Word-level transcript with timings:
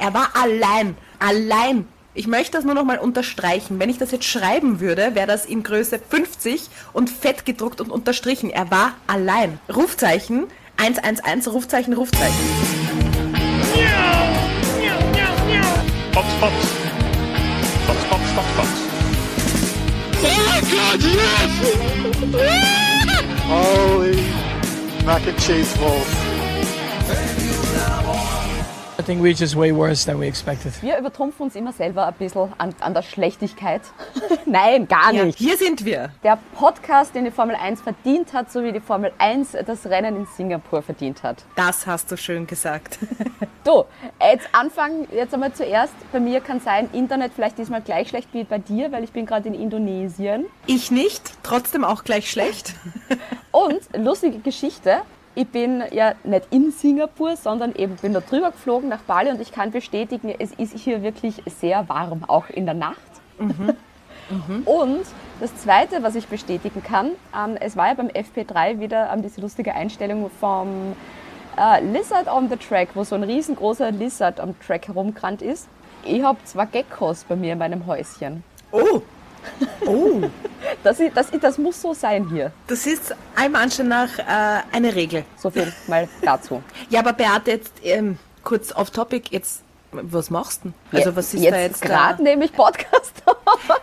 Er 0.00 0.14
war 0.14 0.30
allein. 0.34 0.96
Allein. 1.18 1.86
Ich 2.14 2.26
möchte 2.26 2.52
das 2.52 2.64
nur 2.64 2.74
noch 2.74 2.84
mal 2.84 2.98
unterstreichen. 2.98 3.78
Wenn 3.78 3.90
ich 3.90 3.98
das 3.98 4.10
jetzt 4.10 4.24
schreiben 4.24 4.80
würde, 4.80 5.14
wäre 5.14 5.26
das 5.26 5.44
in 5.44 5.62
Größe 5.62 6.00
50 6.00 6.70
und 6.94 7.10
fett 7.10 7.44
gedruckt 7.44 7.82
und 7.82 7.90
unterstrichen. 7.90 8.48
Er 8.48 8.70
war 8.70 8.94
allein. 9.06 9.60
Rufzeichen 9.68 10.46
111, 10.78 11.46
Rufzeichen, 11.48 11.92
Rufzeichen. 11.92 12.34
Fox, 16.12 16.26
Fox. 16.40 16.52
Fox, 17.86 18.04
Fox, 18.08 18.22
Fox, 18.34 18.48
Fox. 18.56 18.68
Oh 20.22 20.60
God, 20.70 21.02
yes! 21.02 21.52
Holy 23.46 24.24
mac 25.04 25.26
and 25.26 25.38
cheese 25.38 25.76
balls. 25.76 26.29
I 29.10 29.12
think 29.14 29.24
we're 29.24 29.34
just 29.36 29.56
way 29.56 29.72
worse 29.72 30.04
than 30.06 30.20
we 30.20 30.28
expected. 30.28 30.72
Wir 30.82 30.96
übertrumpfen 30.96 31.42
uns 31.46 31.56
immer 31.56 31.72
selber 31.72 32.06
ein 32.06 32.14
bisschen 32.14 32.52
an, 32.58 32.72
an 32.78 32.94
der 32.94 33.02
Schlechtigkeit. 33.02 33.80
Nein, 34.46 34.86
gar 34.86 35.12
Ja, 35.12 35.24
nicht. 35.24 35.36
hier 35.36 35.56
sind 35.56 35.84
wir. 35.84 36.12
Der 36.22 36.38
Podcast, 36.54 37.12
den 37.16 37.24
die 37.24 37.32
Formel 37.32 37.56
1 37.56 37.80
verdient 37.80 38.32
hat, 38.32 38.52
so 38.52 38.62
wie 38.62 38.70
die 38.70 38.78
Formel 38.78 39.10
1 39.18 39.56
das 39.66 39.84
Rennen 39.86 40.14
in 40.14 40.26
Singapur 40.36 40.80
verdient 40.82 41.24
hat. 41.24 41.42
Das 41.56 41.88
hast 41.88 42.12
du 42.12 42.16
schön 42.16 42.46
gesagt. 42.46 42.98
Du, 43.62 43.84
jetzt 44.22 44.48
anfangen, 44.52 45.06
jetzt 45.12 45.34
einmal 45.34 45.52
zuerst. 45.52 45.92
Bei 46.12 46.18
mir 46.18 46.40
kann 46.40 46.60
sein, 46.60 46.88
Internet 46.94 47.32
vielleicht 47.34 47.58
diesmal 47.58 47.82
gleich 47.82 48.08
schlecht 48.08 48.28
wie 48.32 48.42
bei 48.44 48.56
dir, 48.56 48.90
weil 48.90 49.04
ich 49.04 49.12
bin 49.12 49.26
gerade 49.26 49.48
in 49.48 49.54
Indonesien. 49.54 50.46
Ich 50.66 50.90
nicht, 50.90 51.34
trotzdem 51.42 51.84
auch 51.84 52.02
gleich 52.04 52.30
schlecht. 52.30 52.72
Und 53.50 53.80
lustige 53.94 54.38
Geschichte, 54.38 55.02
ich 55.34 55.48
bin 55.48 55.82
ja 55.92 56.14
nicht 56.24 56.48
in 56.50 56.72
Singapur, 56.72 57.36
sondern 57.36 57.74
eben 57.74 57.96
bin 57.96 58.12
da 58.12 58.20
drüber 58.20 58.50
geflogen 58.50 58.88
nach 58.88 59.02
Bali 59.02 59.30
und 59.30 59.40
ich 59.40 59.52
kann 59.52 59.70
bestätigen, 59.70 60.34
es 60.38 60.52
ist 60.52 60.76
hier 60.78 61.02
wirklich 61.02 61.42
sehr 61.46 61.88
warm, 61.88 62.24
auch 62.26 62.48
in 62.50 62.66
der 62.66 62.74
Nacht. 62.74 62.98
Und 64.64 65.00
das 65.40 65.56
Zweite, 65.56 66.02
was 66.02 66.14
ich 66.14 66.28
bestätigen 66.28 66.82
kann, 66.84 67.10
ähm, 67.36 67.56
es 67.58 67.76
war 67.76 67.88
ja 67.88 67.94
beim 67.94 68.06
FP3 68.08 68.78
wieder 68.78 69.12
ähm, 69.12 69.22
diese 69.22 69.40
lustige 69.40 69.74
Einstellung 69.74 70.30
vom 70.38 70.94
äh, 71.58 71.82
Lizard 71.84 72.28
on 72.28 72.48
the 72.48 72.56
Track, 72.56 72.90
wo 72.94 73.02
so 73.02 73.16
ein 73.16 73.24
riesengroßer 73.24 73.90
Lizard 73.90 74.38
am 74.38 74.58
Track 74.60 74.86
herumgerannt 74.86 75.42
ist. 75.42 75.68
Ich 76.04 76.22
habe 76.22 76.38
zwei 76.44 76.66
Geckos 76.66 77.24
bei 77.24 77.34
mir 77.34 77.54
in 77.54 77.58
meinem 77.58 77.86
Häuschen. 77.86 78.44
Oh, 78.70 79.02
oh, 79.86 80.20
Das, 80.82 80.98
ist- 81.00 81.16
das, 81.16 81.30
ist- 81.30 81.42
das 81.44 81.58
muss 81.58 81.80
so 81.80 81.92
sein 81.94 82.28
hier. 82.30 82.52
das 82.66 82.86
ist 82.86 83.14
einem 83.36 83.54
Anschein 83.56 83.88
nach 83.88 84.18
äh, 84.18 84.62
eine 84.72 84.94
Regel. 84.94 85.24
So 85.36 85.50
viel 85.50 85.72
mal 85.86 86.08
dazu. 86.22 86.62
Ja, 86.88 87.00
aber 87.00 87.12
Beate, 87.12 87.50
jetzt 87.52 87.72
ähm, 87.82 88.18
kurz 88.44 88.72
off 88.74 88.90
topic, 88.90 89.28
jetzt, 89.30 89.62
was 89.92 90.30
machst 90.30 90.64
du 90.64 90.72
denn? 90.90 90.98
Also 90.98 91.14
was 91.16 91.34
ist 91.34 91.42
jetzt 91.42 91.54
da 91.54 91.60
jetzt 91.60 91.82
gerade 91.82 92.22
nehme 92.22 92.44
ich 92.44 92.52
Podcast 92.52 93.12
auf. 93.26 93.80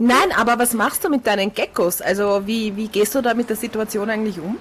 Nein, 0.00 0.32
aber 0.36 0.58
was 0.58 0.74
machst 0.74 1.04
du 1.04 1.08
mit 1.08 1.26
deinen 1.26 1.54
Geckos? 1.54 2.02
Also 2.02 2.46
wie, 2.46 2.74
wie 2.76 2.88
gehst 2.88 3.14
du 3.14 3.22
da 3.22 3.34
mit 3.34 3.48
der 3.48 3.56
Situation 3.56 4.10
eigentlich 4.10 4.38
um? 4.38 4.58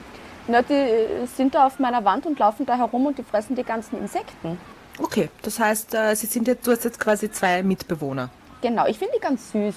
Na, 0.47 0.61
die 0.61 0.73
äh, 0.73 1.25
sind 1.35 1.55
da 1.55 1.65
auf 1.65 1.79
meiner 1.79 2.05
Wand 2.05 2.25
und 2.27 2.37
laufen 2.37 2.65
da 2.65 2.77
herum 2.77 3.07
und 3.07 3.17
die 3.17 3.23
fressen 3.23 3.55
die 3.55 3.63
ganzen 3.63 3.97
Insekten. 3.99 4.59
Okay, 4.99 5.29
das 5.41 5.59
heißt, 5.59 5.93
äh, 5.95 6.15
sie 6.15 6.27
sind 6.27 6.47
jetzt, 6.47 6.65
du 6.67 6.71
hast 6.71 6.85
jetzt 6.85 6.99
quasi 6.99 7.29
zwei 7.31 7.63
Mitbewohner. 7.63 8.29
Genau, 8.61 8.85
ich 8.85 8.97
finde 8.99 9.15
die 9.17 9.19
ganz 9.21 9.51
süß. 9.51 9.73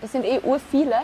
Das 0.00 0.12
sind 0.12 0.24
eh 0.24 0.40
ur 0.42 0.60
viele. 0.70 0.96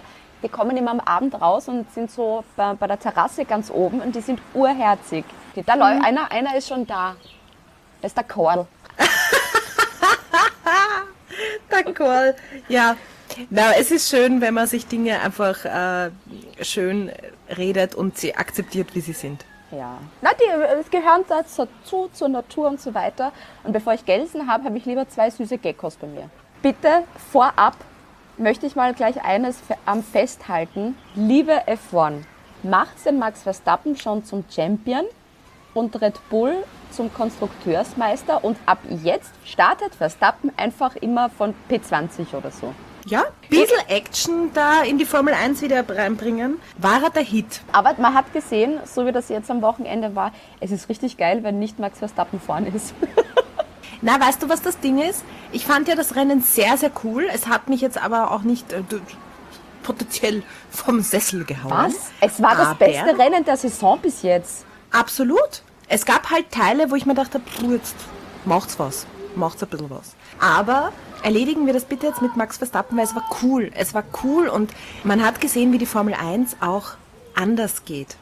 Die 0.45 0.49
kommen 0.51 0.77
immer 0.77 0.91
am 0.91 1.01
Abend 1.01 1.41
raus 1.41 1.69
und 1.69 1.91
sind 1.95 2.11
so 2.11 2.45
bei, 2.55 2.75
bei 2.75 2.87
der 2.87 3.01
Terrasse 3.01 3.47
ganz 3.47 3.71
oben 3.71 4.03
und 4.03 4.15
die 4.15 4.21
sind 4.21 4.41
urherzig. 4.53 5.25
Da 5.67 5.73
läu- 5.75 6.03
einer, 6.05 6.31
einer 6.31 6.55
ist 6.55 6.69
schon 6.69 6.87
da. 6.87 7.17
Das 8.03 8.11
ist 8.11 8.17
der 8.19 8.25
Korl. 8.25 8.67
D'accord. 11.71 12.35
Ja. 12.69 12.97
Na, 13.51 13.73
es 13.79 13.91
ist 13.91 14.09
schön, 14.11 14.41
wenn 14.41 14.55
man 14.55 14.67
sich 14.67 14.87
Dinge 14.87 15.21
einfach 15.21 15.65
äh, 15.65 16.11
schön 16.63 17.11
redet 17.57 17.95
und 17.95 18.17
sie 18.19 18.37
akzeptiert, 18.37 18.95
wie 18.95 19.01
sie 19.01 19.13
sind. 19.15 19.45
Ja. 19.71 19.99
Na, 20.21 20.31
die 20.39 20.45
äh, 20.45 20.83
gehören 20.91 21.25
dazu, 21.29 21.67
zur 22.13 22.29
Natur 22.29 22.69
und 22.69 22.81
so 22.81 22.95
weiter. 22.95 23.33
Und 23.65 23.73
bevor 23.73 23.95
ich 23.95 24.05
Gelsen 24.05 24.47
habe, 24.47 24.65
habe 24.65 24.77
ich 24.79 24.85
lieber 24.85 25.09
zwei 25.09 25.31
süße 25.31 25.59
Geckos 25.59 25.97
bei 25.97 26.07
mir. 26.07 26.29
Bitte 26.63 27.05
vorab 27.33 27.75
möchte 28.39 28.67
ich 28.67 28.77
mal 28.77 28.95
gleich 28.95 29.23
eines 29.25 29.59
am 29.87 30.03
festhalten. 30.03 30.97
Liebe 31.15 31.63
F1, 31.67 32.23
macht 32.63 33.05
den 33.05 33.19
Max 33.19 33.43
Verstappen 33.43 33.97
schon 33.97 34.25
zum 34.25 34.45
Champion 34.51 35.05
und 35.75 36.01
Red 36.01 36.19
Bull 36.31 36.65
zum 36.91 37.13
Konstrukteursmeister 37.13 38.45
und 38.45 38.57
ab 38.67 38.79
jetzt 39.03 39.33
startet 39.45 39.95
Verstappen 39.95 40.53
einfach 40.57 40.97
immer 40.97 41.29
von 41.29 41.55
P20 41.69 42.35
oder 42.35 42.51
so. 42.51 42.75
Ja, 43.07 43.25
bisschen 43.51 43.87
Action 43.89 44.51
da 44.55 44.83
in 44.83 44.97
die 44.97 45.05
Formel 45.05 45.35
1 45.35 45.61
wieder 45.61 45.87
reinbringen. 45.87 46.59
War 46.79 47.03
er 47.03 47.11
der 47.11 47.23
Hit? 47.23 47.61
Aber 47.71 47.95
man 47.99 48.15
hat 48.15 48.33
gesehen, 48.33 48.81
so 48.87 49.05
wie 49.05 49.13
das 49.13 49.29
jetzt 49.29 49.51
am 49.51 49.61
Wochenende 49.61 50.15
war, 50.15 50.33
es 50.61 50.71
ist 50.71 50.89
richtig 50.89 51.19
geil, 51.19 51.43
wenn 51.43 51.59
nicht 51.59 51.79
Max 51.79 51.99
Verstappen 51.99 52.41
vorne 52.41 52.69
ist. 52.69 52.95
Na, 54.05 54.21
weißt 54.21 54.43
du, 54.43 54.51
was 54.51 54.61
das 54.61 54.79
Ding 54.81 54.99
ist? 55.01 55.25
Ich 55.51 55.65
fand 55.65 55.89
ja 55.89 55.95
das 55.97 56.15
Rennen 56.15 56.43
sehr, 56.43 56.77
sehr 56.77 56.91
cool. 57.05 57.27
Es 57.33 57.47
hat 57.47 57.71
mich 57.71 57.81
jetzt 57.81 57.97
aber 57.97 58.33
auch 58.33 58.43
nicht 58.43 58.71
äh, 58.73 58.83
potenziell 59.83 60.43
vom 60.71 61.01
Sessel 61.01 61.45
gehauen. 61.47 61.73
Was? 61.73 61.95
Es 62.21 62.43
war 62.43 62.55
das 62.55 62.67
Aber- 62.69 62.75
beste 62.75 63.19
Rennen 63.19 63.45
der 63.47 63.57
Saison 63.57 63.99
bis 64.01 64.21
jetzt. 64.21 64.67
Absolut. 64.93 65.63
Es 65.89 66.05
gab 66.05 66.31
halt 66.31 66.51
Teile, 66.51 66.91
wo 66.91 66.97
ich 66.97 67.07
mir 67.07 67.15
dachte, 67.15 67.39
puh, 67.41 67.73
jetzt 67.73 67.97
macht's 68.45 68.79
was. 68.79 69.07
Macht's 69.37 69.63
ein 69.63 69.71
bisschen 69.71 69.89
was. 69.91 70.15
Aber 70.39 70.93
erledigen 71.23 71.65
wir 71.65 71.73
das 71.73 71.87
bitte 71.87 72.07
jetzt 72.07 72.21
mit 72.21 72.37
Max 72.37 72.59
Verstappen, 72.59 72.99
weil 72.99 73.05
es 73.07 73.15
war 73.15 73.25
cool. 73.43 73.71
Es 73.75 73.95
war 73.95 74.05
cool 74.23 74.49
und 74.49 74.71
man 75.03 75.25
hat 75.25 75.41
gesehen, 75.41 75.73
wie 75.73 75.79
die 75.79 75.87
Formel 75.87 76.13
1 76.13 76.57
auch 76.61 76.93
anders 77.35 77.87
geht. 77.87 78.17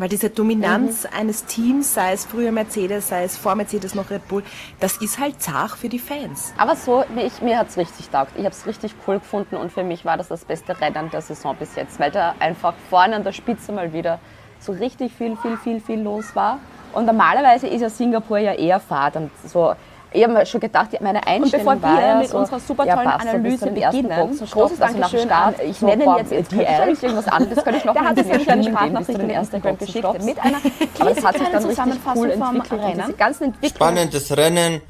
Weil 0.00 0.08
diese 0.08 0.30
Dominanz 0.30 1.04
eines 1.04 1.44
Teams, 1.44 1.92
sei 1.92 2.14
es 2.14 2.24
früher 2.24 2.52
Mercedes, 2.52 3.08
sei 3.08 3.24
es 3.24 3.36
vor 3.36 3.54
Mercedes 3.54 3.94
noch 3.94 4.08
Red 4.08 4.26
Bull, 4.28 4.42
das 4.80 4.96
ist 4.96 5.18
halt 5.18 5.42
zart 5.42 5.72
für 5.72 5.90
die 5.90 5.98
Fans. 5.98 6.54
Aber 6.56 6.74
so, 6.74 7.04
wie 7.14 7.20
ich, 7.20 7.42
mir 7.42 7.58
hat 7.58 7.68
es 7.68 7.76
richtig 7.76 8.08
taugt. 8.08 8.30
Ich 8.34 8.46
habe 8.46 8.54
es 8.54 8.66
richtig 8.66 8.94
cool 9.06 9.18
gefunden 9.18 9.56
und 9.56 9.70
für 9.70 9.84
mich 9.84 10.06
war 10.06 10.16
das 10.16 10.28
das 10.28 10.46
beste 10.46 10.80
Rennen 10.80 11.10
der 11.10 11.20
Saison 11.20 11.54
bis 11.54 11.76
jetzt, 11.76 12.00
weil 12.00 12.10
da 12.10 12.34
einfach 12.38 12.72
vorne 12.88 13.14
an 13.14 13.24
der 13.24 13.32
Spitze 13.32 13.72
mal 13.72 13.92
wieder 13.92 14.20
so 14.58 14.72
richtig 14.72 15.12
viel, 15.12 15.36
viel, 15.36 15.58
viel, 15.58 15.80
viel 15.82 16.00
los 16.00 16.34
war. 16.34 16.60
Und 16.94 17.04
normalerweise 17.04 17.66
ist 17.66 17.82
ja 17.82 17.90
Singapur 17.90 18.38
ja 18.38 18.54
eher 18.54 18.80
Fahrt 18.80 19.16
und 19.16 19.30
so. 19.44 19.74
Ich 20.12 20.22
habe 20.24 20.32
mir 20.32 20.44
schon 20.46 20.60
gedacht, 20.60 20.88
meine 21.00 21.24
Einstellung 21.26 21.66
bevor 21.66 21.82
war 21.82 21.98
wir 21.98 22.06
ja 22.06 22.18
mit 22.18 22.28
so, 22.28 22.38
unserer 22.38 22.58
super 22.58 22.84
tollen 22.84 23.06
ja, 23.08 23.16
Analyse 23.16 23.66
beginnen, 23.70 24.10
großes 24.50 24.80
also 24.80 24.98
Dankeschön 24.98 25.20
Start, 25.20 25.60
an- 25.60 25.66
ich 25.70 25.76
so, 25.78 25.86
nenne 25.86 26.04
jetzt 26.18 26.30
die 26.30 26.34
jetzt 26.34 26.52
L, 26.52 26.78
wirklich 26.78 27.02
irgendwas 27.02 27.28
anderes, 27.28 27.54
das 27.54 27.64
könnte 27.64 27.78
ich 27.78 27.84
noch 27.84 27.92
Der 27.92 28.02
ein 28.02 28.08
hat 28.08 28.16
jetzt 28.16 28.28
bisschen 28.32 28.50
eine 28.50 28.62
kleine 28.62 28.76
erklären, 28.76 28.94
bis 28.96 29.06
zu 29.06 29.12
Sprachnachricht 29.12 29.20
dem 29.20 29.24
in 29.24 29.30
ersten 29.30 29.56
Instagram 29.56 29.78
geschickt 29.78 30.24
mit 30.24 30.38
einer 30.40 30.58
Aber 31.00 31.14
das 31.14 31.24
hat 31.24 31.34
sich 31.38 31.48
klitzekleinen 31.48 31.52
dann 31.52 31.62
richtig 31.62 31.70
Zusammenfassung 31.70 32.22
cool 32.22 32.32
vom 32.32 32.56
entwickelt, 32.56 32.82
Rennen. 32.82 33.54
Spannendes 33.68 34.36
Rennen, 34.36 34.82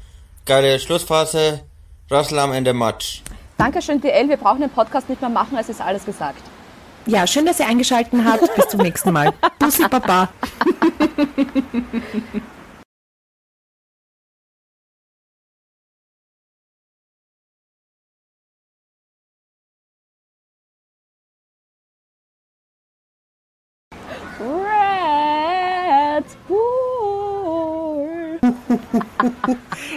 geile 0.45 0.79
Schlussphase, 0.79 1.61
Russell 2.09 2.39
am 2.39 2.51
Ende 2.53 2.73
Match. 2.73 3.21
Dankeschön, 3.57 4.01
DL. 4.01 4.27
Wir 4.27 4.37
brauchen 4.37 4.61
den 4.61 4.71
Podcast 4.71 5.07
nicht 5.07 5.21
mehr 5.21 5.29
machen, 5.29 5.55
es 5.59 5.69
ist 5.69 5.81
alles 5.81 6.03
gesagt. 6.03 6.41
Ja, 7.05 7.27
schön, 7.27 7.45
dass 7.45 7.59
ihr 7.59 7.67
eingeschaltet 7.67 8.13
habt. 8.25 8.55
Bis 8.55 8.67
zum 8.69 8.81
nächsten 8.81 9.11
Mal. 9.11 9.33
Bussi 9.59 9.87
Baba. 9.87 10.29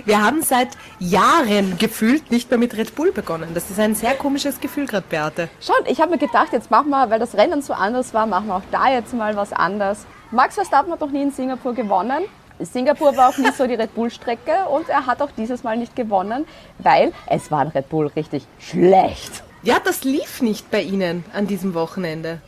Wir 0.06 0.22
haben 0.22 0.42
seit 0.42 0.68
Jahren 0.98 1.78
gefühlt 1.78 2.30
nicht 2.30 2.50
mehr 2.50 2.58
mit 2.58 2.76
Red 2.76 2.94
Bull 2.94 3.10
begonnen. 3.10 3.52
Das 3.54 3.70
ist 3.70 3.80
ein 3.80 3.94
sehr 3.94 4.14
komisches 4.14 4.60
Gefühl 4.60 4.86
gerade, 4.86 5.06
Beate. 5.08 5.48
Schon, 5.62 5.76
ich 5.86 5.98
habe 5.98 6.10
mir 6.10 6.18
gedacht, 6.18 6.52
jetzt 6.52 6.70
machen 6.70 6.90
wir, 6.90 7.08
weil 7.08 7.18
das 7.18 7.34
Rennen 7.34 7.62
so 7.62 7.72
anders 7.72 8.12
war, 8.12 8.26
machen 8.26 8.48
wir 8.48 8.56
auch 8.56 8.62
da 8.70 8.90
jetzt 8.90 9.14
mal 9.14 9.34
was 9.34 9.54
anders. 9.54 10.04
Max 10.30 10.56
Verstappen 10.56 10.92
hat 10.92 11.00
noch 11.00 11.10
nie 11.10 11.22
in 11.22 11.30
Singapur 11.30 11.72
gewonnen. 11.72 12.24
Singapur 12.58 13.16
war 13.16 13.30
auch 13.30 13.38
nie 13.38 13.50
so 13.56 13.66
die 13.66 13.74
Red 13.74 13.94
Bull-Strecke 13.94 14.66
und 14.70 14.90
er 14.90 15.06
hat 15.06 15.22
auch 15.22 15.30
dieses 15.36 15.64
Mal 15.64 15.78
nicht 15.78 15.96
gewonnen, 15.96 16.44
weil 16.78 17.12
es 17.26 17.50
war 17.50 17.60
ein 17.60 17.68
Red 17.68 17.88
Bull 17.88 18.08
richtig 18.08 18.46
schlecht. 18.58 19.42
Ja, 19.62 19.76
das 19.82 20.04
lief 20.04 20.42
nicht 20.42 20.70
bei 20.70 20.82
Ihnen 20.82 21.24
an 21.32 21.46
diesem 21.46 21.72
Wochenende. 21.72 22.42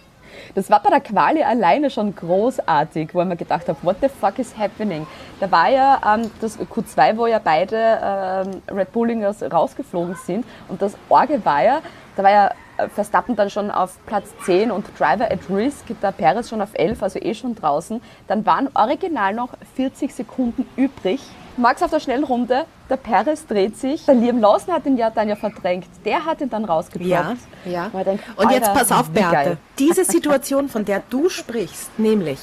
Das 0.54 0.70
war 0.70 0.82
bei 0.82 0.90
der 0.90 1.00
Quali 1.00 1.42
alleine 1.42 1.90
schon 1.90 2.14
großartig, 2.14 3.14
wo 3.14 3.22
ich 3.22 3.28
mir 3.28 3.36
gedacht 3.36 3.68
habe, 3.68 3.78
what 3.82 3.96
the 4.00 4.08
fuck 4.08 4.38
is 4.38 4.56
happening? 4.56 5.06
Da 5.40 5.50
war 5.50 5.68
ja 5.68 6.00
ähm, 6.14 6.30
das 6.40 6.58
Q2, 6.58 7.16
wo 7.16 7.26
ja 7.26 7.40
beide 7.42 7.76
ähm, 7.76 8.62
Red 8.74 8.92
Bullingers 8.92 9.42
rausgeflogen 9.42 10.14
sind 10.14 10.44
und 10.68 10.80
das 10.82 10.94
Orge 11.08 11.44
war 11.44 11.62
ja, 11.62 11.80
da 12.16 12.22
war 12.22 12.30
ja 12.30 12.50
äh, 12.76 12.88
Verstappen 12.88 13.36
dann 13.36 13.50
schon 13.50 13.70
auf 13.70 13.98
Platz 14.06 14.34
10 14.44 14.70
und 14.70 14.86
Driver 14.98 15.30
at 15.30 15.40
Risk, 15.50 15.86
der 16.00 16.12
Perez 16.12 16.48
schon 16.48 16.60
auf 16.60 16.70
11, 16.74 17.02
also 17.02 17.18
eh 17.18 17.34
schon 17.34 17.54
draußen. 17.54 18.02
Dann 18.28 18.44
waren 18.46 18.68
original 18.74 19.34
noch 19.34 19.50
40 19.76 20.14
Sekunden 20.14 20.66
übrig. 20.76 21.20
Max 21.56 21.82
auf 21.82 21.90
der 21.90 22.00
Schnellrunde 22.00 22.66
der 22.88 22.96
Perez 22.96 23.46
dreht 23.46 23.76
sich. 23.76 24.04
Der 24.04 24.14
Liam 24.14 24.40
Lawson 24.40 24.74
hat 24.74 24.86
ihn 24.86 24.96
ja 24.96 25.10
dann 25.10 25.28
ja 25.28 25.36
verdrängt. 25.36 25.88
Der 26.04 26.24
hat 26.24 26.40
ihn 26.40 26.50
dann 26.50 26.64
rausgedroppt. 26.64 27.10
Ja, 27.10 27.36
ja. 27.64 27.88
Wo 27.92 27.98
ich 27.98 28.04
denk, 28.04 28.20
Und 28.36 28.50
jetzt 28.50 28.72
pass 28.72 28.92
auf, 28.92 29.10
Beate. 29.10 29.58
Diese 29.78 30.04
Situation, 30.16 30.68
von 30.68 30.84
der 30.84 31.02
du 31.10 31.28
sprichst, 31.28 31.98
nämlich, 31.98 32.38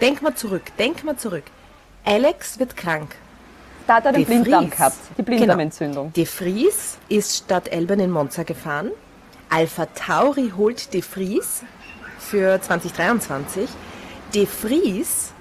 denk 0.00 0.22
mal 0.22 0.34
zurück, 0.34 0.62
denk 0.78 1.04
mal 1.04 1.16
zurück. 1.16 1.44
Alex 2.04 2.58
wird 2.58 2.76
krank. 2.76 3.16
Da 3.86 3.96
hat 3.96 4.06
er 4.06 4.12
den. 4.12 4.24
Blinddarm 4.24 4.70
gehabt. 4.70 4.96
Die 5.16 5.22
Blinddarmentzündung. 5.22 6.12
De 6.12 6.24
Vries 6.24 6.98
ist 7.08 7.36
statt 7.36 7.68
Elben 7.68 8.00
in 8.00 8.10
Monza 8.10 8.42
gefahren. 8.42 8.90
Alpha 9.50 9.86
Tauri 9.86 10.52
holt 10.56 10.92
De 10.92 11.02
Vries 11.02 11.62
für 12.18 12.60
2023. 12.60 13.68
De 14.34 14.46
Vries 14.46 15.32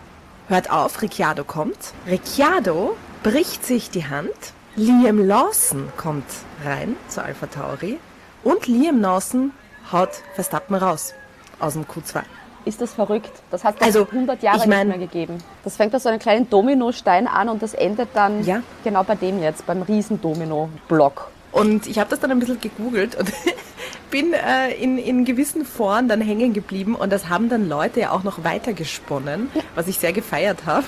hört 0.48 0.72
auf, 0.72 1.02
Ricciardo 1.02 1.44
kommt. 1.44 1.78
Ricciardo 2.08 2.96
bricht 3.32 3.66
sich 3.66 3.90
die 3.90 4.06
Hand. 4.08 4.32
Liam 4.76 5.26
Lawson 5.28 5.90
kommt 5.98 6.26
rein 6.64 6.96
zu 7.08 7.22
Alpha 7.24 7.48
Tauri. 7.48 7.98
Und 8.44 8.68
Liam 8.68 9.02
Lawson 9.02 9.52
haut 9.92 10.10
Verstappen 10.36 10.76
raus 10.76 11.14
aus 11.60 11.74
dem 11.74 11.84
Q2. 11.86 12.22
Ist 12.66 12.80
das 12.82 12.94
verrückt? 12.94 13.32
Das 13.50 13.64
hat 13.64 13.76
es 13.80 13.82
Also, 13.88 14.06
100 14.12 14.44
Jahre 14.44 14.58
ich 14.60 14.66
mein- 14.66 14.88
nicht 14.88 14.98
mehr 14.98 15.08
gegeben. 15.08 15.38
Das 15.64 15.76
fängt 15.78 15.92
bei 15.94 16.00
so 16.00 16.10
einem 16.10 16.20
kleinen 16.20 16.50
Dominostein 16.50 17.28
an 17.28 17.50
und 17.50 17.62
das 17.62 17.74
endet 17.74 18.10
dann 18.14 18.44
Ja. 18.46 18.62
genau 18.84 19.04
bei 19.04 19.16
dem 19.16 19.42
jetzt, 19.42 19.66
beim 19.66 19.82
riesen 19.82 20.22
Domino-Block. 20.22 21.30
Und 21.54 21.88
ich 21.88 21.98
habe 21.98 22.10
das 22.10 22.20
dann 22.20 22.30
ein 22.32 22.40
bisschen 22.40 22.60
gegoogelt 22.62 23.16
und 23.16 23.32
bin 24.12 24.34
äh, 24.34 24.72
in, 24.74 24.98
in 24.98 25.26
gewissen 25.26 25.66
Foren 25.66 26.08
dann 26.08 26.22
hängen 26.22 26.54
geblieben 26.54 26.94
und 26.96 27.12
das 27.12 27.30
haben 27.30 27.50
dann 27.50 27.68
Leute 27.68 28.02
ja 28.02 28.12
auch 28.12 28.24
noch 28.24 28.44
weiter 28.44 28.74
gesponnen, 28.74 29.50
was 29.76 29.88
ich 29.88 29.98
sehr 29.98 30.14
gefeiert 30.14 30.66
habe. 30.66 30.86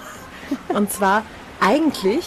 Und 0.69 0.91
zwar 0.91 1.23
eigentlich 1.59 2.25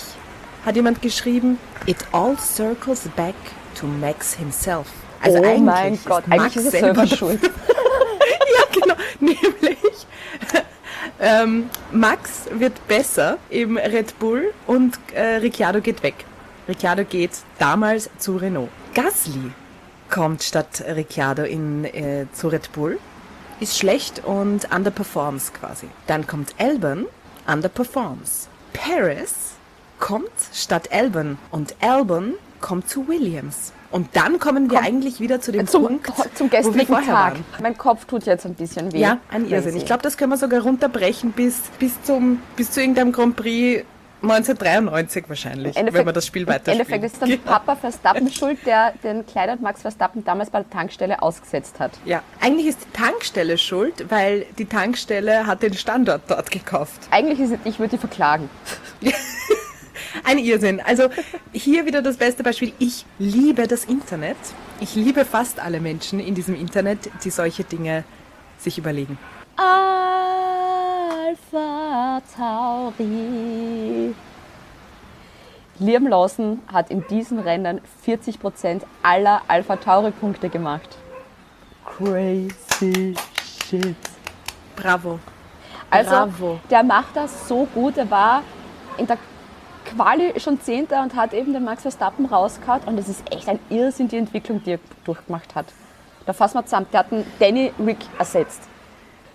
hat 0.64 0.76
jemand 0.76 1.02
geschrieben, 1.02 1.58
it 1.86 1.96
all 2.12 2.36
circles 2.38 3.08
back 3.16 3.34
to 3.78 3.86
Max 3.86 4.34
himself. 4.34 4.86
Also 5.20 5.38
oh 5.38 5.44
eigentlich 5.44 5.60
mein 5.60 5.98
Gott, 6.04 6.26
Max 6.26 6.42
eigentlich 6.42 6.56
ist 6.56 6.64
es 6.66 6.72
selber 6.72 7.06
selber 7.06 7.16
schuld. 7.16 7.42
ja, 7.42 8.80
genau. 8.80 8.94
Nämlich, 9.20 10.06
ähm, 11.20 11.70
Max 11.92 12.46
wird 12.52 12.86
besser 12.88 13.38
im 13.48 13.76
Red 13.76 14.18
Bull 14.18 14.52
und 14.66 14.98
äh, 15.14 15.36
Ricciardo 15.36 15.80
geht 15.80 16.02
weg. 16.02 16.24
Ricciardo 16.68 17.04
geht 17.04 17.30
damals 17.58 18.10
zu 18.18 18.36
Renault. 18.36 18.68
Gasly 18.94 19.52
kommt 20.10 20.42
statt 20.42 20.84
Ricciardo 20.86 21.44
in, 21.44 21.84
äh, 21.84 22.26
zu 22.32 22.48
Red 22.48 22.72
Bull, 22.72 22.98
ist 23.60 23.78
schlecht 23.78 24.24
und 24.24 24.72
underperforms 24.74 25.52
quasi. 25.52 25.86
Dann 26.06 26.26
kommt 26.26 26.54
Albon, 26.58 27.06
underperforms. 27.46 28.48
Paris 28.72 29.52
kommt 29.98 30.30
statt 30.52 30.90
Albon 30.92 31.38
und 31.50 31.74
Albon 31.80 32.34
kommt 32.60 32.88
zu 32.88 33.06
Williams. 33.08 33.72
Und 33.90 34.08
dann 34.14 34.38
kommen 34.38 34.70
wir 34.70 34.80
eigentlich 34.80 35.20
wieder 35.20 35.40
zu 35.42 35.52
dem 35.52 35.66
Zum, 35.66 35.82
Punkt, 35.82 36.06
zum 36.34 36.48
wo 36.48 36.52
wir 36.52 36.60
gestrigen 36.62 36.94
Tag. 36.94 37.08
waren. 37.08 37.44
Mein 37.60 37.76
Kopf 37.76 38.06
tut 38.06 38.24
jetzt 38.24 38.46
ein 38.46 38.54
bisschen 38.54 38.90
weh. 38.92 39.00
Ja, 39.00 39.18
ein 39.30 39.46
Irrsinn. 39.46 39.76
Ich 39.76 39.84
glaube, 39.84 40.02
das 40.02 40.16
können 40.16 40.32
wir 40.32 40.38
sogar 40.38 40.62
runterbrechen 40.62 41.32
bis, 41.32 41.60
bis, 41.78 42.02
zum, 42.02 42.40
bis 42.56 42.70
zu 42.70 42.80
irgendeinem 42.80 43.12
Grand 43.12 43.36
Prix 43.36 43.84
1993 44.22 45.24
wahrscheinlich, 45.28 45.76
wenn 45.76 46.06
wir 46.06 46.12
das 46.12 46.26
Spiel 46.26 46.42
Im 46.42 46.48
weiterspielen. 46.48 46.80
Endeffekt 46.80 47.04
ist 47.04 47.22
dann 47.22 47.38
Papa 47.40 47.76
Verstappen 47.76 48.30
schuld, 48.32 48.58
der 48.64 48.92
den 49.02 49.26
kleinen 49.26 49.60
Max 49.60 49.82
Verstappen 49.82 50.24
damals 50.24 50.50
bei 50.50 50.60
der 50.60 50.70
Tankstelle 50.70 51.20
ausgesetzt 51.22 51.80
hat. 51.80 51.92
Ja, 52.04 52.22
eigentlich 52.40 52.68
ist 52.68 52.78
die 52.84 52.96
Tankstelle 52.96 53.58
schuld, 53.58 54.10
weil 54.10 54.46
die 54.58 54.66
Tankstelle 54.66 55.46
hat 55.46 55.62
den 55.62 55.74
Standort 55.74 56.22
dort 56.28 56.50
gekauft. 56.50 57.08
Eigentlich 57.10 57.40
ist 57.40 57.52
es, 57.52 57.58
ich 57.64 57.78
würde 57.78 57.90
die 57.90 57.98
verklagen. 57.98 58.48
Ein 60.24 60.38
Irrsinn. 60.38 60.80
Also 60.80 61.08
hier 61.52 61.86
wieder 61.86 62.02
das 62.02 62.16
beste 62.16 62.42
Beispiel. 62.42 62.72
Ich 62.78 63.06
liebe 63.18 63.66
das 63.66 63.84
Internet. 63.84 64.36
Ich 64.80 64.94
liebe 64.94 65.24
fast 65.24 65.58
alle 65.58 65.80
Menschen 65.80 66.20
in 66.20 66.34
diesem 66.34 66.54
Internet, 66.54 67.10
die 67.24 67.30
solche 67.30 67.64
Dinge 67.64 68.04
sich 68.58 68.78
überlegen. 68.78 69.18
Alpha 71.32 72.20
Tauri. 72.36 74.14
Liam 75.78 76.06
Lawson 76.06 76.60
hat 76.70 76.90
in 76.90 77.06
diesem 77.06 77.38
Rennen 77.38 77.80
40% 78.06 78.82
aller 79.02 79.40
Alpha 79.48 79.76
Tauri 79.76 80.10
Punkte 80.10 80.50
gemacht. 80.50 80.98
Crazy 81.86 83.14
shit. 83.64 83.96
Bravo. 84.76 85.18
Also, 85.88 86.10
Bravo. 86.10 86.60
der 86.68 86.82
macht 86.82 87.16
das 87.16 87.48
so 87.48 87.66
gut. 87.74 87.96
Er 87.96 88.10
war 88.10 88.42
in 88.98 89.06
der 89.06 89.16
Quali 89.86 90.38
schon 90.38 90.60
Zehnter 90.60 91.02
und 91.02 91.16
hat 91.16 91.32
eben 91.32 91.54
den 91.54 91.64
Max 91.64 91.80
Verstappen 91.80 92.26
rausgehauen. 92.26 92.82
Und 92.84 92.98
das 92.98 93.08
ist 93.08 93.22
echt 93.32 93.48
ein 93.48 93.58
Irrsinn, 93.70 94.08
die 94.08 94.18
Entwicklung, 94.18 94.62
die 94.62 94.72
er 94.72 94.80
durchgemacht 95.04 95.54
hat. 95.54 95.66
Da 96.26 96.34
fassen 96.34 96.58
wir 96.58 96.66
zusammen. 96.66 96.88
Der 96.92 97.00
hat 97.00 97.10
einen 97.10 97.24
Danny 97.38 97.72
Rick 97.78 98.00
ersetzt. 98.18 98.68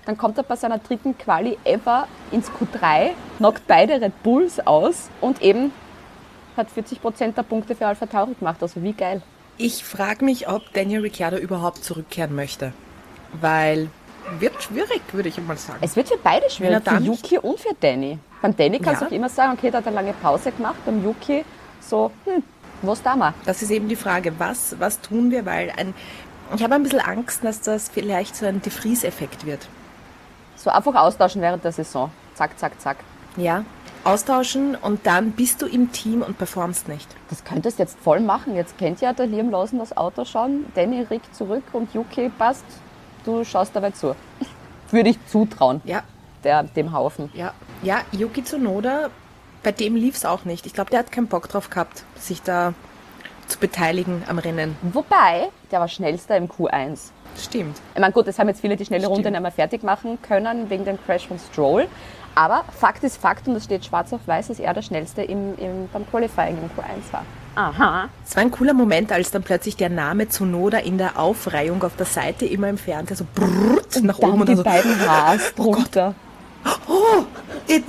Dann 0.07 0.17
kommt 0.17 0.37
er 0.37 0.43
bei 0.45 0.55
seiner 0.55 0.77
dritten 0.77 1.17
Quali 1.17 1.57
ever 1.65 2.07
ins 2.31 2.49
Q3, 2.49 3.09
knockt 3.37 3.67
beide 3.67 3.99
Red 3.99 4.23
Bulls 4.23 4.65
aus 4.65 5.09
und 5.19 5.41
eben 5.41 5.73
hat 6.55 6.67
40% 6.75 7.33
der 7.33 7.43
Punkte 7.43 7.75
für 7.75 7.85
Alpha 7.85 8.05
Tauri 8.05 8.33
gemacht. 8.33 8.57
Also 8.61 8.81
wie 8.81 8.93
geil. 8.93 9.21
Ich 9.57 9.83
frage 9.83 10.23
mich, 10.23 10.47
ob 10.47 10.71
Daniel 10.73 11.01
Ricciardo 11.01 11.35
überhaupt 11.35 11.83
zurückkehren 11.83 12.33
möchte. 12.33 12.71
Weil 13.41 13.89
wird 14.39 14.63
schwierig, 14.63 15.01
würde 15.11 15.27
ich 15.27 15.37
mal 15.41 15.57
sagen. 15.57 15.79
Es 15.81 15.97
wird 15.97 16.07
für 16.07 16.17
beide 16.17 16.49
schwierig, 16.49 16.73
er 16.75 16.79
da 16.79 16.97
für 16.97 17.03
Yuki 17.03 17.37
und 17.39 17.59
für 17.59 17.75
Danny. 17.77 18.17
Beim 18.41 18.55
Danny 18.55 18.79
kannst 18.79 19.01
Ja. 19.01 19.07
du 19.09 19.13
auch 19.13 19.17
immer 19.17 19.29
sagen, 19.29 19.53
okay, 19.57 19.71
der 19.71 19.79
hat 19.81 19.87
eine 19.87 19.95
lange 19.97 20.13
Pause 20.13 20.53
gemacht. 20.53 20.77
Beim 20.85 21.03
Yuki 21.03 21.43
so, 21.81 22.11
hm, 22.23 22.43
was 22.81 23.01
da 23.03 23.17
mal? 23.17 23.33
Das 23.45 23.61
ist 23.61 23.71
eben 23.71 23.89
die 23.89 23.95
Frage, 23.97 24.31
was, 24.37 24.79
was 24.79 25.01
tun 25.01 25.31
wir? 25.31 25.45
Weil 25.45 25.73
ein, 25.75 25.93
ich 26.55 26.63
habe 26.63 26.75
ein 26.75 26.83
bisschen 26.83 27.01
Angst, 27.01 27.43
dass 27.43 27.59
das 27.59 27.89
vielleicht 27.89 28.37
so 28.37 28.45
ein 28.45 28.61
Defries-Effekt 28.61 29.45
wird. 29.45 29.67
So 30.67 30.73
einfach 30.73 30.95
austauschen 30.95 31.41
während 31.41 31.63
der 31.63 31.71
Saison. 31.71 32.11
Zack, 32.35 32.59
zack, 32.59 32.73
zack. 32.81 32.97
Ja, 33.37 33.63
austauschen 34.03 34.75
und 34.75 35.07
dann 35.07 35.31
bist 35.31 35.61
du 35.61 35.65
im 35.65 35.93
Team 35.93 36.21
und 36.21 36.37
performst 36.37 36.89
nicht. 36.89 37.07
Das 37.29 37.45
könntest 37.45 37.79
du 37.79 37.83
jetzt 37.83 37.97
voll 37.97 38.19
machen. 38.19 38.53
Jetzt 38.53 38.77
kennt 38.77 38.99
ja 38.99 39.13
der 39.13 39.27
Liam 39.27 39.49
Lawson 39.49 39.79
das 39.79 39.95
Auto 39.95 40.25
schon. 40.25 40.65
Danny 40.75 41.03
rickt 41.03 41.33
zurück 41.33 41.63
und 41.71 41.93
Yuki 41.93 42.27
passt. 42.37 42.65
Du 43.23 43.45
schaust 43.45 43.77
dabei 43.77 43.91
zu. 43.91 44.13
Würde 44.91 45.09
ich 45.11 45.25
zutrauen, 45.27 45.79
Ja, 45.85 46.03
der, 46.43 46.63
dem 46.63 46.91
Haufen. 46.91 47.29
ja. 47.33 47.53
Ja, 47.81 47.99
Yuki 48.11 48.43
Tsunoda, 48.43 49.09
bei 49.63 49.71
dem 49.71 49.95
lief 49.95 50.15
es 50.17 50.25
auch 50.25 50.43
nicht. 50.43 50.65
Ich 50.65 50.73
glaube, 50.73 50.89
der 50.89 50.99
hat 50.99 51.13
keinen 51.13 51.27
Bock 51.27 51.47
drauf 51.47 51.69
gehabt, 51.69 52.03
sich 52.19 52.41
da 52.41 52.73
zu 53.47 53.59
beteiligen 53.59 54.23
am 54.27 54.39
Rennen. 54.39 54.75
Wobei, 54.81 55.49
der 55.71 55.79
war 55.79 55.87
schnellster 55.87 56.37
im 56.37 56.47
Q1. 56.47 57.11
Stimmt. 57.39 57.77
Ich 57.93 58.01
meine, 58.01 58.13
gut, 58.13 58.27
das 58.27 58.39
haben 58.39 58.47
jetzt 58.47 58.61
viele 58.61 58.75
die 58.75 58.85
schnelle 58.85 59.07
Runde 59.07 59.29
nicht 59.29 59.41
mehr 59.41 59.51
fertig 59.51 59.83
machen 59.83 60.17
können 60.21 60.69
wegen 60.69 60.85
dem 60.85 60.97
Crash 61.05 61.27
von 61.27 61.39
Stroll. 61.39 61.87
Aber 62.35 62.65
Fakt 62.71 63.03
ist 63.03 63.17
Fakt 63.17 63.47
und 63.47 63.55
es 63.55 63.63
steht 63.63 63.83
schwarz 63.85 64.13
auf 64.13 64.21
weiß, 64.27 64.49
dass 64.49 64.59
er 64.59 64.73
der 64.73 64.83
schnellste 64.83 65.23
im, 65.23 65.57
im, 65.57 65.89
beim 65.91 66.07
Qualifying 66.09 66.57
im 66.57 66.65
Q1 66.65 67.11
war. 67.11 67.25
Aha. 67.55 68.09
Es 68.23 68.35
war 68.35 68.43
ein 68.43 68.51
cooler 68.51 68.75
Moment, 68.75 69.11
als 69.11 69.31
dann 69.31 69.41
plötzlich 69.41 69.75
der 69.75 69.89
Name 69.89 70.27
Tsunoda 70.27 70.77
in 70.77 70.99
der 70.99 71.17
Aufreihung 71.17 71.83
auf 71.83 71.95
der 71.95 72.05
Seite 72.05 72.45
immer 72.45 72.69
im 72.69 72.77
Fernseher 72.77 73.17
so 73.17 73.25
brrrt 73.33 74.03
nach 74.03 74.19
Dann 74.19 74.29
oben 74.29 74.41
und 74.41 74.49
die 74.49 74.53
dann 74.53 74.57
so, 74.57 74.63
beiden 74.63 74.99
Haars 75.09 75.55
drunter. 75.55 76.13
it, 77.67 77.83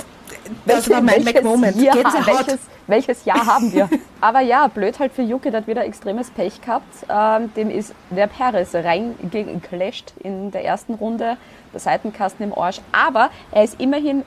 das 0.64 0.88
war 0.90 1.00
mein 1.00 1.24
welches 1.24 1.42
Moment. 1.42 1.76
Jahr, 1.76 1.96
welches, 1.96 2.58
welches 2.86 3.24
Jahr 3.24 3.46
haben 3.46 3.72
wir? 3.72 3.88
Aber 4.20 4.40
ja, 4.40 4.66
blöd 4.68 4.98
halt 4.98 5.12
für 5.12 5.22
Yuki, 5.22 5.50
der 5.50 5.60
hat 5.60 5.68
wieder 5.68 5.84
extremes 5.84 6.30
Pech 6.30 6.60
gehabt. 6.60 7.06
Ähm, 7.08 7.52
dem 7.54 7.70
ist 7.70 7.94
der 8.10 8.26
Perez 8.26 8.74
reingeclasht 8.74 10.12
in 10.20 10.50
der 10.50 10.64
ersten 10.64 10.94
Runde, 10.94 11.36
der 11.72 11.80
Seitenkasten 11.80 12.44
im 12.44 12.58
Arsch. 12.58 12.80
Aber 12.92 13.30
er 13.52 13.64
ist 13.64 13.80
immerhin 13.80 14.24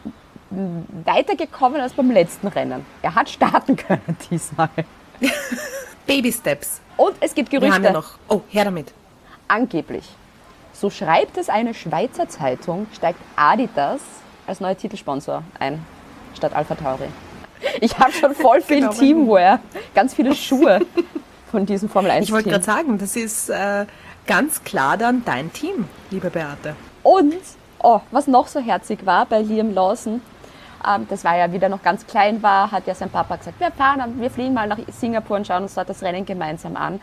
weitergekommen 1.05 1.79
als 1.79 1.93
beim 1.93 2.11
letzten 2.11 2.47
Rennen. 2.47 2.85
Er 3.01 3.15
hat 3.15 3.29
starten 3.29 3.75
können 3.75 4.17
diesmal. 4.29 4.69
Baby 6.05 6.31
Steps. 6.31 6.81
Und 6.97 7.15
es 7.21 7.33
gibt 7.33 7.51
Wir 7.51 7.59
Gerüchte, 7.59 7.75
haben 7.75 7.83
ja 7.83 7.91
noch. 7.93 8.17
Oh, 8.27 8.41
her 8.49 8.65
damit. 8.65 8.93
angeblich. 9.47 10.03
So 10.73 10.89
schreibt 10.89 11.37
es 11.37 11.47
eine 11.49 11.73
Schweizer 11.73 12.27
Zeitung, 12.27 12.87
steigt 12.93 13.19
Adidas 13.35 14.01
als 14.47 14.59
neuer 14.59 14.75
Titelsponsor 14.75 15.43
ein, 15.59 15.85
statt 16.35 16.53
Alpha 16.53 16.75
Tauri. 16.75 17.07
Ich 17.79 17.97
habe 17.97 18.11
schon 18.11 18.33
voll 18.35 18.61
viel 18.67 18.81
Genau. 18.81 18.93
Teamwear, 18.93 19.59
ganz 19.93 20.13
viele 20.13 20.35
Schuhe 20.35 20.81
von 21.51 21.65
diesem 21.65 21.89
Formel 21.89 22.11
1 22.11 22.25
Ich 22.25 22.31
wollte 22.31 22.49
gerade 22.49 22.63
sagen, 22.63 22.97
das 22.97 23.15
ist 23.15 23.49
äh, 23.49 23.85
ganz 24.25 24.63
klar 24.63 24.97
dann 24.97 25.23
dein 25.25 25.51
Team, 25.53 25.85
liebe 26.09 26.29
Beate. 26.29 26.75
Und, 27.03 27.35
oh, 27.79 27.99
was 28.11 28.27
noch 28.27 28.47
so 28.47 28.59
herzig 28.59 29.05
war 29.05 29.25
bei 29.25 29.41
Liam 29.41 29.73
Lawson, 29.73 30.21
ähm, 30.87 31.07
das 31.09 31.23
war 31.23 31.37
ja, 31.37 31.51
wie 31.51 31.59
der 31.59 31.69
noch 31.69 31.83
ganz 31.83 32.05
klein 32.07 32.41
war, 32.41 32.71
hat 32.71 32.87
ja 32.87 32.95
sein 32.95 33.09
Papa 33.09 33.35
gesagt, 33.35 33.59
wir 33.59 33.71
fahren, 33.71 34.19
wir 34.19 34.29
fliegen 34.31 34.53
mal 34.53 34.67
nach 34.67 34.79
Singapur 34.91 35.37
und 35.37 35.47
schauen 35.47 35.63
uns 35.63 35.75
dort 35.75 35.89
das 35.89 36.01
Rennen 36.01 36.25
gemeinsam 36.25 36.75
an. 36.75 36.99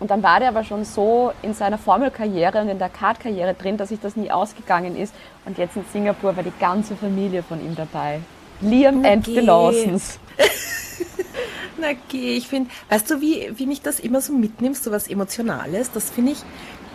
Und 0.00 0.10
dann 0.12 0.22
war 0.22 0.38
der 0.38 0.50
aber 0.50 0.62
schon 0.62 0.84
so 0.84 1.32
in 1.42 1.54
seiner 1.54 1.76
Formelkarriere 1.76 2.60
und 2.60 2.68
in 2.68 2.78
der 2.78 2.88
Kartkarriere 2.88 3.54
drin, 3.54 3.76
dass 3.76 3.88
sich 3.88 3.98
das 4.00 4.14
nie 4.14 4.30
ausgegangen 4.30 4.96
ist. 4.96 5.12
Und 5.44 5.58
jetzt 5.58 5.76
in 5.76 5.84
Singapur 5.92 6.36
war 6.36 6.44
die 6.44 6.52
ganze 6.60 6.94
Familie 6.94 7.42
von 7.42 7.60
ihm 7.60 7.74
dabei. 7.74 8.20
Liam 8.60 9.04
and 9.04 9.24
the 9.24 9.32
Okay. 9.32 9.40
Lawsons. 9.40 10.18
Na 11.80 11.88
geh, 12.08 12.36
ich 12.36 12.48
finde, 12.48 12.70
weißt 12.90 13.08
du, 13.10 13.20
wie, 13.20 13.52
wie 13.56 13.66
mich 13.66 13.82
das 13.82 14.00
immer 14.00 14.20
so 14.20 14.32
mitnimmst, 14.32 14.82
so 14.84 14.90
was 14.90 15.06
Emotionales, 15.08 15.92
das 15.92 16.10
finde 16.10 16.32
ich, 16.32 16.38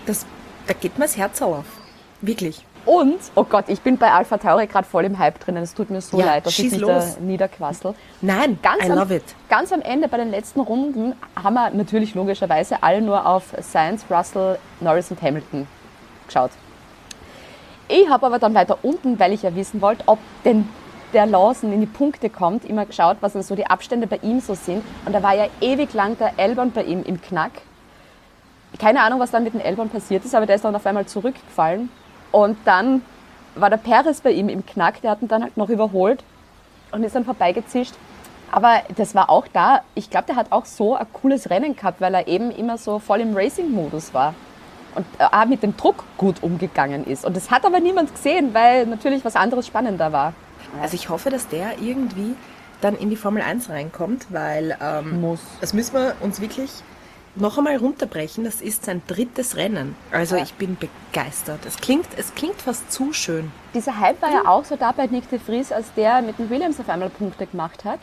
das, 0.05 0.25
da 0.67 0.74
geht 0.74 0.98
mir 0.98 1.05
das 1.05 1.15
Herz 1.15 1.41
auf. 1.41 1.63
Wirklich. 2.22 2.65
Und, 2.86 3.15
oh 3.36 3.46
Gott, 3.46 3.65
ich 3.70 3.79
bin 3.79 3.98
bei 3.98 4.12
Alpha 4.12 4.38
Tauri 4.38 4.67
gerade 4.67 4.86
voll 4.86 5.05
im 5.05 5.17
Hype 5.17 5.39
drinnen. 5.39 5.63
Es 5.63 5.74
tut 5.74 5.89
mir 5.89 6.01
so 6.01 6.20
Ja, 6.20 6.25
leid, 6.25 6.46
dass 6.46 6.60
ich 6.60 6.70
mich 6.70 6.82
los. 6.82 7.15
da 7.15 7.22
niederquassel. 7.22 7.93
Nein, 8.22 8.60
Ganz 8.62 8.84
I 8.86 8.91
am, 8.91 8.98
love 8.98 9.15
it. 9.15 9.24
Ganz 9.48 9.72
am 9.72 9.82
Ende 9.82 10.10
bei 10.10 10.17
den 10.17 10.29
letzten 10.32 10.60
Runden 10.60 11.13
haben 11.41 11.53
wir 11.53 11.70
natürlich 11.70 12.13
logischerweise 12.13 12.84
alle 12.84 13.01
nur 13.01 13.25
auf 13.25 13.43
Sainz, 13.62 14.03
Russell, 14.10 14.60
Norris 14.82 15.10
und 15.12 15.22
Hamilton 15.22 15.65
geschaut. 16.27 16.51
Ich 17.88 18.10
habe 18.10 18.25
aber 18.25 18.38
dann 18.39 18.53
weiter 18.53 18.77
unten, 18.82 19.17
weil 19.17 19.32
ich 19.32 19.43
ja 19.43 19.55
wissen 19.55 19.82
wollte, 19.82 20.03
ob 20.08 20.20
denn 20.43 20.67
der 21.13 21.25
Lawson 21.25 21.72
in 21.72 21.79
die 21.79 21.88
Punkte 21.88 22.29
kommt, 22.29 22.65
immer 22.65 22.86
geschaut, 22.86 23.17
was 23.22 23.34
denn 23.34 23.43
so 23.43 23.55
die 23.55 23.67
Abstände 23.67 24.08
bei 24.08 24.20
ihm 24.22 24.39
so 24.39 24.55
sind. 24.55 24.84
Und 25.05 25.13
da 25.13 25.22
war 25.24 25.36
ja 25.36 25.48
ewig 25.62 25.93
lang 25.93 26.17
der 26.17 26.34
Elbern 26.38 26.72
bei 26.72 26.84
ihm 26.84 27.03
im 27.03 27.22
Knack. 27.22 27.51
Keine 28.79 29.01
Ahnung, 29.01 29.20
was 29.20 29.32
dann 29.32 29.43
mit 29.43 29.53
dem 29.53 29.62
Elbern 29.62 29.89
passiert 29.89 30.25
ist, 30.25 30.34
aber 30.34 30.46
der 30.46 30.55
ist 30.55 30.65
dann 30.65 30.75
auf 30.75 30.86
einmal 30.86 31.05
zurückgefallen. 31.05 31.89
Und 32.32 32.58
dann 32.65 33.03
war 33.55 33.70
der 33.70 33.77
Perez 33.77 34.22
bei 34.22 34.32
ihm 34.32 34.50
im 34.50 34.65
Knack, 34.65 35.01
der 35.01 35.12
hat 35.12 35.22
ihn 35.22 35.27
dann 35.27 35.43
halt 35.43 35.58
noch 35.58 35.70
überholt 35.70 36.24
und 36.91 37.03
ist 37.03 37.15
dann 37.15 37.25
vorbeigezischt. 37.25 37.93
Aber 38.51 38.82
das 38.98 39.15
war 39.15 39.29
auch 39.29 39.48
da, 39.51 39.82
ich 39.96 40.10
glaube, 40.10 40.27
der 40.27 40.36
hat 40.36 40.51
auch 40.51 40.65
so 40.65 40.96
ein 40.96 41.08
cooles 41.13 41.50
Rennen 41.50 41.75
gehabt, 41.75 42.01
weil 42.01 42.13
er 42.13 42.27
eben 42.27 42.51
immer 42.51 42.77
so 42.77 43.00
voll 43.00 43.20
im 43.20 43.36
Racing-Modus 43.36 44.13
war. 44.13 44.36
Und 44.96 45.05
äh, 45.17 45.24
auch 45.24 45.46
mit 45.46 45.63
dem 45.63 45.75
Druck 45.75 46.03
gut 46.17 46.43
umgegangen 46.43 47.03
ist. 47.05 47.25
Und 47.25 47.36
das 47.36 47.50
hat 47.50 47.65
aber 47.65 47.79
niemand 47.79 48.13
gesehen, 48.13 48.53
weil 48.53 48.86
natürlich 48.86 49.25
was 49.25 49.36
anderes 49.36 49.65
spannender 49.65 50.12
war. 50.12 50.34
Also 50.82 50.96
ich 50.96 51.10
hoffe, 51.10 51.30
dass 51.30 51.48
der 51.48 51.80
irgendwie 51.82 52.36
dann 52.82 52.96
in 52.98 53.10
die 53.10 53.15
Formel 53.15 53.42
1 53.42 53.70
reinkommt, 53.70 54.27
weil 54.30 54.77
ähm, 54.82 55.22
Muss. 55.22 55.39
das 55.62 55.74
müssen 55.74 55.94
wir 55.96 56.15
uns 56.20 56.42
wirklich 56.42 56.70
noch 57.36 57.58
einmal 57.58 57.77
runterbrechen. 57.77 58.44
Das 58.44 58.62
ist 58.62 58.86
sein 58.86 59.01
drittes 59.08 59.56
Rennen. 59.56 59.96
Also 60.12 60.36
Ja. 60.36 60.44
ich 60.44 60.53
bin 60.56 60.77
begeistert. 60.77 61.65
Es 61.65 61.77
klingt, 61.77 62.06
es 62.18 62.36
klingt 62.36 62.62
fast 62.62 62.92
zu 62.92 63.13
schön. 63.13 63.51
Dieser 63.74 64.00
Hype 64.00 64.22
war 64.22 64.32
ja 64.32 64.42
auch 64.48 64.65
so 64.65 64.75
da 64.75 64.92
bei 64.92 65.08
Nick 65.08 65.30
de 65.30 65.39
Vries, 65.39 65.72
als 65.72 65.94
der 65.96 66.22
mit 66.22 66.38
dem 66.38 66.50
Williams 66.50 66.80
auf 66.80 66.89
einmal 66.89 67.10
Punkte 67.10 67.48
gemacht 67.48 67.86
hat. 67.86 68.00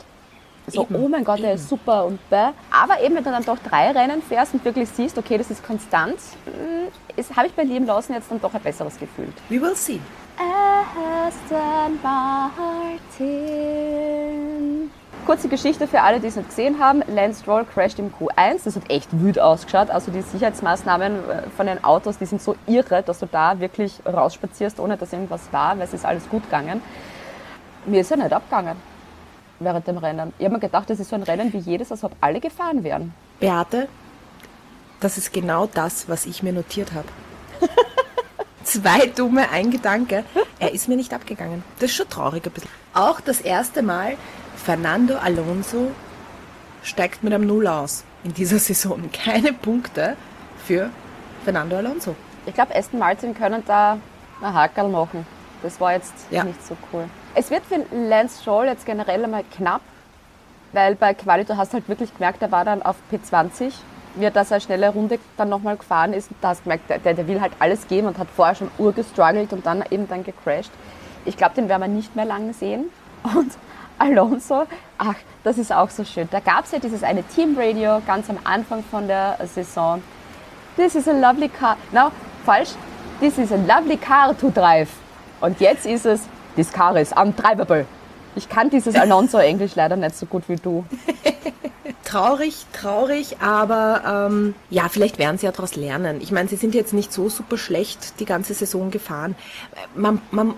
So, 0.67 0.83
Eben, 0.83 0.95
oh 0.95 1.07
mein 1.07 1.23
Gott, 1.23 1.39
der 1.39 1.53
ist 1.55 1.67
super 1.69 2.05
und 2.05 2.19
bäh. 2.29 2.49
Aber 2.71 3.01
eben, 3.01 3.15
wenn 3.15 3.23
du 3.23 3.31
dann 3.31 3.43
doch 3.43 3.57
drei 3.59 3.89
Rennen 3.91 4.21
fährst 4.21 4.53
und 4.53 4.63
wirklich 4.63 4.89
siehst, 4.89 5.17
okay, 5.17 5.37
das 5.37 5.49
ist 5.49 5.65
konstant, 5.65 6.17
ist- 7.15 7.35
habe 7.35 7.47
ich 7.47 7.53
bei 7.53 7.63
Liam 7.63 7.85
Lawson 7.85 8.15
jetzt 8.15 8.29
dann 8.29 8.39
doch 8.39 8.53
ein 8.53 8.61
besseres 8.61 8.97
Gefühl. 8.99 9.29
We 9.49 9.59
will 9.61 9.75
see. 9.75 9.99
Aston 10.41 11.99
Martin. 12.01 13.41
Kurze 15.25 15.47
Geschichte 15.47 15.87
für 15.87 16.01
alle, 16.01 16.19
die 16.19 16.27
es 16.27 16.35
nicht 16.35 16.49
gesehen 16.49 16.79
haben. 16.79 17.03
Lance 17.07 17.41
Stroll 17.41 17.63
crasht 17.65 17.99
im 17.99 18.11
Q1. 18.11 18.61
Das 18.65 18.75
hat 18.75 18.89
echt 18.89 19.07
wüt 19.11 19.39
ausgeschaut. 19.39 19.91
Also 19.91 20.11
die 20.11 20.21
Sicherheitsmaßnahmen 20.21 21.29
äh, 21.29 21.43
von 21.55 21.67
den 21.67 21.83
Autos, 21.83 22.17
die 22.17 22.25
sind 22.25 22.41
so 22.41 22.55
irre, 22.65 23.03
dass 23.03 23.19
du 23.19 23.27
da 23.27 23.59
wirklich 23.59 23.99
rausspazierst, 24.05 24.79
ohne 24.79 24.97
dass 24.97 25.13
irgendwas 25.13 25.41
war, 25.51 25.77
weil 25.77 25.85
es 25.85 25.93
ist 25.93 26.05
alles 26.05 26.27
gut 26.27 26.43
gegangen. 26.43 26.81
Mir 27.85 28.01
ist 28.01 28.09
ja 28.09 28.17
nicht 28.17 28.33
abgegangen 28.33 28.75
während 29.59 29.87
dem 29.87 29.97
Rennen. 29.97 30.33
Ich 30.39 30.45
habe 30.45 30.55
mir 30.55 30.59
gedacht, 30.59 30.89
das 30.89 30.99
ist 30.99 31.09
so 31.09 31.15
ein 31.15 31.23
Rennen 31.23 31.53
wie 31.53 31.59
jedes, 31.59 31.91
als 31.91 32.03
ob 32.03 32.13
alle 32.19 32.39
gefahren 32.39 32.83
wären. 32.83 33.13
Beate, 33.39 33.87
das 34.99 35.19
ist 35.19 35.31
genau 35.31 35.67
das, 35.67 36.09
was 36.09 36.25
ich 36.25 36.41
mir 36.41 36.51
notiert 36.51 36.93
habe. 36.93 37.07
Zwei 38.63 39.07
dumme, 39.07 39.49
ein 39.49 39.71
Gedanke. 39.71 40.23
Er 40.59 40.71
ist 40.73 40.87
mir 40.87 40.95
nicht 40.95 41.13
abgegangen. 41.13 41.63
Das 41.79 41.89
ist 41.89 41.95
schon 41.95 42.09
traurig 42.09 42.45
ein 42.45 42.51
bisschen. 42.51 42.69
Auch 42.93 43.19
das 43.21 43.41
erste 43.41 43.81
Mal, 43.81 44.17
Fernando 44.55 45.17
Alonso 45.17 45.91
steigt 46.83 47.23
mit 47.23 47.33
einem 47.33 47.47
Null 47.47 47.67
aus 47.67 48.03
in 48.23 48.33
dieser 48.33 48.59
Saison. 48.59 49.09
Keine 49.11 49.53
Punkte 49.53 50.15
für 50.65 50.89
Fernando 51.43 51.77
Alonso. 51.77 52.15
Ich 52.45 52.53
glaube, 52.53 52.75
Aston 52.75 52.99
Martin 52.99 53.33
können 53.33 53.63
da 53.65 53.97
ein 54.41 54.53
Hakerl 54.53 54.89
machen. 54.89 55.25
Das 55.63 55.79
war 55.79 55.93
jetzt 55.93 56.13
Ja. 56.31 56.43
nicht 56.43 56.65
so 56.65 56.75
cool. 56.91 57.05
Es 57.35 57.49
wird 57.49 57.63
für 57.65 57.83
Lance 57.95 58.41
Stroll 58.41 58.65
jetzt 58.65 58.85
generell 58.85 59.23
einmal 59.23 59.43
knapp, 59.55 59.81
weil 60.73 60.95
bei 60.95 61.13
Quali, 61.13 61.45
du 61.45 61.55
hast 61.55 61.73
halt 61.73 61.87
wirklich 61.87 62.13
gemerkt, 62.13 62.41
er 62.41 62.51
war 62.51 62.65
dann 62.65 62.81
auf 62.81 62.95
P20, 63.11 63.71
wie 64.15 64.25
er 64.25 64.31
das 64.31 64.51
eine 64.51 64.61
schnelle 64.61 64.89
Runde 64.89 65.19
dann 65.37 65.49
nochmal 65.49 65.77
gefahren 65.77 66.13
ist. 66.13 66.31
Und 66.31 66.37
da 66.41 66.49
hast 66.49 66.59
du 66.59 66.63
gemerkt, 66.63 66.89
der, 66.89 67.13
der 67.13 67.27
will 67.27 67.41
halt 67.41 67.53
alles 67.59 67.87
geben 67.87 68.07
und 68.07 68.17
hat 68.17 68.27
vorher 68.35 68.55
schon 68.55 68.71
urgestruggelt 68.77 69.53
und 69.53 69.65
dann 69.65 69.83
eben 69.89 70.07
dann 70.07 70.23
gecrashed. 70.23 70.71
Ich 71.25 71.37
glaube, 71.37 71.55
den 71.55 71.69
werden 71.69 71.81
wir 71.81 71.87
nicht 71.87 72.15
mehr 72.15 72.25
lange 72.25 72.53
sehen. 72.53 72.85
Und 73.35 73.51
Alonso, 73.99 74.63
ach, 74.97 75.13
das 75.43 75.59
ist 75.59 75.71
auch 75.71 75.91
so 75.91 76.03
schön. 76.03 76.27
Da 76.31 76.39
gab 76.39 76.65
es 76.65 76.71
ja 76.71 76.79
dieses 76.79 77.03
eine 77.03 77.21
Teamradio 77.21 78.01
ganz 78.07 78.31
am 78.31 78.39
Anfang 78.43 78.83
von 78.83 79.07
der 79.07 79.37
Saison. 79.45 80.01
This 80.75 80.95
is 80.95 81.07
a 81.07 81.11
lovely 81.11 81.49
car. 81.49 81.77
No, 81.91 82.11
falsch. 82.43 82.71
This 83.19 83.37
is 83.37 83.51
a 83.51 83.57
lovely 83.57 83.97
car 83.97 84.35
to 84.35 84.49
drive. 84.49 84.89
Und 85.39 85.59
jetzt 85.59 85.85
ist 85.85 86.07
es, 86.07 86.21
this 86.55 86.71
car 86.71 86.97
is 86.97 87.11
undrivable. 87.11 87.85
Ich 88.35 88.49
kann 88.49 88.71
dieses 88.71 88.95
Alonso-Englisch 88.99 89.75
leider 89.75 89.95
nicht 89.95 90.15
so 90.15 90.25
gut 90.25 90.49
wie 90.49 90.55
du. 90.55 90.83
Traurig, 92.11 92.65
traurig, 92.73 93.37
aber 93.39 94.27
ähm, 94.29 94.53
ja, 94.69 94.89
vielleicht 94.89 95.17
werden 95.17 95.37
sie 95.37 95.45
ja 95.45 95.53
daraus 95.53 95.77
lernen. 95.77 96.19
Ich 96.19 96.33
meine, 96.33 96.49
sie 96.49 96.57
sind 96.57 96.75
jetzt 96.75 96.91
nicht 96.91 97.13
so 97.13 97.29
super 97.29 97.57
schlecht 97.57 98.19
die 98.19 98.25
ganze 98.25 98.53
Saison 98.53 98.91
gefahren. 98.91 99.33
Man, 99.95 100.21
man, 100.29 100.53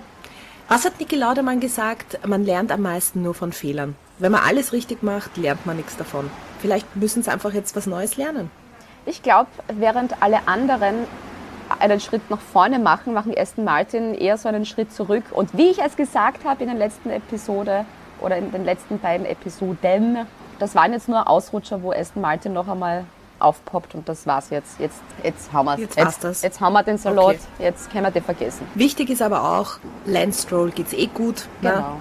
was 0.67 0.83
hat 0.83 1.00
Niki 1.00 1.15
Laudermann 1.15 1.60
gesagt? 1.60 2.17
Man 2.25 2.43
lernt 2.43 2.72
am 2.72 2.81
meisten 2.81 3.22
nur 3.22 3.36
von 3.36 3.53
Fehlern. 3.53 3.95
Wenn 4.17 4.31
man 4.31 4.41
alles 4.41 4.74
richtig 4.74 5.03
macht, 5.03 5.38
lernt 5.38 5.63
man 5.67 5.77
nichts 5.77 5.95
davon. 5.95 6.31
Vielleicht 6.60 6.95
müssen 6.95 7.22
sie 7.22 7.31
einfach 7.31 7.53
jetzt 7.53 7.75
was 7.75 7.86
Neues 7.86 8.17
lernen. 8.17 8.50
Ich 9.05 9.22
glaube, 9.22 9.51
während 9.67 10.24
alle 10.24 10.48
anderen 10.48 11.05
einen 11.77 12.00
Schritt 12.00 12.31
nach 12.31 12.41
vorne 12.41 12.79
machen, 12.79 13.13
machen 13.13 13.31
Aston 13.38 13.63
Martin 13.63 14.15
eher 14.15 14.39
so 14.39 14.50
einen 14.50 14.65
Schritt 14.65 14.91
zurück. 14.91 15.25
Und 15.29 15.55
wie 15.55 15.69
ich 15.69 15.83
es 15.83 15.95
gesagt 15.95 16.45
habe 16.45 16.63
in 16.63 16.69
der 16.69 16.79
letzten 16.79 17.12
Episode 17.12 17.86
oder 18.22 18.38
in 18.38 18.51
den 18.51 18.65
letzten 18.65 18.98
beiden 18.98 19.27
Episoden, 19.27 20.25
das 20.60 20.75
waren 20.75 20.93
jetzt 20.93 21.07
nur 21.10 21.27
Ausrutscher, 21.29 21.81
wo 21.83 21.91
Aston 21.91 22.22
Martin 22.22 22.53
noch 22.53 22.67
einmal 22.67 23.05
aufpoppt 23.39 23.95
und 23.95 24.07
das 24.07 24.25
war's 24.25 24.50
jetzt. 24.51 24.79
Jetzt, 24.79 25.01
jetzt 25.24 25.51
haben 25.51 25.65
wir 25.65 25.77
Jetzt 25.77 25.98
war's 25.98 26.13
jetzt, 26.15 26.24
das. 26.24 26.41
jetzt 26.43 26.62
haben 26.62 26.74
wir 26.74 26.83
den 26.83 26.98
Salat, 26.98 27.36
Okay. 27.36 27.39
jetzt 27.60 27.91
können 27.91 28.05
wir 28.05 28.12
den 28.12 28.24
vergessen. 28.24 28.65
Wichtig 28.75 29.10
ist 29.10 29.22
aber 29.22 29.57
auch, 29.60 29.77
Lance 30.05 30.43
Stroll 30.43 30.72
geht's 30.72 30.93
eh 30.93 31.07
gut. 31.07 31.48
Ne? 31.62 31.72
Genau. 31.72 31.98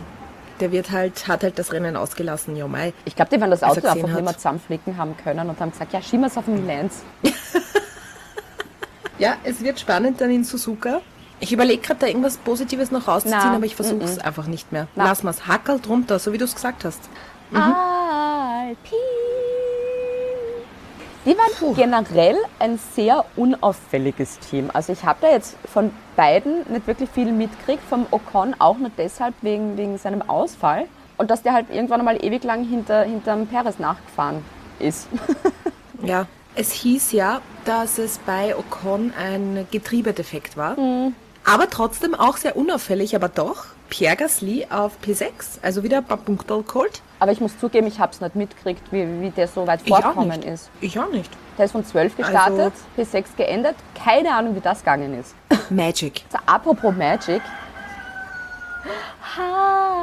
Der 0.61 0.71
wird 0.71 0.93
halt, 0.93 1.27
hat 1.27 1.43
halt 1.43 1.59
das 1.59 1.73
Rennen 1.73 1.97
ausgelassen, 1.97 2.55
ja 2.55 2.69
mei. 2.69 2.93
Ich 3.05 3.17
glaube, 3.17 3.31
die 3.35 3.41
werden 3.41 3.51
das 3.51 3.65
Auto 3.65 3.79
einfach 3.87 4.09
hat. 4.09 4.15
nicht 4.15 4.23
mehr 4.25 4.37
zusammenflicken 4.37 4.97
haben 4.97 5.17
können 5.17 5.49
und 5.49 5.59
haben 5.59 5.73
gesagt, 5.73 5.93
ja, 5.93 6.01
schieben 6.01 6.21
wir 6.21 6.29
es 6.29 6.37
auf 6.37 6.45
den 6.45 6.67
Lance. 6.67 7.03
Ja, 9.19 9.35
es 9.45 9.63
wird 9.63 9.79
spannend 9.79 10.21
dann 10.21 10.31
in 10.31 10.43
Suzuka. 10.43 11.01
Ich 11.39 11.53
überlege 11.53 11.81
gerade, 11.83 12.01
da 12.01 12.07
irgendwas 12.07 12.39
Positives 12.39 12.91
noch 12.91 13.07
rauszuziehen, 13.07 13.41
Na, 13.45 13.55
aber 13.57 13.67
ich 13.67 13.77
versuche 13.77 14.03
es 14.05 14.19
einfach 14.19 14.47
nicht 14.47 14.73
mehr. 14.73 14.89
Na. 14.97 15.05
Lass 15.05 15.23
mal's. 15.23 15.47
Hackerl 15.47 15.81
drunter, 15.81 16.19
so 16.19 16.33
wie 16.33 16.39
du 16.39 16.45
es 16.45 16.55
gesagt 16.55 16.85
hast. 16.85 17.01
Alpine. 17.53 17.77
Die 21.25 21.39
waren 21.39 21.53
Puh. 21.59 21.75
generell 21.75 22.37
ein 22.59 22.81
sehr 22.97 23.25
unauffälliges 23.37 24.41
Team. 24.41 24.71
Also 24.73 24.93
ich 24.93 25.05
habe 25.05 25.19
da 25.23 25.31
jetzt 25.31 25.57
von 25.73 25.93
beiden 26.17 26.69
nicht 26.69 26.87
wirklich 26.87 27.09
viel 27.11 27.31
mitgekriegt, 27.31 27.83
vom 27.89 28.07
Ocon 28.11 28.57
auch 28.59 28.77
nur 28.77 28.91
deshalb 28.99 29.35
wegen, 29.41 29.77
wegen 29.77 29.99
seinem 29.99 30.23
Ausfall. 30.23 30.87
Und 31.19 31.31
dass 31.31 31.43
der 31.43 31.53
halt 31.53 31.71
irgendwann 31.71 32.01
einmal 32.01 32.25
ewig 32.25 32.43
lang 32.43 32.65
hinter, 32.65 33.05
hinterm 33.05 33.47
Perez 33.47 33.79
nachgefahren 33.79 34.45
ist. 34.79 35.09
Ja, 36.05 36.27
es 36.57 36.73
hieß 36.73 37.13
ja, 37.13 37.41
dass 37.65 37.99
es 37.99 38.19
bei 38.19 38.57
Ocon 38.57 39.13
ein 39.17 39.69
Getriebedefekt 39.71 40.57
war. 40.57 40.77
Aber 41.45 41.71
trotzdem 41.71 42.17
auch 42.17 42.39
sehr 42.39 42.57
unauffällig, 42.57 43.15
aber 43.15 43.29
doch. 43.29 43.67
Pierre 43.89 44.17
Gasly 44.17 44.67
auf 44.69 44.95
P6, 45.05 45.61
also 45.63 45.85
wieder 45.85 45.99
ein 45.99 46.05
paar 46.05 46.17
Punkte 46.17 46.61
geholt. 46.67 47.03
Aber 47.23 47.31
ich 47.31 47.41
muss 47.41 47.57
zugeben, 47.57 47.87
ich 47.87 48.01
habe 48.01 48.11
es 48.11 48.21
nicht 48.21 48.35
mitgekriegt, 48.35 48.83
wie, 48.91 49.07
wie 49.21 49.31
der 49.31 49.47
so 49.47 49.65
weit 49.65 49.81
vorgekommen 49.83 50.43
ist. 50.43 50.69
Ich 50.81 50.99
auch 50.99 51.09
nicht. 51.09 51.31
Der 51.57 51.67
ist 51.67 51.71
von 51.71 51.85
12 51.85 52.17
gestartet, 52.17 52.73
Also- 52.97 53.17
P6 53.17 53.37
geendet. 53.37 53.77
Keine 53.95 54.35
Ahnung, 54.35 54.57
wie 54.57 54.61
das 54.61 54.81
gegangen 54.81 55.21
ist. 55.21 55.37
Magic. 55.71 56.25
So, 56.33 56.39
apropos 56.45 56.93
Magic. 56.93 57.41
Ha. 59.39 60.03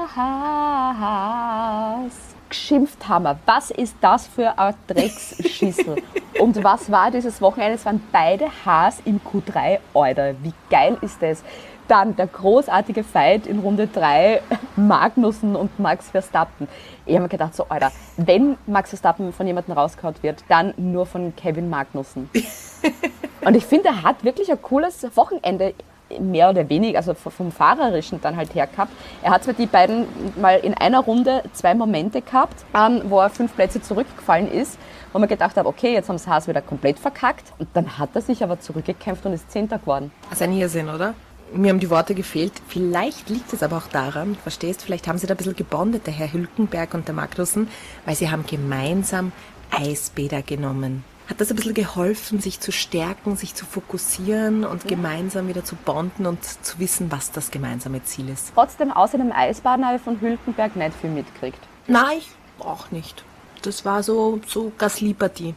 Geschimpft 2.48 3.06
haben 3.10 3.26
wir. 3.26 3.38
Was 3.46 3.72
ist 3.72 3.98
das 4.00 4.26
für 4.26 4.58
ein 4.58 4.74
Drecksschissel? 4.88 5.98
Und 6.40 6.64
was 6.64 6.90
war 6.90 7.12
dieses 7.12 7.42
Wochenende? 7.42 7.74
Es 7.76 7.86
waren 7.86 8.02
beide 8.14 8.48
Haas 8.66 9.02
im 9.04 9.20
Q3. 9.20 9.80
Alter, 9.94 10.36
wie 10.42 10.54
geil 10.70 10.98
ist 11.02 11.22
das? 11.22 11.44
Dann 11.90 12.16
der 12.16 12.28
großartige 12.28 13.04
Fight 13.04 13.48
in 13.48 13.60
Runde 13.60 13.88
3, 13.88 14.42
Magnussen 14.78 15.56
und 15.56 15.78
Max 15.80 16.12
Verstappen. 16.12 16.68
Ich 17.06 17.16
habe 17.16 17.24
mir 17.24 17.30
gedacht, 17.30 17.56
so, 17.56 17.66
Alter, 17.68 17.92
wenn 18.16 18.58
Max 18.68 18.90
Verstappen 18.90 19.34
von 19.34 19.48
jemandem 19.48 19.74
rausgehauen 19.74 20.16
wird, 20.22 20.44
dann 20.48 20.74
nur 20.78 21.06
von 21.08 21.36
Kevin 21.36 21.70
Magnussen. 21.70 22.30
Und 23.42 23.56
ich 23.56 23.66
finde, 23.66 23.88
er 23.88 24.04
hat 24.04 24.24
wirklich 24.24 24.52
ein 24.52 24.62
cooles 24.62 25.04
Wochenende 25.16 25.74
mehr 26.20 26.50
oder 26.50 26.68
weniger, 26.70 26.98
also 26.98 27.14
vom 27.14 27.52
Fahrerischen 27.52 28.22
dann 28.22 28.38
halt 28.38 28.54
her 28.54 28.68
gehabt. 28.68 28.92
Er 29.24 29.32
hat 29.32 29.44
zwar 29.44 29.54
die 29.56 29.66
beiden 29.66 30.06
mal 30.40 30.60
in 30.60 30.74
einer 30.76 31.00
Runde 31.00 31.44
zwei 31.54 31.74
Momente 31.74 32.22
gehabt, 32.22 32.66
wo 33.06 33.20
er 33.20 33.30
fünf 33.30 33.56
Plätze 33.56 33.82
zurückgefallen 33.82 34.52
ist, 34.52 34.78
wo 35.12 35.20
man 35.20 35.28
gedacht 35.28 35.56
hat, 35.56 35.66
okay, 35.66 35.94
jetzt 35.94 36.10
haben 36.10 36.18
sie 36.18 36.30
Haas 36.30 36.48
wieder 36.48 36.62
komplett 36.62 37.00
verkackt. 37.00 37.54
Und 37.58 37.70
dann 37.74 37.98
hat 37.98 38.10
er 38.14 38.22
sich 38.22 38.44
aber 38.44 38.60
zurückgekämpft 38.60 39.26
und 39.26 39.34
ist 39.34 39.50
Zehnter 39.52 39.80
geworden. 39.80 40.12
Das 40.30 40.40
ist 40.40 40.48
ein 40.48 40.54
Irrsinn, 40.54 40.90
oder? 40.90 41.14
Mir 41.54 41.70
haben 41.72 41.80
die 41.80 41.90
Worte 41.90 42.14
gefehlt. 42.16 42.54
Vielleicht 42.68 43.30
liegt 43.30 43.52
es 43.54 43.64
aber 43.64 43.78
auch 43.78 43.88
daran, 43.88 44.36
verstehst, 44.36 44.82
vielleicht 44.84 45.08
haben 45.08 45.18
sie 45.18 45.28
da 45.28 45.34
ein 45.34 45.38
bisschen 45.38 45.56
gebondet, 45.56 46.06
der 46.06 46.14
Herr 46.14 46.32
Hülkenberg 46.32 46.94
und 46.94 47.08
der 47.08 47.16
Magnussen, 47.16 47.68
weil 48.06 48.16
sie 48.16 48.30
haben 48.30 48.46
gemeinsam 48.46 49.32
Eisbäder 49.72 50.42
genommen. 50.42 51.04
Hat 51.28 51.40
das 51.42 51.52
ein 51.52 51.56
bisschen 51.56 51.76
geholfen, 51.76 52.40
sich 52.40 52.60
zu 52.60 52.72
stärken, 52.72 53.36
sich 53.36 53.54
zu 53.54 53.66
fokussieren 53.66 54.64
und 54.66 54.88
gemeinsam 54.88 55.48
wieder 55.48 55.64
zu 55.64 55.76
bonden 55.76 56.26
und 56.26 56.44
zu 56.44 56.80
wissen, 56.80 57.12
was 57.12 57.32
das 57.32 57.52
gemeinsame 57.52 58.04
Ziel 58.04 58.30
ist? 58.30 58.52
Trotzdem, 58.56 58.92
außer 58.92 59.18
dem 59.20 59.32
Eisbaden 59.32 59.86
habe 59.86 59.98
ich 59.98 60.02
von 60.02 60.20
Hülkenberg 60.20 60.76
nicht 60.76 60.94
viel 61.00 61.12
mitgekriegt. 61.12 61.60
Nein, 61.88 62.18
ich 62.18 62.30
auch 62.60 62.90
nicht. 62.92 63.24
Das 63.62 63.86
war 63.86 64.02
so, 64.02 64.40
so 64.48 64.72
Gaslipartie. 64.78 65.54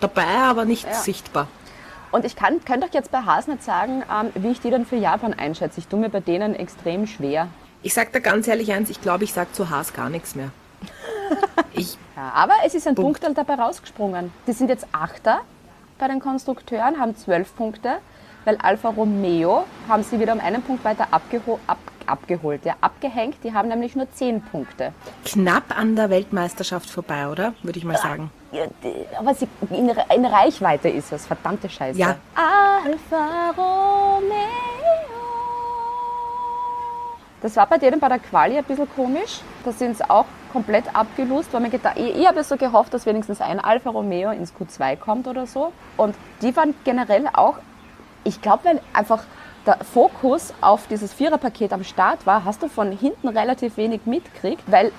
Dabei, 0.00 0.24
aber 0.24 0.64
nicht 0.64 0.86
Ja. 0.86 0.94
sichtbar. 0.94 1.48
Und 2.12 2.24
ich 2.24 2.34
kann, 2.34 2.64
könnte 2.64 2.86
euch 2.86 2.94
jetzt 2.94 3.12
bei 3.12 3.18
Haas 3.18 3.46
nicht 3.46 3.62
sagen, 3.62 4.02
ähm, 4.10 4.30
wie 4.34 4.50
ich 4.50 4.60
die 4.60 4.70
dann 4.70 4.84
für 4.84 4.96
Japan 4.96 5.32
einschätze. 5.32 5.78
Ich 5.80 5.86
tue 5.86 6.00
mir 6.00 6.08
bei 6.08 6.20
denen 6.20 6.54
extrem 6.54 7.06
schwer. 7.06 7.48
Ich 7.82 7.94
sag 7.94 8.12
da 8.12 8.18
ganz 8.18 8.48
ehrlich 8.48 8.72
eins, 8.72 8.90
ich 8.90 9.00
glaube, 9.00 9.24
ich 9.24 9.32
sag 9.32 9.54
zu 9.54 9.70
Haas 9.70 9.92
gar 9.92 10.10
nichts 10.10 10.34
mehr. 10.34 10.50
Ich 11.72 11.96
Ja, 12.16 12.32
aber 12.34 12.54
es 12.66 12.74
ist 12.74 12.88
ein 12.88 12.96
Punkt. 12.96 13.20
Punkt 13.20 13.38
dabei 13.38 13.54
rausgesprungen. 13.54 14.32
Die 14.46 14.52
sind 14.52 14.68
jetzt 14.68 14.86
Achter 14.90 15.42
bei 15.98 16.08
den 16.08 16.18
Konstrukteuren, 16.18 16.98
haben 16.98 17.16
zwölf 17.16 17.54
Punkte, 17.54 17.98
weil 18.44 18.56
Alfa 18.56 18.88
Romeo 18.88 19.64
haben 19.88 20.02
sie 20.02 20.18
wieder 20.18 20.32
um 20.32 20.40
einen 20.40 20.62
Punkt 20.62 20.84
weiter 20.84 21.08
abgeho 21.12 21.60
ab 21.68 21.78
abgeholt, 22.10 22.64
ja, 22.64 22.74
abgehängt. 22.80 23.36
Die 23.44 23.52
haben 23.54 23.68
nämlich 23.68 23.96
nur 23.96 24.10
zehn 24.12 24.42
Punkte. 24.42 24.92
knapp 25.24 25.76
an 25.76 25.96
der 25.96 26.10
Weltmeisterschaft 26.10 26.90
vorbei, 26.90 27.28
oder? 27.28 27.54
Würde 27.62 27.78
ich 27.78 27.84
mal 27.84 27.96
sagen. 27.96 28.30
Ja, 28.52 28.64
Aber 29.18 29.34
sie, 29.34 29.46
in, 29.70 29.88
in 29.88 30.24
Reichweite 30.26 30.88
ist 30.88 31.12
es, 31.12 31.26
verdammte 31.26 31.68
Scheiße. 31.68 31.98
Ja. 31.98 32.16
Alfa 32.34 33.50
Romeo. 33.56 34.50
Das 37.42 37.56
war 37.56 37.66
bei 37.66 37.78
denen 37.78 38.00
bei 38.00 38.08
der 38.08 38.18
Quali 38.18 38.58
ein 38.58 38.64
bisschen 38.64 38.88
komisch. 38.94 39.40
Da 39.64 39.72
sind 39.72 39.96
sie 39.96 40.08
auch 40.10 40.26
komplett 40.52 40.84
abgelust, 40.94 41.52
weil 41.52 41.60
man 41.60 41.70
gedacht, 41.70 41.96
ich, 41.96 42.16
ich 42.16 42.26
habe 42.26 42.42
so 42.44 42.56
gehofft, 42.56 42.92
dass 42.92 43.06
wenigstens 43.06 43.40
ein 43.40 43.60
Alfa 43.60 43.90
Romeo 43.90 44.30
ins 44.30 44.52
Q2 44.54 44.96
kommt 44.96 45.26
oder 45.26 45.46
so. 45.46 45.72
Und 45.96 46.14
die 46.42 46.54
waren 46.56 46.74
generell 46.84 47.26
auch, 47.32 47.56
ich 48.24 48.42
glaube, 48.42 48.64
weil 48.64 48.80
einfach 48.92 49.22
der 49.66 49.78
Fokus 49.84 50.52
auf 50.60 50.86
dieses 50.88 51.12
Viererpaket 51.12 51.72
am 51.72 51.84
Start 51.84 52.26
war, 52.26 52.44
hast 52.44 52.62
du 52.62 52.68
von 52.68 52.92
hinten 52.92 53.28
relativ 53.28 53.76
wenig 53.76 54.02
mitgekriegt, 54.04 54.62
weil 54.66 54.92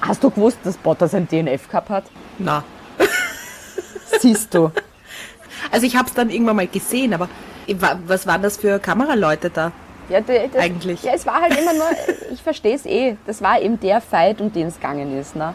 hast 0.00 0.24
du 0.24 0.30
gewusst, 0.30 0.58
dass 0.64 0.76
Bottas 0.76 1.14
ein 1.14 1.28
DNF 1.28 1.68
gehabt 1.68 1.90
hat? 1.90 2.04
Na. 2.38 2.64
Siehst 4.20 4.54
du. 4.54 4.70
Also 5.70 5.86
ich 5.86 5.96
habe 5.96 6.08
es 6.08 6.14
dann 6.14 6.30
irgendwann 6.30 6.56
mal 6.56 6.66
gesehen, 6.66 7.14
aber 7.14 7.28
was 8.06 8.26
waren 8.26 8.42
das 8.42 8.56
für 8.56 8.78
Kameraleute 8.78 9.50
da? 9.50 9.72
Ja, 10.08 10.20
das, 10.20 10.56
Eigentlich. 10.56 11.02
Ja, 11.04 11.12
es 11.14 11.24
war 11.24 11.40
halt 11.40 11.56
immer 11.56 11.72
nur, 11.72 11.86
ich 12.32 12.42
verstehe 12.42 12.74
es 12.74 12.84
eh, 12.84 13.16
das 13.26 13.40
war 13.42 13.60
eben 13.60 13.78
der 13.78 14.00
Fight, 14.00 14.40
um 14.40 14.52
den 14.52 14.66
es 14.66 14.74
gegangen 14.74 15.16
ist. 15.18 15.36
Ne? 15.36 15.54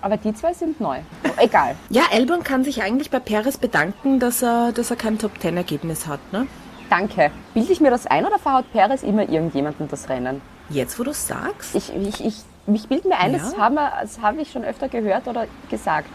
aber 0.00 0.16
die 0.16 0.32
zwei 0.32 0.54
sind 0.54 0.80
neu. 0.80 0.96
Egal. 1.36 1.74
Ja, 1.90 2.04
Albon 2.10 2.42
kann 2.42 2.64
sich 2.64 2.82
eigentlich 2.82 3.10
bei 3.10 3.20
Perez 3.20 3.58
bedanken, 3.58 4.18
dass 4.18 4.42
er, 4.42 4.72
dass 4.72 4.90
er 4.90 4.96
kein 4.96 5.18
Top-10-Ergebnis 5.18 6.06
hat. 6.06 6.20
Ne? 6.32 6.46
Danke. 6.88 7.30
Bilde 7.52 7.70
ich 7.70 7.80
mir 7.82 7.90
das 7.90 8.06
ein 8.06 8.24
oder 8.24 8.38
verhaut 8.38 8.72
Perez 8.72 9.02
immer 9.02 9.28
irgendjemanden 9.28 9.88
das 9.88 10.08
Rennen? 10.08 10.40
Jetzt, 10.68 10.98
wo 10.98 11.04
du 11.04 11.12
sagst. 11.12 11.74
Ich, 11.74 11.94
ich, 11.94 12.24
ich, 12.24 12.34
mich 12.66 12.88
bildet 12.88 13.06
mir 13.06 13.18
ein, 13.18 13.32
das 13.32 13.52
Ja. 13.52 13.58
haben 13.58 13.74
wir- 13.76 13.92
das 14.00 14.20
habe 14.20 14.40
ich 14.40 14.50
schon 14.50 14.64
öfter 14.64 14.88
gehört 14.88 15.28
oder 15.28 15.46
gesagt. 15.70 16.08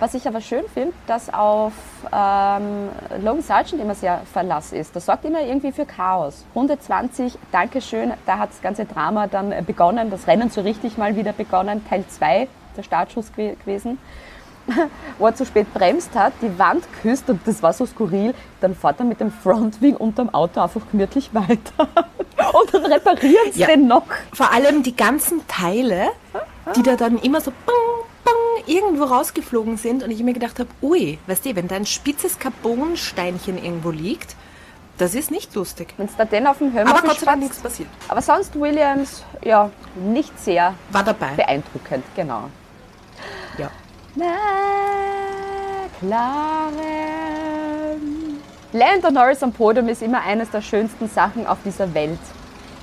Was 0.00 0.14
ich 0.14 0.28
aber 0.28 0.40
schön 0.40 0.62
finde, 0.72 0.92
dass 1.08 1.32
auf 1.34 1.72
ähm, 2.12 2.88
Logan 3.20 3.42
Sargent 3.42 3.82
immer 3.82 3.96
sehr 3.96 4.20
Verlass 4.32 4.72
ist. 4.72 4.94
Das 4.94 5.06
sorgt 5.06 5.24
immer 5.24 5.40
irgendwie 5.40 5.72
für 5.72 5.86
Chaos. 5.86 6.44
Runde 6.54 6.78
20, 6.78 7.36
Dankeschön, 7.50 8.12
da 8.24 8.38
hat 8.38 8.50
das 8.50 8.62
ganze 8.62 8.84
Drama 8.84 9.26
dann 9.26 9.50
äh, 9.50 9.60
begonnen, 9.66 10.08
das 10.10 10.28
Rennen 10.28 10.50
so 10.50 10.60
richtig 10.60 10.98
mal 10.98 11.16
wieder 11.16 11.32
begonnen. 11.32 11.84
Teil 11.88 12.04
2, 12.06 12.46
der 12.76 12.82
Startschuss 12.84 13.32
gew- 13.36 13.56
gewesen. 13.56 13.98
Wo 15.18 15.26
er 15.26 15.34
zu 15.34 15.44
spät 15.46 15.72
bremst 15.74 16.14
hat, 16.14 16.32
die 16.42 16.58
Wand 16.58 16.84
küsst 17.02 17.28
und 17.30 17.40
das 17.46 17.62
war 17.62 17.72
so 17.72 17.86
skurril. 17.86 18.34
Dann 18.60 18.74
fährt 18.74 18.98
er 19.00 19.04
mit 19.04 19.20
dem 19.20 19.30
Frontwing 19.32 19.96
unterm 19.96 20.28
Auto 20.34 20.60
einfach 20.60 20.82
gemütlich 20.90 21.30
weiter. 21.34 21.88
Und 22.52 22.72
dann 22.72 22.86
reparieren 22.86 23.52
sie 23.52 23.60
Ja. 23.60 23.66
den 23.66 23.88
noch. 23.88 24.04
Vor 24.32 24.50
allem 24.52 24.82
die 24.82 24.96
ganzen 24.96 25.46
Teile, 25.48 26.08
die 26.76 26.82
da 26.82 26.94
dann 26.96 27.18
immer 27.18 27.40
so 27.40 27.52
bang, 27.66 27.74
bang, 28.24 28.64
irgendwo 28.66 29.04
rausgeflogen 29.04 29.76
sind 29.76 30.02
und 30.02 30.10
ich 30.12 30.22
mir 30.22 30.32
gedacht 30.34 30.58
habe, 30.60 30.70
ui, 30.80 31.18
weißt 31.26 31.44
du, 31.44 31.56
wenn 31.56 31.66
da 31.68 31.74
ein 31.76 31.84
spitzes 31.84 32.38
Carbonsteinchen 32.38 33.62
irgendwo 33.62 33.90
liegt, 33.90 34.34
das 34.98 35.14
ist 35.14 35.30
nicht 35.30 35.54
lustig. 35.56 35.92
Wenn 35.96 36.06
es 36.06 36.16
da 36.16 36.24
den 36.24 36.46
auf 36.46 36.58
dem 36.58 36.72
Helm 36.72 36.88
Aber 36.88 37.02
Gott 37.02 37.18
sei 37.20 37.26
Dank 37.26 37.40
nichts 37.40 37.58
passiert. 37.58 37.88
Aber 38.08 38.22
sonst 38.22 38.58
Williams, 38.58 39.24
ja, 39.44 39.70
nicht 39.96 40.38
sehr 40.40 40.74
War 40.90 41.04
dabei. 41.04 41.34
beeindruckend, 41.36 42.04
genau. 42.16 42.44
Ja. 43.58 43.68
McLaren. 44.18 46.08
Lando 48.72 49.10
Norris 49.10 49.42
am 49.42 49.52
Podium 49.52 49.88
ist 49.88 50.02
immer 50.02 50.22
eines 50.22 50.50
der 50.50 50.60
schönsten 50.60 51.08
Sachen 51.08 51.46
auf 51.46 51.58
dieser 51.64 51.94
Welt. 51.94 52.18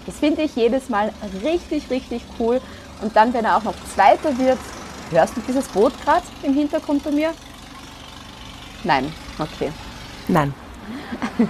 Das 0.05 0.17
finde 0.17 0.43
ich 0.43 0.55
jedes 0.55 0.89
Mal 0.89 1.11
richtig, 1.43 1.89
richtig 1.89 2.23
cool. 2.39 2.61
Und 3.01 3.15
dann, 3.15 3.33
wenn 3.33 3.45
er 3.45 3.57
auch 3.57 3.63
noch 3.63 3.75
Zweiter 3.93 4.37
wird, 4.37 4.59
hörst 5.11 5.35
du 5.35 5.41
dieses 5.41 5.67
Boot 5.67 5.93
gerade 6.03 6.23
im 6.43 6.53
Hintergrund 6.53 7.03
bei 7.03 7.11
mir? 7.11 7.33
Nein, 8.83 9.13
okay. 9.39 9.71
Nein. 10.27 10.53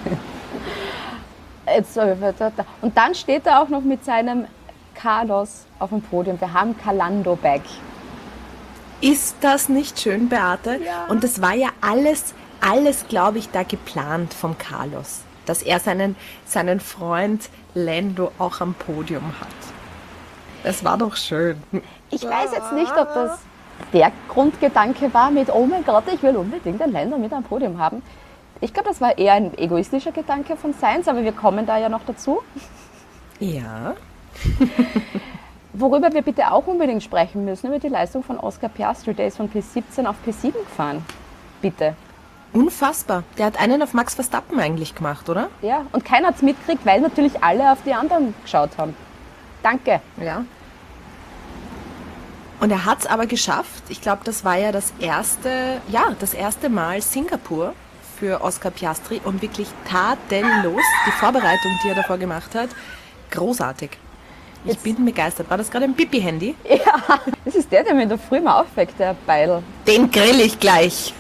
Jetzt, 1.68 1.98
und 1.98 2.98
dann 2.98 3.16
steht 3.16 3.46
er 3.46 3.62
auch 3.62 3.70
noch 3.70 3.82
mit 3.82 4.06
seinem 4.06 4.46
Carlos 4.94 5.66
auf 5.80 5.90
dem 5.90 6.02
Podium. 6.02 6.40
Wir 6.40 6.54
haben 6.54 6.78
Calando 6.78 7.36
back. 7.36 7.62
Ist 9.06 9.36
das 9.42 9.70
nicht 9.70 10.00
schön, 10.00 10.30
Beate? 10.30 10.80
Ja. 10.84 11.06
Und 11.10 11.24
das 11.24 11.40
war 11.40 11.54
ja 11.54 11.70
alles, 11.80 12.34
alles, 12.60 13.08
glaube 13.08 13.38
ich, 13.38 13.52
da 13.52 13.62
geplant 13.62 14.34
vom 14.34 14.58
Carlos. 14.58 15.22
Dass 15.46 15.62
er 15.62 15.80
seinen, 15.80 16.16
seinen 16.48 16.80
Freund 16.80 17.52
Lando 17.76 18.32
auch 18.40 18.62
am 18.62 18.74
Podium 18.74 19.32
hat. 19.40 19.48
Das 20.64 20.84
war 20.84 20.98
doch 20.98 21.16
schön. 21.18 21.62
Ich 22.10 22.24
weiß 22.24 22.50
jetzt 22.52 22.72
nicht, 22.72 22.92
ob 22.98 23.14
das 23.14 23.38
der 23.94 24.12
Grundgedanke 24.28 25.14
war 25.14 25.30
mit, 25.30 25.54
oh 25.54 25.68
mein 25.68 25.86
Gott, 25.86 26.06
ich 26.12 26.24
will 26.24 26.36
unbedingt 26.36 26.82
ein 26.82 26.92
Länder 26.92 27.20
mit 27.20 27.32
am 27.32 27.44
Podium 27.44 27.78
haben. 27.78 28.02
Ich 28.60 28.74
glaube, 28.74 28.90
das 28.90 29.02
war 29.02 29.16
eher 29.20 29.34
ein 29.34 29.56
egoistischer 29.56 30.14
Gedanke 30.14 30.58
von 30.58 30.74
Sainz, 30.74 31.08
aber 31.08 31.22
wir 31.22 31.34
kommen 31.34 31.68
da 31.68 31.78
ja 31.78 31.90
noch 31.90 32.06
dazu. 32.08 32.42
Ja. 33.40 33.94
Worüber 35.78 36.14
wir 36.14 36.22
bitte 36.22 36.52
auch 36.52 36.68
unbedingt 36.68 37.04
sprechen 37.04 37.44
müssen, 37.44 37.68
über 37.68 37.80
die 37.80 37.90
Leistung 37.90 38.24
von 38.24 38.40
Oscar 38.40 38.70
Piastri. 38.70 39.14
Der 39.14 39.28
ist 39.28 39.36
von 39.36 39.52
P17 39.52 40.06
auf 40.06 40.16
P7 40.26 40.54
gefahren. 40.54 41.06
Bitte. 41.62 41.96
Unfassbar. 42.54 43.24
Der 43.38 43.48
hat 43.48 43.60
einen 43.60 43.82
auf 43.82 43.94
Max 43.94 44.16
Verstappen 44.16 44.58
eigentlich 44.58 44.96
gemacht, 44.96 45.28
oder? 45.28 45.50
Ja, 45.62 45.86
und 45.92 46.06
keiner 46.06 46.30
hat 46.30 46.38
es 46.38 46.42
mitgekriegt, 46.42 46.86
weil 46.86 47.02
natürlich 47.02 47.44
alle 47.44 47.74
auf 47.74 47.80
die 47.86 47.94
anderen 47.94 48.34
geschaut 48.42 48.78
haben. 48.78 48.96
Danke. 49.64 50.00
Ja. 50.24 50.46
Und 52.62 52.72
er 52.72 52.86
hat 52.86 53.00
es 53.00 53.08
aber 53.08 53.26
geschafft. 53.26 53.84
Ich 53.90 54.00
glaube, 54.00 54.22
das 54.24 54.46
war 54.46 54.56
ja 54.56 54.72
das 54.72 54.94
erste, 55.00 55.82
ja, 55.90 56.16
das 56.22 56.34
erste 56.34 56.70
Mal 56.70 57.02
Singapur 57.02 57.74
für 58.18 58.42
Oscar 58.42 58.72
Piastri 58.72 59.20
und 59.26 59.42
wirklich 59.42 59.68
tadellos 59.90 60.82
die 61.06 61.12
Vorbereitung, 61.12 61.72
die 61.84 61.90
er 61.90 61.96
davor 61.96 62.18
gemacht 62.18 62.56
hat, 62.56 62.70
großartig. 63.32 63.98
Ich 64.68 64.80
bin 64.80 65.06
begeistert. 65.06 65.50
War 65.50 65.58
das 65.58 65.70
gerade 65.70 65.86
ein 65.86 65.94
Pipi-Handy? 65.94 66.56
Das 67.46 67.54
ist 67.54 67.72
der, 67.72 67.84
der 67.84 67.94
mir 67.94 68.04
in 68.04 68.10
der 68.10 68.18
Früh 68.18 68.40
mal 68.40 68.62
aufweckt, 68.62 69.00
der 69.00 69.16
Beil. 69.28 69.62
Den 69.86 70.10
grill 70.10 70.40
ich 70.40 70.60
gleich. 70.60 71.14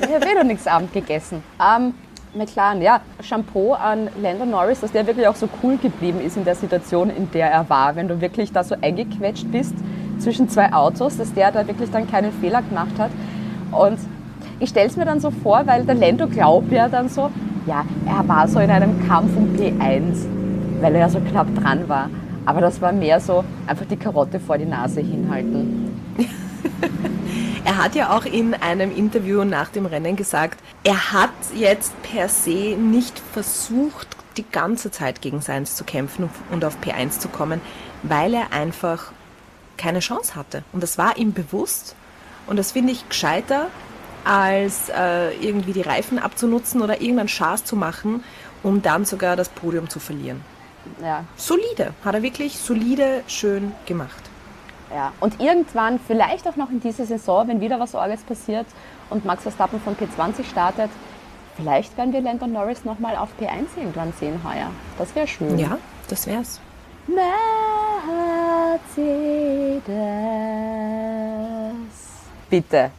Ich 0.00 0.14
habe 0.14 0.24
eh 0.24 0.34
noch 0.34 0.44
nichts 0.44 0.68
Abend 0.68 0.92
gegessen. 0.92 1.42
Ähm, 1.60 1.94
McLaren, 2.34 2.80
ja, 2.80 3.00
Shampoo 3.20 3.72
an 3.72 4.08
Lando 4.22 4.44
Norris, 4.46 4.80
dass 4.80 4.92
der 4.92 5.04
wirklich 5.06 5.26
auch 5.26 5.34
so 5.34 5.48
cool 5.62 5.76
geblieben 5.78 6.20
ist 6.20 6.36
in 6.36 6.44
der 6.44 6.54
Situation, 6.54 7.10
in 7.10 7.30
der 7.32 7.50
er 7.50 7.68
war. 7.68 7.96
Wenn 7.96 8.06
du 8.06 8.20
wirklich 8.20 8.52
da 8.52 8.62
so 8.62 8.76
eingequetscht 8.80 9.50
bist 9.50 9.74
zwischen 10.20 10.48
zwei 10.48 10.72
Autos, 10.72 11.16
dass 11.16 11.34
der 11.34 11.50
da 11.50 11.66
wirklich 11.66 11.90
dann 11.90 12.08
keinen 12.08 12.32
Fehler 12.32 12.62
gemacht 12.62 12.96
hat. 12.98 13.10
Und 13.72 13.98
ich 14.60 14.70
stelle 14.70 14.86
es 14.86 14.96
mir 14.96 15.04
dann 15.04 15.20
so 15.20 15.32
vor, 15.32 15.66
weil 15.66 15.84
der 15.84 15.96
Lando 15.96 16.28
glaubt 16.28 16.70
ja 16.70 16.88
dann 16.88 17.08
so, 17.08 17.30
ja, 17.66 17.84
er 18.06 18.28
war 18.28 18.46
so 18.46 18.60
in 18.60 18.70
einem 18.70 19.06
Kampf 19.08 19.36
um 19.36 19.56
P1, 19.56 20.26
weil 20.80 20.94
er 20.94 21.00
ja 21.00 21.08
so 21.08 21.18
knapp 21.20 21.48
dran 21.56 21.88
war. 21.88 22.08
Aber 22.44 22.60
das 22.60 22.80
war 22.80 22.92
mehr 22.92 23.20
so 23.20 23.44
einfach 23.66 23.86
die 23.86 23.96
Karotte 23.96 24.40
vor 24.40 24.58
die 24.58 24.66
Nase 24.66 25.00
hinhalten. 25.00 26.00
Er 27.64 27.76
hat 27.78 27.94
ja 27.94 28.16
auch 28.16 28.24
in 28.24 28.54
einem 28.54 28.94
Interview 28.94 29.44
nach 29.44 29.68
dem 29.68 29.86
Rennen 29.86 30.16
gesagt, 30.16 30.58
er 30.82 31.12
hat 31.12 31.30
jetzt 31.54 31.92
per 32.02 32.28
se 32.28 32.76
nicht 32.76 33.20
versucht, 33.32 34.08
die 34.36 34.44
ganze 34.50 34.90
Zeit 34.90 35.22
gegen 35.22 35.40
Sainz 35.40 35.76
zu 35.76 35.84
kämpfen 35.84 36.28
und 36.50 36.64
auf 36.64 36.78
P1 36.82 37.20
zu 37.20 37.28
kommen, 37.28 37.60
weil 38.02 38.34
er 38.34 38.52
einfach 38.52 39.12
keine 39.76 40.00
Chance 40.00 40.34
hatte. 40.34 40.64
Und 40.72 40.82
das 40.82 40.98
war 40.98 41.16
ihm 41.16 41.32
bewusst. 41.32 41.94
Und 42.48 42.56
das 42.56 42.72
finde 42.72 42.92
ich 42.92 43.08
gescheiter, 43.08 43.68
als 44.24 44.88
äh, 44.88 45.30
irgendwie 45.36 45.72
die 45.72 45.82
Reifen 45.82 46.18
abzunutzen 46.18 46.82
oder 46.82 47.00
irgendeinen 47.00 47.28
Schaß 47.28 47.64
zu 47.64 47.76
machen, 47.76 48.24
um 48.64 48.82
dann 48.82 49.04
sogar 49.04 49.36
das 49.36 49.48
Podium 49.48 49.88
zu 49.88 50.00
verlieren. 50.00 50.40
Ja, 51.02 51.24
Solide, 51.36 51.92
hat 52.04 52.14
er 52.14 52.22
wirklich 52.22 52.58
solide, 52.58 53.22
schön 53.26 53.72
gemacht. 53.86 54.22
Ja, 54.94 55.12
und 55.20 55.40
irgendwann, 55.40 55.98
vielleicht 55.98 56.46
auch 56.46 56.56
noch 56.56 56.70
in 56.70 56.80
dieser 56.80 57.06
Saison, 57.06 57.48
wenn 57.48 57.60
wieder 57.60 57.80
was 57.80 57.94
Orges 57.94 58.22
passiert 58.22 58.66
und 59.10 59.24
Max 59.24 59.42
Verstappen 59.42 59.80
von 59.80 59.96
P20 59.96 60.44
startet, 60.44 60.90
vielleicht 61.56 61.96
werden 61.96 62.12
wir 62.12 62.20
Lando 62.20 62.46
Norris 62.46 62.84
nochmal 62.84 63.16
auf 63.16 63.30
P1 63.40 63.66
irgendwann 63.76 64.12
sehen 64.20 64.38
heuer. 64.44 64.70
Das 64.98 65.14
wäre 65.14 65.26
schön. 65.26 65.58
Ja, 65.58 65.78
das 66.08 66.26
wär's. 66.26 66.60
Mercedes. 70.62 72.26
Bitte. 72.50 72.90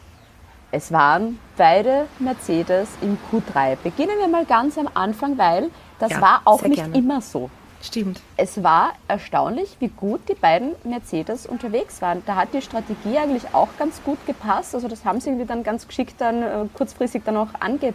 Es 0.70 0.90
waren 0.90 1.38
beide 1.56 2.06
Mercedes 2.18 2.88
im 3.00 3.16
Q3. 3.30 3.76
Beginnen 3.76 4.18
wir 4.18 4.26
mal 4.28 4.44
ganz 4.44 4.76
am 4.76 4.88
Anfang, 4.94 5.38
weil 5.38 5.70
das 6.00 6.10
Ja, 6.10 6.20
war 6.20 6.40
auch 6.44 6.62
nicht 6.62 6.76
gerne. 6.76 6.96
immer 6.98 7.20
so. 7.20 7.48
Stimmt. 7.84 8.22
Es 8.38 8.62
war 8.62 8.94
erstaunlich, 9.08 9.76
wie 9.78 9.88
gut 9.88 10.22
die 10.30 10.34
beiden 10.34 10.74
Mercedes 10.84 11.46
unterwegs 11.46 12.00
waren. 12.00 12.22
Da 12.24 12.34
hat 12.34 12.54
die 12.54 12.62
Strategie 12.62 13.18
eigentlich 13.18 13.52
auch 13.52 13.68
ganz 13.78 14.02
gut 14.02 14.16
gepasst. 14.26 14.74
Also 14.74 14.88
das 14.88 15.04
haben 15.04 15.20
sie 15.20 15.28
irgendwie 15.28 15.46
dann 15.46 15.62
ganz 15.62 15.86
geschickt 15.86 16.14
dann 16.18 16.42
äh, 16.42 16.66
kurzfristig 16.72 17.22
dann 17.26 17.36
auch 17.36 17.48
angedacht. 17.60 17.94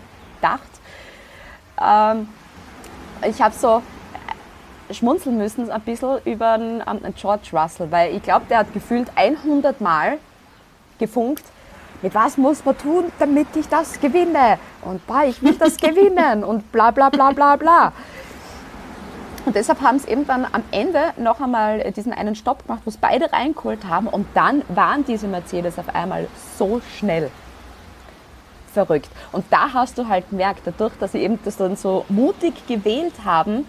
Ähm, 1.82 2.30
ich 3.28 3.42
habe 3.42 3.56
so 3.56 3.82
äh, 4.90 4.94
schmunzeln 4.94 5.38
müssen 5.38 5.72
ein 5.72 5.82
bisschen 5.82 6.20
über 6.24 6.60
den, 6.60 6.84
ähm, 6.88 7.14
George 7.16 7.50
Russell, 7.52 7.92
weil 7.92 8.16
ich 8.16 8.22
glaube, 8.22 8.46
der 8.48 8.60
hat 8.60 8.74
gefühlt 8.74 9.10
100 9.16 9.82
Mal 9.82 10.20
gefunkt, 11.00 11.44
mit 12.04 12.14
was 12.14 12.38
muss 12.38 12.64
man 12.64 12.78
tun, 12.78 13.12
damit 13.18 13.48
ich 13.56 13.68
das 13.68 14.00
gewinne? 14.00 14.60
Und 14.84 15.06
boah, 15.08 15.24
ich 15.26 15.42
will 15.42 15.56
das 15.56 15.78
gewinnen 15.82 16.44
und 16.44 16.72
bla 16.72 16.92
bla 16.92 17.10
bla 17.10 17.32
bla 17.32 17.56
bla. 17.56 17.92
Und 19.46 19.56
deshalb 19.56 19.82
haben 19.82 20.00
sie 20.00 20.10
eben 20.10 20.28
dann 20.28 20.46
am 20.46 20.64
Ende 20.72 21.00
noch 21.18 21.42
einmal 21.42 21.92
diesen 21.92 22.14
einen 22.14 22.36
Stopp 22.36 22.66
gemacht, 22.66 22.82
wo 22.86 22.90
es 22.90 22.98
beide 22.98 23.32
reingeholt 23.32 23.86
haben. 23.86 24.08
Und 24.08 24.28
dann 24.34 24.64
waren 24.70 25.06
diese 25.06 25.28
Mercedes 25.28 25.80
auf 25.80 25.94
einmal 25.94 26.28
so 26.58 26.82
schnell. 26.98 27.32
Verrückt. 28.74 29.10
Und 29.32 29.46
da 29.50 29.74
hast 29.74 29.98
du 29.98 30.08
halt 30.08 30.30
gemerkt, 30.30 30.62
dadurch, 30.66 30.94
dass 31.00 31.14
sie 31.14 31.20
eben 31.20 31.40
das 31.44 31.58
dann 31.58 31.76
so 31.76 32.06
mutig 32.10 32.68
gewählt 32.68 33.16
haben, 33.26 33.68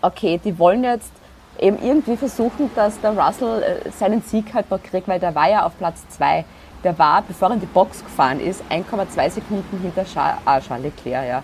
okay, 0.00 0.40
die 0.42 0.58
wollen 0.58 0.84
jetzt 0.84 1.12
eben 1.58 1.78
irgendwie 1.82 2.16
versuchen, 2.16 2.70
dass 2.74 3.00
der 3.00 3.18
Russell 3.18 3.62
äh, 3.62 3.90
seinen 3.90 4.22
Sieg 4.22 4.54
halt 4.54 4.70
noch 4.70 4.82
kriegt, 4.82 5.08
weil 5.08 5.20
der 5.20 5.34
war 5.34 5.50
ja 5.50 5.66
auf 5.66 5.76
Platz 5.76 6.06
2. 6.10 6.44
Der 6.84 6.98
war, 6.98 7.22
bevor 7.22 7.48
er 7.48 7.54
in 7.54 7.60
die 7.60 7.66
Box 7.66 8.04
gefahren 8.04 8.40
ist, 8.40 8.62
1,2 8.70 9.30
Sekunden 9.30 9.80
hinter 9.80 10.04
ah, 10.44 10.60
Charles 10.60 10.84
Leclerc, 10.84 11.28
ja, 11.28 11.42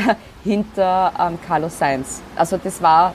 hinter 0.44 1.12
ähm, 1.18 1.38
Carlos 1.46 1.78
Sainz. 1.78 2.20
Also 2.36 2.58
das 2.62 2.82
war, 2.82 3.14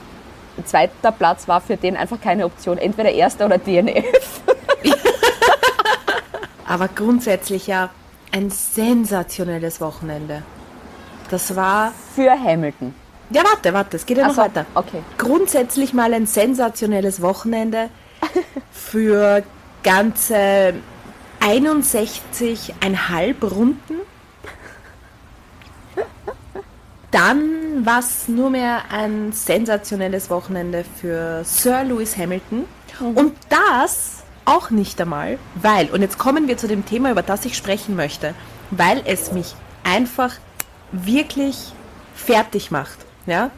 zweiter 0.65 1.11
Platz 1.11 1.47
war 1.47 1.61
für 1.61 1.77
den 1.77 1.97
einfach 1.97 2.21
keine 2.21 2.45
Option, 2.45 2.77
entweder 2.77 3.11
erster 3.11 3.45
oder 3.45 3.57
DNF. 3.57 4.41
Aber 6.65 6.87
grundsätzlich 6.87 7.67
ja 7.67 7.89
ein 8.31 8.49
sensationelles 8.49 9.81
Wochenende. 9.81 10.43
Das 11.29 11.55
war. 11.55 11.93
Für 12.15 12.31
Hamilton. 12.31 12.95
Ja, 13.29 13.43
warte, 13.43 13.73
warte, 13.73 13.97
es 13.97 14.05
geht 14.05 14.17
ja 14.17 14.27
noch 14.27 14.35
so, 14.35 14.41
weiter. 14.41 14.65
okay. 14.75 15.01
Grundsätzlich 15.17 15.93
mal 15.93 16.13
ein 16.13 16.27
sensationelles 16.27 17.21
Wochenende 17.21 17.89
für 18.71 19.43
ganze 19.83 20.73
61,5 21.39 23.49
Runden. 23.49 24.01
Dann 27.11 27.85
war 27.85 27.99
es 27.99 28.27
nur 28.27 28.49
mehr 28.49 28.83
ein 28.89 29.33
sensationelles 29.33 30.29
Wochenende 30.29 30.85
für 30.99 31.43
Sir 31.43 31.83
Lewis 31.83 32.17
Hamilton. 32.17 32.65
Und 33.15 33.33
das 33.49 34.23
auch 34.45 34.69
nicht 34.69 34.99
einmal, 34.99 35.37
weil, 35.55 35.89
und 35.91 36.01
jetzt 36.01 36.17
kommen 36.17 36.47
wir 36.47 36.57
zu 36.57 36.67
dem 36.67 36.85
Thema, 36.85 37.11
über 37.11 37.21
das 37.21 37.45
ich 37.45 37.55
sprechen 37.55 37.95
möchte, 37.95 38.33
weil 38.71 39.01
es 39.05 39.31
mich 39.31 39.55
einfach 39.83 40.35
wirklich 40.91 41.73
fertig 42.15 42.71
macht. 42.71 42.97
Ja? 43.25 43.51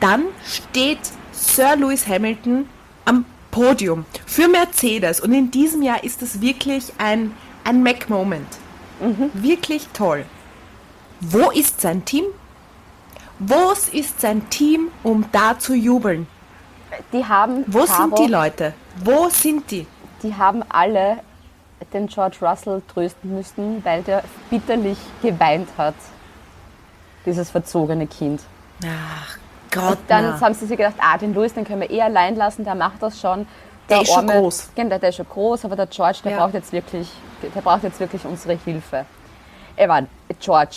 Dann 0.00 0.24
steht 0.44 0.98
Sir 1.32 1.76
Lewis 1.76 2.06
Hamilton 2.06 2.68
am 3.04 3.24
Podium 3.50 4.04
für 4.26 4.48
Mercedes 4.48 5.20
und 5.20 5.32
in 5.32 5.50
diesem 5.50 5.82
Jahr 5.82 6.04
ist 6.04 6.22
es 6.22 6.40
wirklich 6.40 6.92
ein, 6.98 7.32
ein 7.64 7.82
Mac-Moment. 7.82 8.58
Wirklich 9.34 9.88
toll. 9.92 10.24
Wo 11.20 11.50
ist 11.50 11.80
sein 11.80 12.04
Team? 12.04 12.24
Wo 13.38 13.72
ist 13.92 14.20
sein 14.20 14.48
Team, 14.50 14.88
um 15.02 15.24
da 15.32 15.58
zu 15.58 15.74
jubeln? 15.74 16.26
Die 17.12 17.24
haben, 17.24 17.64
Wo 17.66 17.84
Caro, 17.84 18.02
sind 18.02 18.18
die 18.18 18.26
Leute? 18.32 18.72
Wo 19.04 19.28
sind 19.28 19.70
die? 19.70 19.86
die 20.22 20.34
haben 20.34 20.62
alle 20.70 21.18
den 21.92 22.06
George 22.06 22.38
Russell 22.40 22.82
trösten 22.92 23.36
müssen, 23.36 23.84
weil 23.84 24.02
der 24.02 24.24
bitterlich 24.48 24.96
geweint 25.20 25.68
hat. 25.76 25.94
Dieses 27.26 27.50
verzogene 27.50 28.06
Kind. 28.06 28.40
Ach 28.84 29.36
Gott, 29.70 29.98
Dann 30.08 30.24
na. 30.30 30.40
haben 30.40 30.54
sie 30.54 30.64
sich 30.66 30.76
gedacht, 30.76 30.94
ah, 30.98 31.18
den 31.18 31.34
Louis, 31.34 31.52
den 31.52 31.64
können 31.64 31.82
wir 31.82 31.90
eh 31.90 32.00
allein 32.00 32.34
lassen, 32.36 32.64
der 32.64 32.74
macht 32.74 33.02
das 33.02 33.20
schon. 33.20 33.46
Der 33.90 34.00
ist 34.02 34.12
schon 34.12 34.26
groß. 34.26 34.70
Genau, 34.74 34.98
der 34.98 35.10
ist 35.10 35.16
schon 35.16 35.28
groß, 35.28 35.64
aber 35.66 35.76
der 35.76 35.86
George, 35.86 36.18
der 36.24 36.32
Ja. 36.32 36.38
braucht 36.38 36.54
jetzt 36.54 36.72
wirklich, 36.72 37.10
der 37.42 37.60
braucht 37.60 37.82
jetzt 37.82 38.00
wirklich 38.00 38.24
unsere 38.24 38.54
Hilfe. 38.64 39.04
Evan, 39.76 40.08
George, 40.40 40.76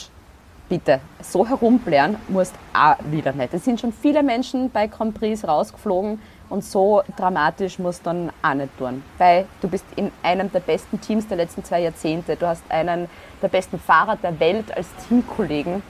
bitte, 0.69 1.01
so 1.21 1.47
herumblären 1.47 2.15
musst 2.27 2.53
auch 2.73 2.95
wieder 3.11 3.33
nicht. 3.33 3.53
Es 3.53 3.65
sind 3.65 3.81
schon 3.81 3.91
viele 3.91 4.23
Menschen 4.23 4.69
bei 4.69 4.87
Grand 4.87 5.15
Prix 5.19 5.45
rausgeflogen 5.45 6.21
und 6.49 6.63
so 6.63 7.03
dramatisch 7.17 7.79
musst 7.79 8.01
du 8.01 8.03
dann 8.05 8.29
auch 8.41 8.53
nicht 8.53 8.77
tun. 8.77 9.03
Weil 9.17 9.45
du 9.61 9.67
bist 9.67 9.85
in 9.95 10.11
einem 10.23 10.51
der 10.51 10.61
besten 10.61 11.01
Teams 11.01 11.27
der 11.27 11.37
letzten 11.37 11.63
zwei 11.63 11.81
Jahrzehnte. 11.81 12.35
Du 12.35 12.47
hast 12.47 12.63
einen 12.69 13.07
der 13.41 13.47
besten 13.47 13.79
Fahrer 13.79 14.15
der 14.15 14.39
Welt 14.39 14.75
als 14.75 14.87
Teamkollegen. 15.07 15.81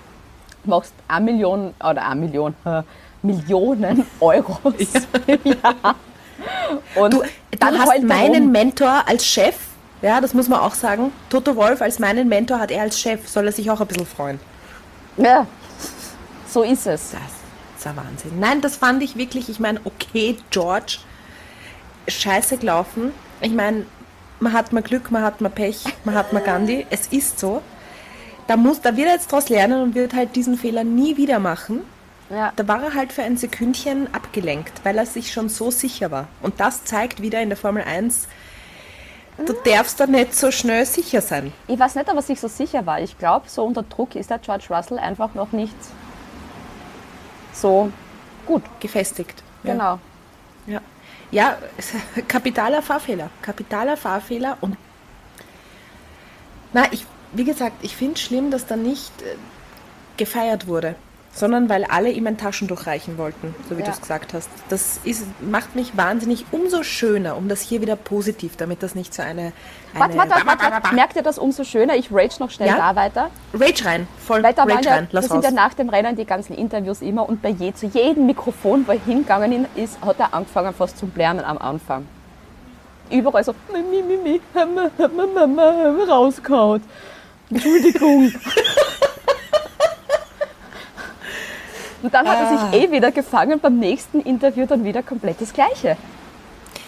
Machst 0.65 0.93
eine 1.07 1.25
Million, 1.25 1.73
oder 1.79 2.05
eine 2.05 2.19
Million, 2.19 2.55
äh, 2.65 2.81
Millionen 3.21 4.05
Euros 4.19 4.73
im 5.27 5.39
Jahr. 5.43 5.95
Und 6.95 7.13
Du, 7.13 7.23
dann 7.59 7.73
du 7.73 7.79
hast 7.79 7.95
er 7.95 8.01
meinen 8.03 8.43
rum. 8.43 8.51
Mentor 8.51 9.03
als 9.05 9.25
Chef, 9.25 9.55
ja, 10.01 10.21
das 10.21 10.33
muss 10.33 10.47
man 10.47 10.59
auch 10.59 10.73
sagen. 10.73 11.11
Toto 11.29 11.55
Wolf 11.55 11.81
als 11.81 11.99
meinen 11.99 12.29
Mentor 12.29 12.59
hat 12.59 12.71
er 12.71 12.83
als 12.83 12.99
Chef, 12.99 13.27
soll 13.27 13.47
er 13.47 13.51
sich 13.51 13.69
auch 13.71 13.81
ein 13.81 13.87
bisschen 13.87 14.05
freuen. 14.05 14.39
Ja, 15.19 15.45
so 16.47 16.63
ist 16.63 16.87
es. 16.87 17.11
Das 17.11 17.21
ist 17.77 17.87
ein 17.87 17.97
Wahnsinn. 17.97 18.39
Nein, 18.39 18.61
das 18.61 18.77
fand 18.77 19.03
ich 19.03 19.17
wirklich, 19.17 19.49
ich 19.49 19.59
meine, 19.59 19.81
okay, 19.83 20.37
George, 20.49 20.99
scheiße 22.07 22.57
gelaufen. 22.57 23.11
Ich 23.41 23.51
meine, 23.51 23.85
man 24.39 24.53
hat 24.53 24.71
mal 24.71 24.81
Glück, 24.81 25.11
man 25.11 25.21
hat 25.21 25.41
mal 25.41 25.49
Pech, 25.49 25.83
man 26.05 26.15
hat 26.15 26.31
mal 26.33 26.41
Gandhi. 26.41 26.85
Es 26.89 27.07
ist 27.07 27.39
so. 27.39 27.61
Da, 28.47 28.57
muss, 28.57 28.81
da 28.81 28.95
wird 28.95 29.07
er 29.07 29.13
jetzt 29.13 29.31
draus 29.31 29.49
lernen 29.49 29.83
und 29.83 29.95
wird 29.95 30.13
halt 30.13 30.35
diesen 30.35 30.57
Fehler 30.57 30.83
nie 30.83 31.17
wieder 31.17 31.39
machen. 31.39 31.81
Ja. 32.29 32.53
Da 32.55 32.67
war 32.67 32.83
er 32.83 32.93
halt 32.93 33.11
für 33.11 33.23
ein 33.23 33.37
Sekündchen 33.37 34.13
abgelenkt, 34.13 34.81
weil 34.83 34.97
er 34.97 35.05
sich 35.05 35.33
schon 35.33 35.49
so 35.49 35.69
sicher 35.69 36.11
war. 36.11 36.27
Und 36.41 36.59
das 36.59 36.85
zeigt 36.85 37.21
wieder 37.21 37.41
in 37.41 37.49
der 37.49 37.57
Formel 37.57 37.83
1, 37.83 38.27
du 39.45 39.53
darfst 39.53 39.99
da 39.99 40.07
nicht 40.07 40.33
so 40.35 40.51
schnell 40.51 40.85
sicher 40.85 41.21
sein. 41.21 41.53
Ich 41.67 41.79
weiß 41.79 41.95
nicht, 41.95 42.09
ob 42.09 42.15
er 42.15 42.21
sich 42.21 42.39
so 42.39 42.47
sicher 42.47 42.85
war. 42.85 42.99
Ich 43.01 43.17
glaube, 43.17 43.47
so 43.49 43.63
unter 43.63 43.83
Druck 43.83 44.15
ist 44.15 44.29
der 44.29 44.39
George 44.39 44.65
Russell 44.69 44.99
einfach 44.99 45.33
noch 45.33 45.51
nicht 45.51 45.75
so 47.53 47.91
gut. 48.45 48.63
Gefestigt. 48.79 49.43
Ja. 49.63 49.71
Genau. 49.73 49.99
Ja, 50.67 50.81
ja 51.31 51.57
es- 51.77 51.93
kapitaler 52.27 52.81
Fahrfehler. 52.81 53.29
Kapitaler 53.41 53.97
Fahrfehler 53.97 54.57
und 54.61 54.77
na, 56.73 56.83
ich, 56.91 57.05
wie 57.33 57.43
gesagt, 57.45 57.77
ich 57.81 57.95
finde 57.95 58.13
es 58.15 58.21
schlimm, 58.21 58.51
dass 58.51 58.67
da 58.67 58.75
nicht 58.75 59.11
äh, 59.23 59.35
gefeiert 60.17 60.67
wurde, 60.67 60.95
sondern 61.31 61.69
weil 61.69 61.85
alle 61.85 62.09
ihm 62.09 62.27
ein 62.27 62.37
Taschentuch 62.37 62.85
reichen 62.87 63.17
wollten, 63.17 63.53
so 63.69 63.75
wie 63.77 63.81
Ja. 63.81 63.85
du 63.87 63.91
es 63.91 64.01
gesagt 64.01 64.33
hast. 64.33 64.49
Das 64.69 64.99
ist, 65.03 65.23
macht 65.41 65.75
mich 65.75 65.95
wahnsinnig 65.95 66.45
umso 66.51 66.83
schöner, 66.83 67.37
um 67.37 67.47
das 67.47 67.61
hier 67.61 67.81
wieder 67.81 67.95
positiv, 67.95 68.55
damit 68.57 68.83
das 68.83 68.95
nicht 68.95 69.13
so 69.13 69.21
eine, 69.21 69.53
eine 69.93 70.15
Warte, 70.15 70.17
warte, 70.17 70.45
warte, 70.47 70.63
warte. 70.71 70.95
Merkt 70.95 71.15
ihr 71.15 71.21
das 71.21 71.37
umso 71.37 71.63
schöner? 71.63 71.95
Ich 71.95 72.11
rage 72.11 72.35
noch 72.39 72.49
schnell 72.49 72.67
Ja? 72.69 72.77
da 72.77 72.95
weiter. 72.95 73.29
Rage 73.53 73.85
rein, 73.85 74.07
voll 74.25 74.43
waren 74.43 74.69
Rage 74.69 74.85
ja, 74.89 74.95
rein, 74.95 75.07
lass 75.11 75.25
sind 75.27 75.37
raus. 75.37 75.43
ja 75.45 75.51
nach 75.51 75.73
dem 75.75 75.89
Rennen 75.89 76.15
die 76.15 76.25
ganzen 76.25 76.55
Interviews 76.55 77.01
immer 77.01 77.27
und 77.29 77.41
bei 77.41 77.49
je, 77.49 77.73
zu 77.73 77.85
jedem 77.85 78.25
Mikrofon, 78.25 78.85
wo 78.87 78.91
er 78.91 78.99
hingegangen 78.99 79.65
ist, 79.75 80.01
hat 80.01 80.19
er 80.19 80.33
angefangen 80.33 80.73
fast 80.73 80.97
zu 80.97 81.05
blären 81.05 81.39
am 81.39 81.57
Anfang. 81.57 82.05
Überall 83.11 83.43
so, 83.43 83.53
mi, 83.73 83.81
mi, 83.81 84.03
mi, 84.03 84.17
mi, 84.17 84.41
rausgehauen. 86.09 86.83
Entschuldigung. 87.49 88.31
und 92.01 92.13
dann 92.13 92.27
hat 92.27 92.37
er 92.39 92.51
Ah. 92.51 92.71
sich 92.71 92.81
eh 92.81 92.91
wieder 92.91 93.11
gefangen, 93.11 93.59
beim 93.59 93.77
nächsten 93.79 94.21
Interview 94.21 94.65
dann 94.65 94.83
wieder 94.83 95.03
komplett 95.03 95.41
das 95.41 95.53
Gleiche. 95.53 95.97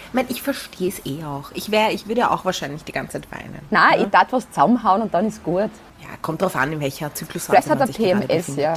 Ich 0.07 0.13
meine, 0.13 0.29
ich 0.29 0.41
verstehe 0.41 0.89
es 0.89 1.05
eh 1.05 1.23
auch. 1.23 1.51
Ich, 1.53 1.71
wär, 1.71 1.91
ich 1.91 2.07
würde 2.07 2.21
ja 2.21 2.31
auch 2.31 2.43
wahrscheinlich 2.43 2.83
die 2.83 2.91
ganze 2.91 3.21
Zeit 3.21 3.31
weinen. 3.31 3.59
Nein, 3.69 3.99
ja? 3.99 4.05
ich 4.05 4.11
tat 4.11 4.33
was 4.33 4.49
zusammenhauen 4.49 5.01
und 5.03 5.13
dann 5.13 5.25
ist 5.27 5.41
gut. 5.43 5.69
Ja, 6.01 6.07
kommt 6.21 6.41
drauf 6.41 6.55
an, 6.57 6.73
in 6.73 6.79
welcher 6.81 7.13
Zyklusphase 7.13 7.61
Vielleicht 7.63 7.69
hat 7.69 7.79
man 7.79 7.87
er 7.87 7.93
sich 7.93 7.97
gerade 7.97 8.27
PMS, 8.27 8.55
ja. 8.57 8.73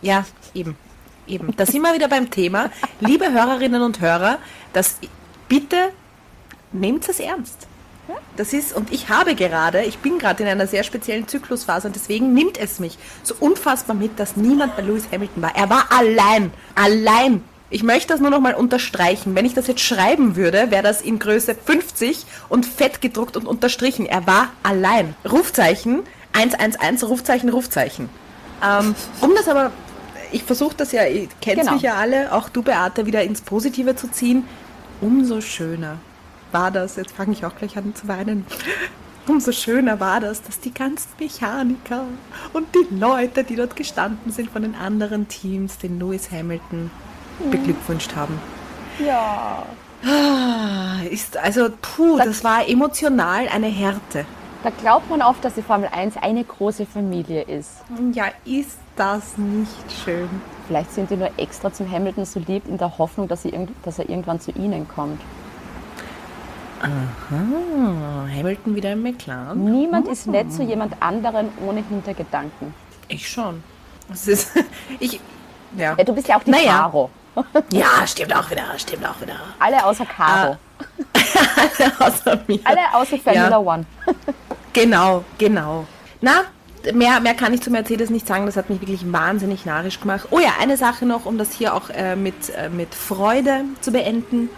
Ja, 0.00 0.24
eben. 0.54 0.76
Eben. 1.26 1.54
Da 1.56 1.66
sind 1.66 1.82
wir 1.82 1.92
wieder 1.94 2.08
beim 2.08 2.30
Thema. 2.30 2.70
Liebe 3.00 3.30
Hörerinnen 3.30 3.82
und 3.82 4.00
Hörer, 4.00 4.38
das 4.72 4.96
bitte 5.48 5.76
nehmt 6.72 7.06
es 7.08 7.20
ernst. 7.20 7.66
Das 8.36 8.52
ist, 8.52 8.74
und 8.74 8.92
ich 8.92 9.08
habe 9.08 9.34
gerade, 9.34 9.82
ich 9.82 9.98
bin 9.98 10.18
gerade 10.18 10.42
in 10.42 10.48
einer 10.48 10.66
sehr 10.66 10.82
speziellen 10.82 11.28
Zyklusphase 11.28 11.88
und 11.88 11.96
deswegen 11.96 12.32
nimmt 12.32 12.58
es 12.58 12.78
mich 12.78 12.98
so 13.22 13.34
unfassbar 13.40 13.94
mit, 13.94 14.18
dass 14.18 14.36
niemand 14.36 14.76
bei 14.76 14.82
Lewis 14.82 15.04
Hamilton 15.12 15.42
war. 15.42 15.56
Er 15.56 15.68
war 15.68 15.86
allein. 15.90 16.52
Allein. 16.74 17.44
Ich 17.72 17.82
möchte 17.82 18.08
das 18.08 18.20
nur 18.20 18.30
noch 18.30 18.40
mal 18.40 18.54
unterstreichen. 18.54 19.34
Wenn 19.34 19.44
ich 19.44 19.54
das 19.54 19.66
jetzt 19.68 19.80
schreiben 19.82 20.34
würde, 20.36 20.70
wäre 20.70 20.82
das 20.82 21.02
in 21.02 21.18
Größe 21.18 21.54
50 21.54 22.24
und 22.48 22.66
fett 22.66 23.00
gedruckt 23.00 23.36
und 23.36 23.46
unterstrichen. 23.46 24.06
Er 24.06 24.26
war 24.26 24.48
allein. 24.62 25.14
Rufzeichen 25.30 26.00
111, 26.32 27.02
Rufzeichen, 27.04 27.48
Rufzeichen. 27.48 28.08
Ähm, 28.64 28.94
um 29.20 29.34
das 29.34 29.48
aber, 29.48 29.70
ich 30.32 30.42
versuche 30.44 30.74
das 30.76 30.92
ja, 30.92 31.04
ihr 31.06 31.28
kennt 31.40 31.60
Genau. 31.60 31.72
mich 31.74 31.82
ja 31.82 31.94
alle, 31.94 32.32
auch 32.32 32.48
du 32.48 32.62
Beate, 32.62 33.06
wieder 33.06 33.22
ins 33.22 33.40
Positive 33.40 33.94
zu 33.96 34.10
ziehen. 34.10 34.44
Umso 35.00 35.40
schöner 35.40 35.98
war 36.52 36.70
das, 36.70 36.96
jetzt 36.96 37.12
fange 37.12 37.32
ich 37.32 37.44
auch 37.44 37.56
gleich 37.56 37.76
an 37.76 37.94
zu 37.94 38.08
weinen, 38.08 38.46
umso 39.26 39.52
schöner 39.52 40.00
war 40.00 40.20
das, 40.20 40.42
dass 40.42 40.60
die 40.60 40.72
ganzen 40.72 41.08
Mechaniker 41.18 42.04
und 42.52 42.66
die 42.74 42.94
Leute, 42.94 43.44
die 43.44 43.56
dort 43.56 43.76
gestanden 43.76 44.32
sind 44.32 44.50
von 44.50 44.62
den 44.62 44.74
anderen 44.74 45.28
Teams, 45.28 45.78
den 45.78 45.98
Lewis 45.98 46.30
Hamilton 46.30 46.90
beglückwünscht 47.50 48.14
haben. 48.16 48.38
Ja. 49.04 49.64
Ah, 50.04 51.02
Ist, 51.10 51.36
also, 51.36 51.68
puh, 51.80 52.18
das 52.18 52.42
war 52.42 52.68
emotional 52.68 53.48
eine 53.48 53.68
Härte. 53.68 54.24
Da 54.62 54.70
glaubt 54.70 55.08
man 55.08 55.22
oft, 55.22 55.42
dass 55.42 55.54
die 55.54 55.62
Formel 55.62 55.88
1 55.90 56.18
eine 56.18 56.44
große 56.44 56.84
Familie 56.84 57.42
ist. 57.42 57.70
Ja, 58.12 58.26
ist 58.44 58.78
das 58.96 59.38
nicht 59.38 59.90
schön? 60.04 60.28
Vielleicht 60.66 60.92
sind 60.92 61.10
die 61.10 61.16
nur 61.16 61.30
extra 61.38 61.72
zum 61.72 61.90
Hamilton 61.90 62.26
so 62.26 62.40
lieb 62.40 62.68
in 62.68 62.76
der 62.76 62.98
Hoffnung, 62.98 63.26
dass, 63.26 63.42
sie 63.42 63.52
dass 63.82 63.98
er 63.98 64.08
irgendwann 64.10 64.38
zu 64.38 64.50
ihnen 64.52 64.86
kommt. 64.86 65.20
Ah, 66.82 68.26
Hamilton 68.34 68.74
wieder 68.74 68.92
im 68.92 69.02
McLaren. 69.02 69.64
Niemand 69.64 70.08
ist 70.08 70.26
nett 70.26 70.52
zu 70.52 70.62
jemand 70.62 70.94
anderen 71.00 71.48
ohne 71.66 71.82
Hintergedanken. 71.86 72.74
Ich 73.08 73.28
schon. 73.28 73.62
Das 74.08 74.26
ist, 74.26 74.52
ich, 74.98 75.20
ja. 75.76 75.94
Ja, 75.96 76.04
du 76.04 76.14
bist 76.14 76.28
ja 76.28 76.38
auch 76.38 76.42
die 76.42 76.50
Naja. 76.50 76.78
Caro. 76.78 77.10
Ja, 77.72 78.06
stimmt 78.06 78.34
auch 78.34 78.50
wieder, 78.50 78.64
stimmt 78.76 79.06
auch 79.06 79.20
wieder. 79.20 79.36
Alle 79.58 79.84
außer 79.84 80.04
Caro. 80.04 80.56
Außer 82.00 82.40
mir. 82.48 82.58
Alle 82.64 82.80
außer 82.92 83.18
Formula 83.18 83.50
Ja. 83.50 83.58
One. 83.58 83.86
Genau, 84.72 85.24
genau. 85.38 85.86
Na, 86.20 86.44
mehr, 86.92 87.20
mehr 87.20 87.34
kann 87.34 87.54
ich 87.54 87.60
zu 87.60 87.70
Mercedes 87.70 88.10
nicht 88.10 88.26
sagen. 88.26 88.46
Das 88.46 88.56
hat 88.56 88.68
mich 88.70 88.80
wirklich 88.80 89.10
wahnsinnig 89.12 89.64
narrisch 89.64 90.00
gemacht. 90.00 90.26
Oh 90.30 90.38
ja, 90.40 90.54
eine 90.60 90.76
Sache 90.76 91.06
noch, 91.06 91.24
um 91.26 91.38
das 91.38 91.52
hier 91.52 91.74
auch 91.74 91.90
äh, 91.90 92.16
mit, 92.16 92.50
äh, 92.56 92.68
mit 92.68 92.94
Freude 92.94 93.64
zu 93.80 93.92
beenden. 93.92 94.48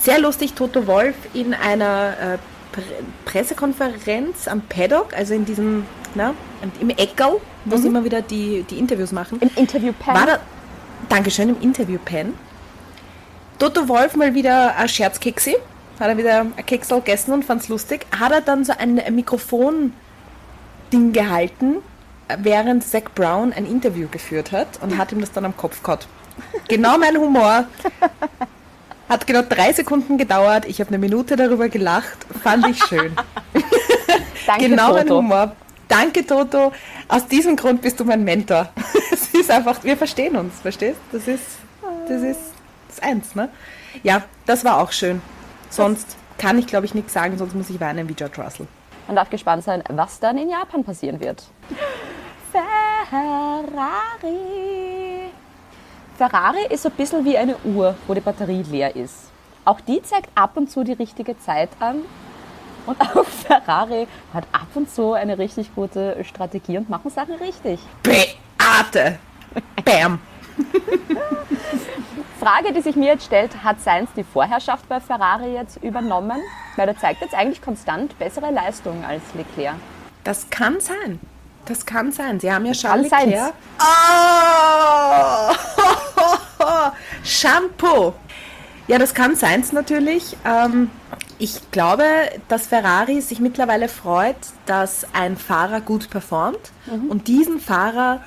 Sehr 0.00 0.20
lustig, 0.20 0.54
Toto 0.54 0.86
Wolf 0.86 1.16
in 1.34 1.54
einer 1.54 2.14
äh, 2.34 2.38
Pre 2.72 2.82
Pressekonferenz 3.24 4.46
am 4.46 4.60
Paddock, 4.62 5.14
also 5.14 5.34
in 5.34 5.44
diesem, 5.44 5.86
na, 6.14 6.34
im 6.80 6.90
Eckerl, 6.90 7.40
wo 7.64 7.76
sie 7.76 7.88
immer 7.88 8.04
wieder 8.04 8.22
die, 8.22 8.64
die 8.70 8.78
Interviews 8.78 9.12
machen. 9.12 9.38
Im 9.40 9.50
Interview 9.56 9.92
Pen. 9.92 10.14
War 10.14 10.26
da, 10.26 10.38
Dankeschön, 11.08 11.48
im 11.48 11.60
Interview-Pen. 11.60 12.34
Toto 13.58 13.88
Wolf 13.88 14.14
mal 14.14 14.34
wieder 14.34 14.76
ein 14.76 14.88
Scherzkeksi. 14.88 15.56
Hat 15.98 16.08
er 16.08 16.16
wieder 16.16 16.40
ein 16.40 16.66
Keksel 16.66 16.98
gegessen 16.98 17.32
und 17.32 17.44
fand's 17.44 17.68
lustig. 17.68 18.06
Hat 18.18 18.30
er 18.30 18.40
dann 18.40 18.64
so 18.64 18.72
ein, 18.78 19.00
ein 19.00 19.14
Mikrofon-Ding 19.14 21.12
gehalten, 21.12 21.76
während 22.38 22.84
Zach 22.84 23.04
Brown 23.14 23.52
ein 23.52 23.66
Interview 23.66 24.08
geführt 24.08 24.52
hat 24.52 24.80
und 24.82 24.98
hat 24.98 25.12
ihm 25.12 25.20
das 25.20 25.32
dann 25.32 25.44
am 25.44 25.56
Kopf 25.56 25.82
gehabt. 25.82 26.06
Genau 26.68 26.98
mein 26.98 27.16
Humor. 27.16 27.64
Hat 29.08 29.26
genau 29.26 29.42
drei 29.42 29.72
Sekunden 29.72 30.18
gedauert. 30.18 30.66
Ich 30.66 30.80
habe 30.80 30.88
eine 30.88 30.98
Minute 30.98 31.36
darüber 31.36 31.68
gelacht. 31.68 32.26
Fand 32.42 32.66
ich 32.68 32.82
schön. 32.84 33.16
Danke, 34.46 34.68
genau 34.68 34.92
mein 34.92 35.06
Toto. 35.06 35.18
Humor. 35.18 35.52
Danke, 35.88 36.26
Toto. 36.26 36.72
Aus 37.08 37.26
diesem 37.26 37.56
Grund 37.56 37.80
bist 37.80 37.98
du 37.98 38.04
mein 38.04 38.24
Mentor. 38.24 38.68
Es 39.10 39.34
ist 39.34 39.50
einfach, 39.50 39.82
wir 39.82 39.96
verstehen 39.96 40.36
uns, 40.36 40.60
verstehst? 40.60 41.00
Das 41.12 41.26
ist, 41.26 41.44
das 42.08 42.22
ist 42.22 42.40
das 42.88 43.00
Eins, 43.00 43.34
ne? 43.34 43.48
Ja, 44.02 44.22
das 44.46 44.64
war 44.64 44.78
auch 44.78 44.92
schön. 44.92 45.20
Sonst 45.70 46.16
kann 46.38 46.58
ich, 46.58 46.66
glaube 46.66 46.86
ich, 46.86 46.94
nichts 46.94 47.12
sagen, 47.12 47.36
sonst 47.36 47.54
muss 47.54 47.68
ich 47.70 47.80
weinen 47.80 48.08
wie 48.08 48.14
George 48.14 48.42
Russell. 48.42 48.66
Man 49.06 49.16
darf 49.16 49.30
gespannt 49.30 49.64
sein, 49.64 49.82
was 49.88 50.20
dann 50.20 50.38
in 50.38 50.50
Japan 50.50 50.84
passieren 50.84 51.20
wird. 51.20 51.42
Ferrari. 52.52 53.78
Ferrari 56.18 56.66
ist 56.68 56.82
so 56.82 56.88
ein 56.88 56.96
bisschen 56.96 57.24
wie 57.24 57.38
eine 57.38 57.56
Uhr, 57.58 57.94
wo 58.08 58.12
die 58.12 58.20
Batterie 58.20 58.64
leer 58.68 58.96
ist. 58.96 59.30
Auch 59.64 59.80
die 59.80 60.02
zeigt 60.02 60.28
ab 60.34 60.56
und 60.56 60.68
zu 60.68 60.82
die 60.82 60.94
richtige 60.94 61.38
Zeit 61.38 61.68
an. 61.78 62.00
Und 62.86 63.00
auch 63.00 63.24
Ferrari 63.46 64.08
hat 64.34 64.44
ab 64.50 64.66
und 64.74 64.92
zu 64.92 65.12
eine 65.12 65.38
richtig 65.38 65.72
gute 65.76 66.24
Strategie 66.24 66.76
und 66.76 66.90
machen 66.90 67.12
Sachen 67.12 67.34
richtig. 67.34 67.78
Beate! 68.02 69.20
Bam! 69.84 70.18
Frage, 72.40 72.72
die 72.72 72.80
sich 72.80 72.96
mir 72.96 73.12
jetzt 73.12 73.26
stellt, 73.26 73.62
hat 73.62 73.80
Sainz 73.80 74.10
die 74.16 74.24
Vorherrschaft 74.24 74.88
bei 74.88 74.98
Ferrari 74.98 75.54
jetzt 75.54 75.76
übernommen? 75.84 76.40
Weil 76.74 76.88
er 76.88 76.98
zeigt 76.98 77.20
jetzt 77.20 77.34
eigentlich 77.34 77.62
konstant 77.62 78.18
bessere 78.18 78.50
Leistungen 78.50 79.04
als 79.04 79.22
Leclerc. 79.34 79.76
Das 80.24 80.50
kann 80.50 80.80
sein. 80.80 81.20
Das 81.66 81.86
kann 81.86 82.10
sein. 82.10 82.40
Sie 82.40 82.52
haben 82.52 82.66
ja 82.66 82.72
Charles. 82.72 83.08
Leclerc. 83.08 83.52
Oh! 83.80 85.77
Shampoo. 87.24 88.14
Ja, 88.88 88.98
das 88.98 89.14
kann 89.14 89.36
sein 89.36 89.62
natürlich. 89.72 90.36
Ähm, 90.44 90.90
ich 91.38 91.70
glaube, 91.70 92.04
dass 92.48 92.66
Ferrari 92.66 93.20
sich 93.20 93.38
mittlerweile 93.38 93.88
freut, 93.88 94.36
dass 94.66 95.06
ein 95.12 95.36
Fahrer 95.36 95.80
gut 95.80 96.10
performt. 96.10 96.58
Mhm. 96.86 97.10
Und 97.10 97.28
diesen 97.28 97.60
Fahrer, 97.60 98.22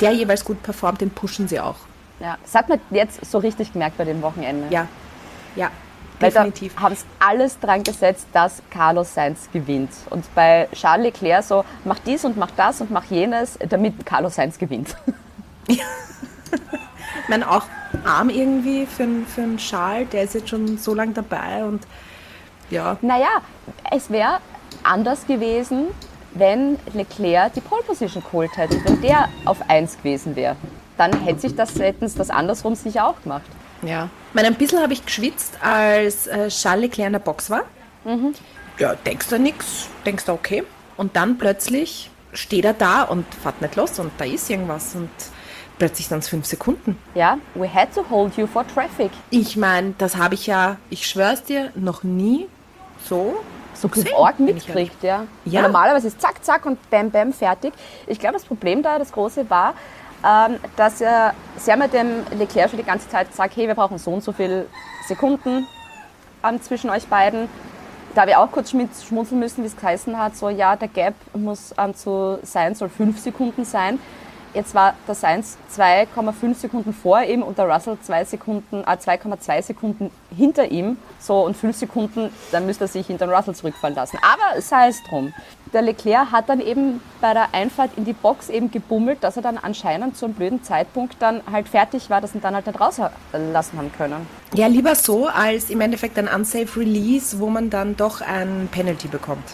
der 0.00 0.12
jeweils 0.12 0.44
gut 0.44 0.62
performt, 0.62 1.00
den 1.00 1.10
pushen 1.10 1.48
sie 1.48 1.60
auch. 1.60 1.76
Ja, 2.20 2.38
das 2.42 2.54
hat 2.54 2.68
man 2.68 2.80
jetzt 2.90 3.24
so 3.30 3.38
richtig 3.38 3.72
gemerkt 3.72 3.98
bei 3.98 4.04
dem 4.04 4.22
Wochenende. 4.22 4.66
Ja, 4.70 4.88
ja, 5.54 5.70
Weil 6.20 6.30
definitiv. 6.30 6.76
haben 6.76 6.92
es 6.92 7.04
alles 7.18 7.58
dran 7.58 7.82
gesetzt, 7.82 8.26
dass 8.32 8.62
Carlos 8.70 9.14
Sainz 9.14 9.48
gewinnt. 9.52 9.90
Und 10.10 10.32
bei 10.34 10.68
Charles 10.72 11.06
Leclerc 11.06 11.44
so, 11.44 11.64
mach 11.84 11.98
dies 12.00 12.24
und 12.24 12.36
mach 12.36 12.50
das 12.52 12.80
und 12.80 12.90
mach 12.90 13.04
jenes, 13.04 13.58
damit 13.68 14.06
Carlos 14.06 14.36
Sainz 14.36 14.56
gewinnt. 14.58 14.96
Ich 17.28 17.30
meine, 17.30 17.50
auch 17.50 17.64
arm 18.06 18.30
irgendwie 18.30 18.86
für, 18.86 19.02
einen- 19.02 19.26
für 19.26 19.42
einen 19.42 19.58
Charles, 19.58 20.08
der 20.10 20.22
ist 20.22 20.34
jetzt 20.34 20.48
schon 20.48 20.78
so 20.78 20.94
lange 20.94 21.12
dabei 21.12 21.62
und 21.62 21.86
ja, 22.70 22.96
Naja, 23.02 23.28
es 23.90 24.08
wäre 24.08 24.38
anders 24.82 25.26
gewesen, 25.26 25.88
wenn 26.32 26.78
Leclerc 26.94 27.52
die 27.52 27.60
Pole 27.60 27.82
Position 27.82 28.22
geholt 28.22 28.56
hätte, 28.56 28.82
wenn 28.84 29.00
der 29.02 29.28
auf 29.44 29.58
1 29.68 29.98
gewesen 29.98 30.36
wäre. 30.36 30.56
Dann 30.96 31.12
hätte 31.22 31.40
sich 31.40 31.54
das, 31.54 31.78
hätten 31.78 32.08
sie 32.08 32.16
das 32.16 32.30
andersrum 32.30 32.74
sicher 32.74 33.06
auch 33.06 33.20
gemacht. 33.22 33.42
Ja. 33.82 34.08
Ich 34.30 34.34
meine, 34.34 34.48
ein 34.48 34.54
bisschen 34.54 34.80
habe 34.80 34.92
ich 34.94 35.04
geschwitzt, 35.04 35.54
als 35.62 36.26
äh, 36.28 36.48
Charles 36.48 36.82
Leclerc 36.82 37.06
in 37.08 37.12
der 37.12 37.20
Box 37.20 37.50
war. 37.50 37.62
Ja, 38.78 38.94
denkst 38.94 39.28
du 39.28 39.38
nix, 39.38 39.88
denkst 40.06 40.24
du 40.24 40.32
okay. 40.32 40.64
Und 40.96 41.14
dann 41.14 41.36
plötzlich 41.36 42.10
steht 42.32 42.64
er 42.64 42.74
da 42.74 43.02
und 43.02 43.26
fährt 43.34 43.60
nicht 43.60 43.76
los 43.76 43.98
und 43.98 44.12
da 44.18 44.24
ist 44.24 44.48
irgendwas 44.50 44.94
und 44.94 45.10
plötzlich 45.78 46.08
sind 46.08 46.18
es 46.18 46.28
fünf 46.28 46.46
Sekunden. 46.46 46.98
Ja, 47.14 47.38
we 47.54 47.72
had 47.72 47.94
to 47.94 48.04
hold 48.10 48.36
you 48.36 48.46
for 48.46 48.66
traffic. 48.66 49.10
Ich 49.30 49.56
meine, 49.56 49.94
das 49.98 50.16
habe 50.16 50.34
ich 50.34 50.46
ja, 50.46 50.76
ich 50.90 51.06
schwör's 51.06 51.42
dir, 51.44 51.70
noch 51.74 52.02
nie 52.02 52.48
so 53.04 53.36
so 53.80 53.88
arg 54.24 54.40
mitkriegt, 54.40 55.02
ja. 55.02 55.24
Ja. 55.44 55.62
Normalerweise 55.62 56.08
ist 56.08 56.20
zack, 56.20 56.44
zack 56.44 56.66
und 56.66 56.90
bam, 56.90 57.10
bam, 57.10 57.32
fertig. 57.32 57.72
Ich 58.06 58.18
glaube, 58.18 58.34
das 58.34 58.44
Problem 58.44 58.82
da, 58.82 58.98
das 58.98 59.12
große 59.12 59.48
war, 59.48 59.74
ähm, 60.24 60.56
dass 60.76 61.00
er, 61.00 61.34
sie 61.56 61.70
haben 61.70 61.80
ja 61.80 61.88
dem 61.88 62.24
Leclerc 62.36 62.70
schon 62.70 62.78
die 62.78 62.84
ganze 62.84 63.08
Zeit 63.08 63.30
gesagt, 63.30 63.56
hey, 63.56 63.68
wir 63.68 63.74
brauchen 63.74 63.98
so 63.98 64.10
und 64.10 64.24
so 64.24 64.32
viele 64.32 64.66
Sekunden 65.06 65.66
ähm, 66.44 66.60
zwischen 66.60 66.90
euch 66.90 67.06
beiden. 67.06 67.48
Da 68.14 68.26
ich 68.26 68.34
auch 68.34 68.50
kurz 68.50 68.70
schmunzeln 68.70 69.38
müssen, 69.38 69.62
wie 69.62 69.68
es 69.68 69.76
geheißen 69.76 70.18
hat, 70.18 70.36
so 70.36 70.48
ja, 70.48 70.74
der 70.74 70.88
Gap 70.88 71.14
muss 71.34 71.72
ähm, 71.78 71.94
zu 71.94 72.40
sein, 72.42 72.74
soll 72.74 72.88
fünf 72.88 73.20
Sekunden 73.20 73.64
sein. 73.64 74.00
Jetzt 74.54 74.74
war 74.74 74.94
der 75.06 75.14
Sainz 75.14 75.58
2,5 75.76 76.54
Sekunden 76.54 76.92
vor 76.92 77.22
ihm 77.22 77.42
und 77.42 77.58
der 77.58 77.68
Russell 77.68 77.98
2 78.00 78.24
Sekunden, 78.24 78.82
2,2 78.82 79.62
Sekunden 79.62 80.10
hinter 80.36 80.70
ihm. 80.70 80.96
So 81.18 81.44
und 81.44 81.56
5 81.56 81.76
Sekunden, 81.76 82.30
dann 82.52 82.66
müsste 82.66 82.84
er 82.84 82.88
sich 82.88 83.06
hinter 83.06 83.26
den 83.26 83.34
Russell 83.34 83.54
zurückfallen 83.54 83.96
lassen. 83.96 84.18
Aber 84.22 84.60
sei 84.60 84.88
es 84.88 85.02
drum. 85.04 85.32
Der 85.72 85.82
Leclerc 85.82 86.32
hat 86.32 86.48
dann 86.48 86.60
eben 86.60 87.02
bei 87.20 87.34
der 87.34 87.48
Einfahrt 87.52 87.90
in 87.96 88.06
die 88.06 88.14
Box 88.14 88.48
eben 88.48 88.70
gebummelt, 88.70 89.22
dass 89.22 89.36
er 89.36 89.42
dann 89.42 89.58
anscheinend 89.58 90.16
zu 90.16 90.24
einem 90.24 90.34
blöden 90.34 90.62
Zeitpunkt 90.62 91.16
dann 91.20 91.42
halt 91.50 91.68
fertig 91.68 92.08
war, 92.08 92.22
dass 92.22 92.34
ihn 92.34 92.40
dann 92.40 92.54
halt 92.54 92.66
nicht 92.66 92.80
rauslassen 92.80 93.78
haben 93.78 93.92
können. 93.98 94.26
Ja, 94.54 94.66
lieber 94.66 94.94
so, 94.94 95.26
als 95.26 95.68
im 95.68 95.82
Endeffekt 95.82 96.18
ein 96.18 96.26
unsafe 96.26 96.80
Release, 96.80 97.38
wo 97.38 97.50
man 97.50 97.68
dann 97.68 97.96
doch 97.96 98.22
ein 98.22 98.68
Penalty 98.72 99.08
bekommt. 99.08 99.44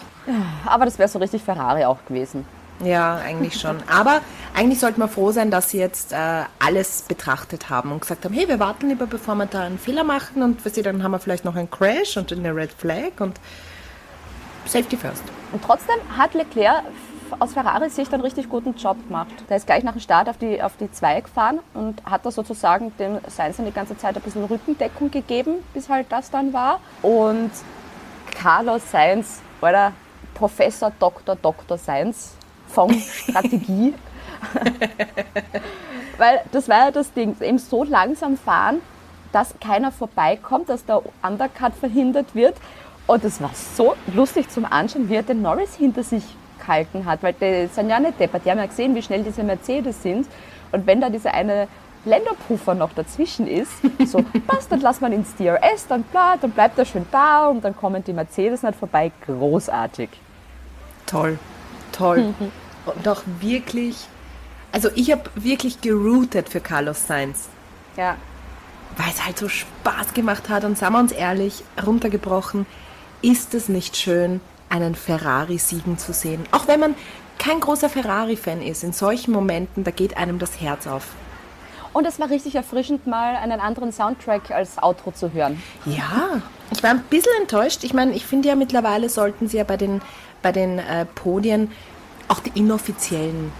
Aber 0.65 0.85
das 0.85 0.97
wäre 0.97 1.09
so 1.09 1.19
richtig 1.19 1.43
Ferrari 1.43 1.83
auch 1.83 1.97
gewesen. 2.07 2.45
Ja, 2.83 3.15
eigentlich 3.15 3.59
schon. 3.59 3.77
Aber 3.87 4.21
eigentlich 4.53 4.79
sollte 4.79 4.99
man 4.99 5.09
froh 5.09 5.31
sein, 5.31 5.49
dass 5.49 5.69
sie 5.69 5.79
jetzt 5.79 6.11
äh, 6.11 6.43
alles 6.59 7.03
betrachtet 7.03 7.69
haben 7.69 7.91
und 7.91 8.01
gesagt 8.01 8.25
haben, 8.25 8.33
hey, 8.33 8.47
wir 8.47 8.59
warten 8.59 8.89
lieber, 8.89 9.07
bevor 9.07 9.35
wir 9.35 9.45
da 9.45 9.61
einen 9.61 9.79
Fehler 9.79 10.03
machen 10.03 10.41
und 10.41 10.65
weißt 10.65 10.77
du, 10.77 10.83
dann 10.83 11.03
haben 11.03 11.11
wir 11.11 11.19
vielleicht 11.19 11.45
noch 11.45 11.55
einen 11.55 11.71
Crash 11.71 12.17
und 12.17 12.31
eine 12.33 12.53
Red 12.53 12.73
Flag 12.73 13.19
und 13.19 13.39
Safety 14.65 14.97
first. 14.97 15.23
Und 15.51 15.63
trotzdem 15.63 15.95
hat 16.17 16.33
Leclerc 16.33 16.83
aus 17.39 17.53
Ferraris 17.53 17.95
Sicht 17.95 18.13
einen 18.13 18.23
richtig 18.23 18.49
guten 18.49 18.75
Job 18.75 18.97
gemacht. 19.07 19.31
Der 19.49 19.57
ist 19.57 19.65
gleich 19.65 19.83
nach 19.83 19.93
dem 19.93 20.01
Start 20.01 20.29
auf 20.29 20.37
die, 20.37 20.61
auf 20.61 20.73
die 20.79 20.91
2 20.91 21.21
gefahren 21.21 21.59
und 21.73 22.03
hat 22.05 22.25
da 22.25 22.31
sozusagen 22.31 22.95
dem 22.97 23.19
Sainz 23.27 23.57
dann 23.57 23.65
die 23.65 23.71
ganze 23.71 23.97
Zeit 23.97 24.15
ein 24.15 24.21
bisschen 24.21 24.43
Rückendeckung 24.43 25.11
gegeben, 25.11 25.55
bis 25.73 25.89
halt 25.89 26.07
das 26.09 26.29
dann 26.29 26.53
war. 26.53 26.79
Und 27.01 27.51
Carlos 28.35 28.81
Sainz, 28.91 29.41
oder 29.61 29.93
Professor 30.33 30.91
Dr. 30.99 31.35
Dr. 31.35 31.77
Sainz 31.77 32.35
von 32.75 32.93
Strategie. 32.93 33.93
Weil 36.17 36.41
das 36.51 36.69
war 36.69 36.85
ja 36.85 36.91
das 36.91 37.11
Ding, 37.13 37.35
eben 37.41 37.57
so 37.57 37.83
langsam 37.83 38.37
fahren, 38.37 38.81
dass 39.31 39.55
keiner 39.59 39.91
vorbeikommt, 39.91 40.69
dass 40.69 40.85
der 40.85 41.01
Undercut 41.23 41.73
verhindert 41.73 42.35
wird. 42.35 42.55
Und 43.07 43.23
es 43.23 43.41
war 43.41 43.51
so 43.53 43.95
lustig 44.13 44.49
zum 44.49 44.65
Anschauen, 44.65 45.09
wie 45.09 45.15
er 45.15 45.23
den 45.23 45.41
Norris 45.41 45.75
hinter 45.75 46.03
sich 46.03 46.23
gehalten 46.59 47.05
hat, 47.05 47.21
weil 47.21 47.33
die 47.33 47.67
sind 47.67 47.89
ja 47.89 47.99
nicht 47.99 48.19
deppert. 48.19 48.45
Die 48.45 48.51
haben 48.51 48.57
ja 48.57 48.65
gesehen, 48.65 48.95
wie 48.95 49.01
schnell 49.01 49.23
diese 49.23 49.43
Mercedes 49.43 50.01
sind. 50.01 50.27
Und 50.71 50.87
wenn 50.87 51.01
da 51.01 51.09
dieser 51.09 51.33
eine 51.33 51.67
Länderpuffer 52.05 52.73
noch 52.75 52.93
dazwischen 52.93 53.47
ist, 53.47 53.71
so, 54.05 54.23
passt, 54.47 54.71
dann 54.71 54.81
wir 54.81 55.07
ihn 55.07 55.13
ins 55.13 55.35
DRS, 55.35 55.87
dann, 55.87 56.03
bla, 56.03 56.35
dann 56.39 56.51
bleibt 56.51 56.77
er 56.79 56.85
schön 56.85 57.05
da 57.11 57.47
und 57.47 57.63
dann 57.63 57.75
kommen 57.75 58.03
die 58.03 58.13
Mercedes 58.13 58.63
nicht 58.63 58.77
vorbei. 58.77 59.11
Großartig. 59.25 60.09
Toll, 61.05 61.37
toll. 61.91 62.33
Und 62.85 63.07
auch 63.07 63.23
wirklich, 63.39 63.95
also 64.71 64.89
ich 64.95 65.11
habe 65.11 65.29
wirklich 65.35 65.81
geroutet 65.81 66.49
für 66.49 66.59
Carlos 66.61 67.07
Sainz. 67.07 67.49
Ja. 67.97 68.17
weil 68.97 69.09
es 69.09 69.25
halt 69.25 69.37
so 69.37 69.47
Spaß 69.47 70.13
gemacht 70.13 70.49
hat. 70.49 70.63
Und 70.63 70.77
sagen 70.77 70.93
wir 70.93 70.99
uns 70.99 71.11
ehrlich, 71.11 71.63
runtergebrochen, 71.85 72.65
ist 73.21 73.53
es 73.53 73.69
nicht 73.69 73.95
schön, 73.97 74.41
einen 74.69 74.95
Ferrari 74.95 75.57
siegen 75.57 75.97
zu 75.97 76.13
sehen. 76.13 76.43
Auch 76.51 76.67
wenn 76.67 76.79
man 76.79 76.95
kein 77.39 77.59
großer 77.59 77.89
Ferrari-Fan 77.89 78.61
ist, 78.61 78.83
in 78.83 78.93
solchen 78.93 79.31
Momenten, 79.31 79.83
da 79.83 79.91
geht 79.91 80.17
einem 80.17 80.39
das 80.39 80.59
Herz 80.61 80.87
auf. 80.87 81.07
Und 81.93 82.05
es 82.05 82.19
war 82.19 82.29
richtig 82.29 82.55
erfrischend, 82.55 83.07
mal 83.07 83.35
einen 83.37 83.61
anderen 83.61 83.93
Soundtrack 83.93 84.51
als 84.51 84.81
Outro 84.81 85.11
zu 85.11 85.31
hören. 85.31 85.61
Ja, 85.85 86.41
ich 86.71 86.83
war 86.83 86.89
ein 86.89 87.03
bisschen 87.09 87.31
enttäuscht. 87.39 87.83
Ich 87.83 87.93
meine, 87.93 88.11
ich 88.13 88.25
finde 88.25 88.49
ja 88.49 88.55
mittlerweile 88.55 89.07
sollten 89.07 89.47
sie 89.47 89.57
ja 89.57 89.63
bei 89.63 89.77
den, 89.77 90.01
bei 90.41 90.51
den 90.51 90.79
äh, 90.79 91.05
Podien 91.05 91.71
auch 92.27 92.39
die 92.39 92.57
inoffiziellen 92.57 93.51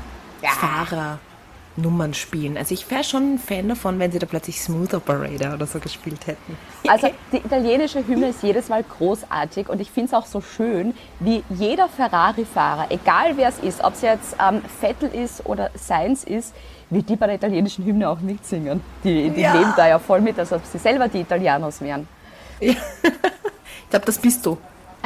Fahrernummern 1.77 2.13
spielen. 2.13 2.57
Also 2.57 2.73
ich 2.73 2.89
wäre 2.91 3.03
schon 3.03 3.35
ein 3.35 3.39
Fan 3.39 3.67
davon, 3.69 3.99
wenn 3.99 4.11
sie 4.11 4.19
da 4.19 4.25
plötzlich 4.25 4.61
Smooth 4.61 4.93
Operator 4.93 5.53
oder 5.53 5.65
so 5.67 5.79
gespielt 5.79 6.27
hätten. 6.27 6.57
Also 6.87 7.09
die 7.31 7.37
italienische 7.37 8.05
Hymne 8.05 8.27
ist 8.29 8.43
jedes 8.43 8.69
Mal 8.69 8.83
großartig 8.83 9.69
und 9.69 9.81
ich 9.81 9.89
finde 9.89 10.09
es 10.09 10.13
auch 10.13 10.27
so 10.27 10.39
schön, 10.39 10.93
wie 11.19 11.43
jeder 11.49 11.89
Ferrari-Fahrer, 11.89 12.85
egal 12.91 13.35
wer 13.37 13.49
es 13.49 13.57
ist, 13.57 13.83
ob 13.83 13.93
es 13.95 14.01
jetzt 14.01 14.35
ähm, 14.39 14.61
Vettel 14.79 15.09
ist 15.09 15.43
oder 15.47 15.71
Sainz 15.73 16.23
ist, 16.23 16.53
wie 16.91 17.01
die 17.01 17.15
bei 17.15 17.25
der 17.25 17.35
italienischen 17.37 17.83
Hymne 17.85 18.07
auch 18.07 18.19
mitsingen. 18.19 18.81
Die, 19.03 19.31
die 19.31 19.41
Ja. 19.41 19.53
leben 19.53 19.73
da 19.75 19.87
ja 19.87 19.97
voll 19.97 20.21
mit, 20.21 20.37
als 20.37 20.53
ob 20.53 20.61
sie 20.63 20.77
selber 20.77 21.07
die 21.07 21.21
Italianos 21.21 21.81
wären. 21.81 22.07
Ich 22.61 23.89
glaube, 23.91 24.05
das 24.07 24.17
bist 24.17 24.45
du, 24.45 24.57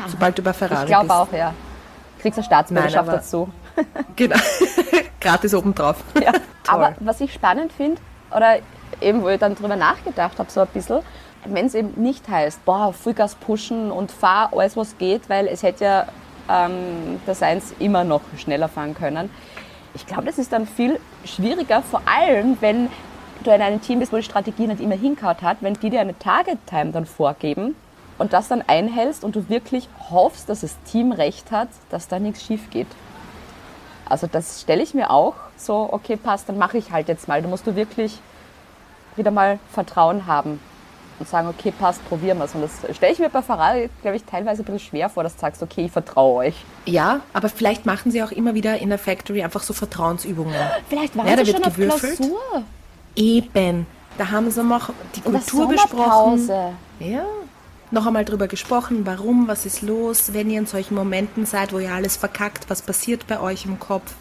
sobald 0.07 0.37
du 0.37 0.41
bei 0.41 0.53
Ferrari 0.53 0.83
Ich 0.83 0.87
glaube 0.87 1.05
bist. 1.07 1.15
auch, 1.15 1.33
ja. 1.33 1.53
Kriegst 2.19 2.38
eine 2.38 2.45
Staatsbürgerschaft 2.45 3.08
Nein, 3.08 3.15
dazu. 3.15 3.49
Genau. 4.15 4.36
Gratis 5.19 5.53
obendrauf. 5.53 5.97
Ja. 6.21 6.34
Aber 6.67 6.93
was 6.99 7.19
ich 7.21 7.34
spannend 7.34 7.73
finde, 7.73 7.99
oder 8.36 8.58
eben 9.01 9.23
wo 9.23 9.29
ich 9.29 9.39
dann 9.39 9.55
drüber 9.55 9.75
nachgedacht 9.75 10.38
habe, 10.38 10.51
so 10.51 10.62
ein 10.62 10.67
bisschen, 10.67 10.99
wenn 11.45 11.65
es 11.65 11.73
eben 11.73 11.99
nicht 12.01 12.27
heißt, 12.27 12.63
boah, 12.65 12.93
Vollgas 12.93 13.36
pushen 13.36 13.91
und 13.91 14.12
fahr 14.12 14.51
alles, 14.53 14.77
was 14.77 14.97
geht, 14.97 15.29
weil 15.29 15.47
es 15.47 15.63
hätte 15.63 15.84
ja 15.86 16.08
ähm, 16.49 17.19
der 17.25 17.34
Seins 17.34 17.73
immer 17.79 18.03
noch 18.03 18.21
schneller 18.38 18.67
fahren 18.67 18.93
können. 18.93 19.29
Ich 19.95 20.05
glaube, 20.05 20.25
das 20.25 20.38
ist 20.38 20.53
dann 20.53 20.67
viel 20.67 20.99
schwieriger, 21.25 21.82
vor 21.82 22.01
allem, 22.05 22.58
wenn 22.60 22.89
du 23.43 23.51
in 23.51 23.62
einem 23.62 23.82
Team 23.82 23.99
bist, 23.99 24.12
wo 24.12 24.17
die 24.17 24.23
Strategie 24.23 24.67
nicht 24.67 24.82
immer 24.82 24.95
hinkaut 24.95 25.41
hat, 25.41 25.58
wenn 25.62 25.73
die 25.75 25.89
dir 25.89 26.01
eine 26.01 26.17
Target-Time 26.19 26.91
dann 26.91 27.05
vorgeben 27.05 27.75
und 28.19 28.33
das 28.33 28.47
dann 28.47 28.61
einhältst 28.67 29.23
und 29.23 29.35
du 29.35 29.49
wirklich 29.49 29.89
hoffst, 30.11 30.49
dass 30.49 30.61
das 30.61 30.75
Team 30.83 31.11
recht 31.11 31.51
hat, 31.51 31.69
dass 31.89 32.07
da 32.07 32.19
nichts 32.19 32.43
schief 32.43 32.69
geht. 32.69 32.87
Also 34.07 34.27
das 34.27 34.61
stelle 34.61 34.83
ich 34.83 34.93
mir 34.93 35.09
auch 35.11 35.35
so, 35.57 35.89
okay, 35.91 36.15
passt, 36.15 36.49
dann 36.49 36.57
mache 36.57 36.77
ich 36.77 36.91
halt 36.91 37.07
jetzt 37.07 37.27
mal. 37.27 37.41
Da 37.41 37.47
musst 37.47 37.65
du 37.67 37.75
wirklich 37.75 38.19
wieder 39.15 39.31
mal 39.31 39.59
Vertrauen 39.71 40.25
haben 40.25 40.59
und 41.19 41.27
sagen, 41.27 41.47
okay, 41.47 41.71
passt, 41.71 42.03
probieren 42.07 42.37
wir 42.37 42.45
es. 42.45 42.55
Und 42.55 42.61
das 42.61 42.95
stelle 42.95 43.13
ich 43.13 43.19
mir 43.19 43.29
bei 43.29 43.41
Ferrari, 43.41 43.89
glaube 44.01 44.17
ich, 44.17 44.23
teilweise 44.23 44.61
ein 44.61 44.65
bisschen 44.65 44.79
schwer 44.79 45.09
vor, 45.09 45.23
dass 45.23 45.35
du 45.35 45.41
sagst, 45.41 45.61
okay, 45.61 45.85
ich 45.85 45.91
vertraue 45.91 46.47
euch. 46.47 46.55
Ja, 46.85 47.19
aber 47.33 47.49
vielleicht 47.49 47.85
machen 47.85 48.11
sie 48.11 48.23
auch 48.23 48.31
immer 48.31 48.53
wieder 48.53 48.77
in 48.79 48.89
der 48.89 48.99
Factory 48.99 49.43
einfach 49.43 49.61
so 49.61 49.73
Vertrauensübungen. 49.73 50.55
Vielleicht 50.87 51.15
waren 51.15 51.27
Ja, 51.27 51.37
sie 51.45 51.51
schon 51.51 51.63
auf 51.63 51.75
gewürfelt. 51.75 52.17
Klausur. 52.17 52.63
Eben. 53.15 53.85
Da 54.17 54.31
haben 54.31 54.49
sie 54.49 54.63
noch 54.63 54.89
die 55.15 55.21
Kultur 55.21 55.67
besprochen. 55.69 56.49
Ja, 56.99 57.23
noch 57.92 58.06
einmal 58.06 58.25
drüber 58.25 58.48
gesprochen, 58.48 59.06
warum, 59.06 59.48
was 59.48 59.65
ist 59.65 59.81
los, 59.81 60.33
wenn 60.33 60.50
ihr 60.50 60.60
in 60.60 60.65
solchen 60.65 60.96
Momenten 60.96 61.46
seid, 61.46 61.73
wo 61.73 61.79
ihr 61.79 61.92
alles 61.92 62.17
verkackt, 62.17 62.69
was 62.69 62.81
passiert 62.81 63.27
bei 63.27 63.40
euch 63.40 63.65
im 63.65 63.79
Kopf, 63.79 64.13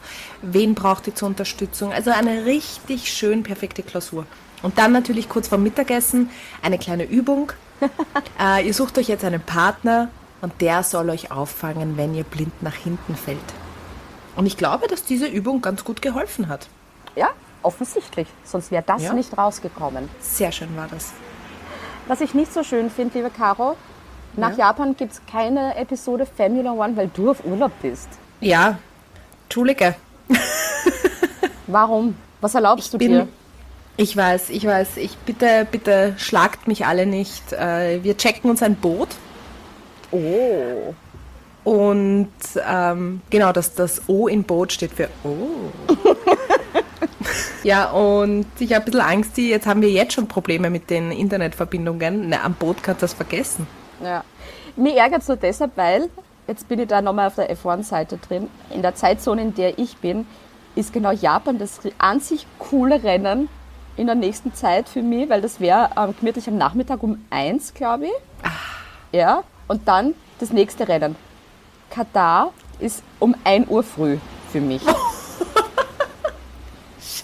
wen 0.43 0.75
braucht 0.75 1.07
ihr 1.07 1.15
zur 1.15 1.29
Unterstützung. 1.29 1.93
Also 1.93 2.11
eine 2.11 2.47
richtig 2.47 3.13
schön 3.13 3.43
perfekte 3.43 3.83
Klausur. 3.83 4.27
Und 4.63 4.79
dann 4.79 4.93
natürlich 4.93 5.29
kurz 5.29 5.49
vor 5.49 5.59
Mittagessen 5.59 6.31
eine 6.63 6.79
kleine 6.79 7.05
Übung. 7.05 7.53
äh, 8.41 8.67
ihr 8.67 8.75
sucht 8.75 8.99
euch 8.99 9.09
jetzt 9.09 9.25
einen 9.25 9.41
Partner 9.41 10.09
und 10.41 10.53
der 10.61 10.83
soll 10.83 11.11
euch 11.11 11.31
auffangen, 11.31 11.97
wenn 11.97 12.15
ihr 12.15 12.25
blind 12.25 12.63
nach 12.63 12.75
hinten 12.75 13.15
fällt. 13.15 13.39
Und 14.35 14.47
ich 14.47 14.57
glaube, 14.57 14.89
dass 14.89 15.05
diese 15.05 15.27
Übung 15.27 15.63
ganz 15.63 15.85
gut 15.85 16.01
geholfen 16.03 16.49
hat. 16.49 16.69
Ja, 17.17 17.29
offensichtlich. 17.63 18.29
Sonst 18.45 18.71
wäre 18.71 18.85
das 18.87 19.03
Ja. 19.03 19.13
nicht 19.13 19.37
rausgekommen. 19.37 20.09
Sehr 20.21 20.53
schön 20.53 20.77
war 20.77 20.89
das. 20.89 21.13
Was 22.09 22.21
ich 22.21 22.35
nicht 22.35 22.53
so 22.53 22.63
schön 22.65 22.91
finde, 22.91 23.19
liebe 23.19 23.31
Caro, 23.31 23.77
nach 24.37 24.51
Ja. 24.57 24.67
Japan 24.69 24.97
gibt 24.97 25.13
es 25.13 25.21
keine 25.31 25.77
Episode 25.77 26.27
Formula 26.27 26.73
One, 26.73 26.97
weil 26.97 27.09
du 27.15 27.31
auf 27.31 27.45
Urlaub 27.45 27.73
bist. 27.83 28.09
Ja, 28.41 28.79
Entschuldige. 29.45 29.95
Warum? 31.67 32.15
Was 32.41 32.55
erlaubst 32.55 32.93
du 32.93 32.99
bin- 32.99 33.11
dir? 33.13 33.29
Ich 33.97 34.17
weiß, 34.17 34.51
ich 34.51 34.65
weiß. 34.65 34.97
Ich 34.99 35.17
bitte, 35.19 35.67
bitte 35.71 36.15
schlagt 36.19 36.69
mich 36.69 36.87
alle 36.87 37.05
nicht. 37.07 37.53
Äh, 37.53 38.03
wir 38.05 38.17
checken 38.17 38.49
uns 38.51 38.63
ein 38.63 38.77
Boot 38.77 39.09
Oh. 40.13 40.95
und 41.65 42.29
ähm, 42.67 43.21
genau, 43.29 43.53
das, 43.53 43.75
das 43.75 44.03
O 44.09 44.29
in 44.29 44.45
Boot 44.45 44.73
steht 44.73 44.93
für 44.93 45.09
Oh. 45.25 45.35
ja, 47.69 47.91
und 47.91 48.47
ich 48.59 48.73
habe 48.73 48.85
ein 48.85 48.85
bisschen 48.87 49.01
Angst, 49.03 49.37
die, 49.37 49.51
jetzt 49.51 49.67
haben 49.67 49.83
wir 49.83 49.91
jetzt 49.91 50.15
schon 50.15 50.27
Probleme 50.27 50.71
mit 50.71 50.89
den 50.89 51.13
Internetverbindungen. 51.13 52.31
Na, 52.31 52.43
am 52.43 52.55
Boot 52.55 52.83
kannst 52.83 53.03
du 53.03 53.05
das 53.05 53.13
vergessen. 53.13 53.67
Ja. 54.03 54.25
Mir 54.75 54.97
ärgert 54.97 55.21
es 55.21 55.29
nur 55.29 55.37
deshalb, 55.37 55.77
weil, 55.77 56.09
jetzt 56.47 56.67
bin 56.67 56.79
ich 56.79 56.89
da 56.89 57.03
nochmal 57.03 57.27
auf 57.27 57.35
der 57.35 57.55
F1-Seite 57.55 58.17
drin, 58.17 58.49
in 58.71 58.81
der 58.81 58.95
Zeitzone, 58.95 59.43
in 59.43 59.55
der 59.55 59.79
ich 59.79 59.99
bin, 59.99 60.27
ist 60.77 60.95
genau 60.95 61.11
Japan 61.11 61.59
das 61.59 61.81
an 61.99 62.21
sich 62.21 62.47
coole 62.59 63.03
Rennen 63.03 63.51
in 63.99 64.07
der 64.07 64.15
nächsten 64.15 64.55
Zeit 64.55 64.89
für 64.89 65.03
mich, 65.03 65.29
weil 65.29 65.43
das 65.43 65.61
wäre 65.61 65.91
ähm, 65.95 66.15
gemütlich 66.19 66.49
am 66.49 66.57
Nachmittag 66.57 67.03
um 67.03 67.23
eins, 67.29 67.75
glaube 67.75 68.07
ich. 68.07 68.13
Ja, 69.13 69.43
und 69.67 69.87
dann 69.87 70.15
das 70.41 70.55
nächste 70.55 70.89
Rennen. 70.89 71.17
Katar 71.91 72.55
ist 72.79 73.03
um 73.19 73.35
1 73.45 73.69
Uhr 73.69 73.83
früh 73.83 74.17
für 74.51 74.63
mich. 74.63 74.81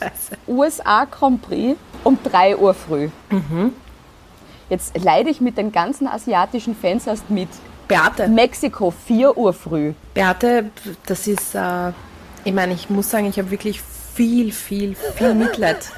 Scheiße. 0.04 0.38
USA 0.46 1.04
Grand 1.04 1.42
Prix 1.42 1.78
um 2.02 2.18
3 2.22 2.56
Uhr 2.56 2.74
früh. 2.74 3.08
Jetzt 4.68 4.96
leide 4.98 5.30
ich 5.30 5.40
mit 5.40 5.58
den 5.58 5.72
ganzen 5.72 6.06
asiatischen 6.06 6.74
Fans 6.74 7.06
erst 7.06 7.30
mit. 7.30 7.48
Beate, 7.88 8.28
Mexiko 8.28 8.90
4 8.90 9.36
Uhr 9.36 9.52
früh. 9.52 9.92
Beate, 10.14 10.70
das 11.06 11.26
ist, 11.26 11.54
äh, 11.54 11.92
ich 12.44 12.52
meine, 12.52 12.72
ich 12.72 12.88
muss 12.88 13.10
sagen, 13.10 13.26
ich 13.26 13.38
habe 13.38 13.50
wirklich 13.50 13.80
viel, 14.14 14.52
viel, 14.52 14.94
viel 14.94 15.34
Mitleid, 15.34 15.90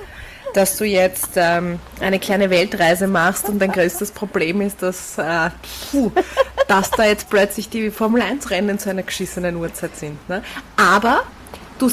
dass 0.54 0.78
du 0.78 0.84
jetzt 0.84 1.30
ähm, 1.36 1.78
eine 2.00 2.18
kleine 2.18 2.50
Weltreise 2.50 3.06
machst 3.06 3.48
und 3.48 3.60
dein 3.60 3.70
größtes 3.70 4.10
Problem 4.10 4.60
ist, 4.62 4.82
dass, 4.82 5.18
äh, 5.18 5.50
puh, 5.90 6.10
dass 6.66 6.90
da 6.90 7.04
jetzt 7.04 7.30
plötzlich 7.30 7.68
die 7.68 7.90
Formel 7.90 8.22
1 8.22 8.50
Rennen 8.50 8.78
zu 8.78 8.90
einer 8.90 9.02
geschissenen 9.02 9.56
Uhrzeit 9.56 9.96
sind. 9.96 10.28
Ne? 10.28 10.42
Aber 10.76 11.22
du, 11.78 11.90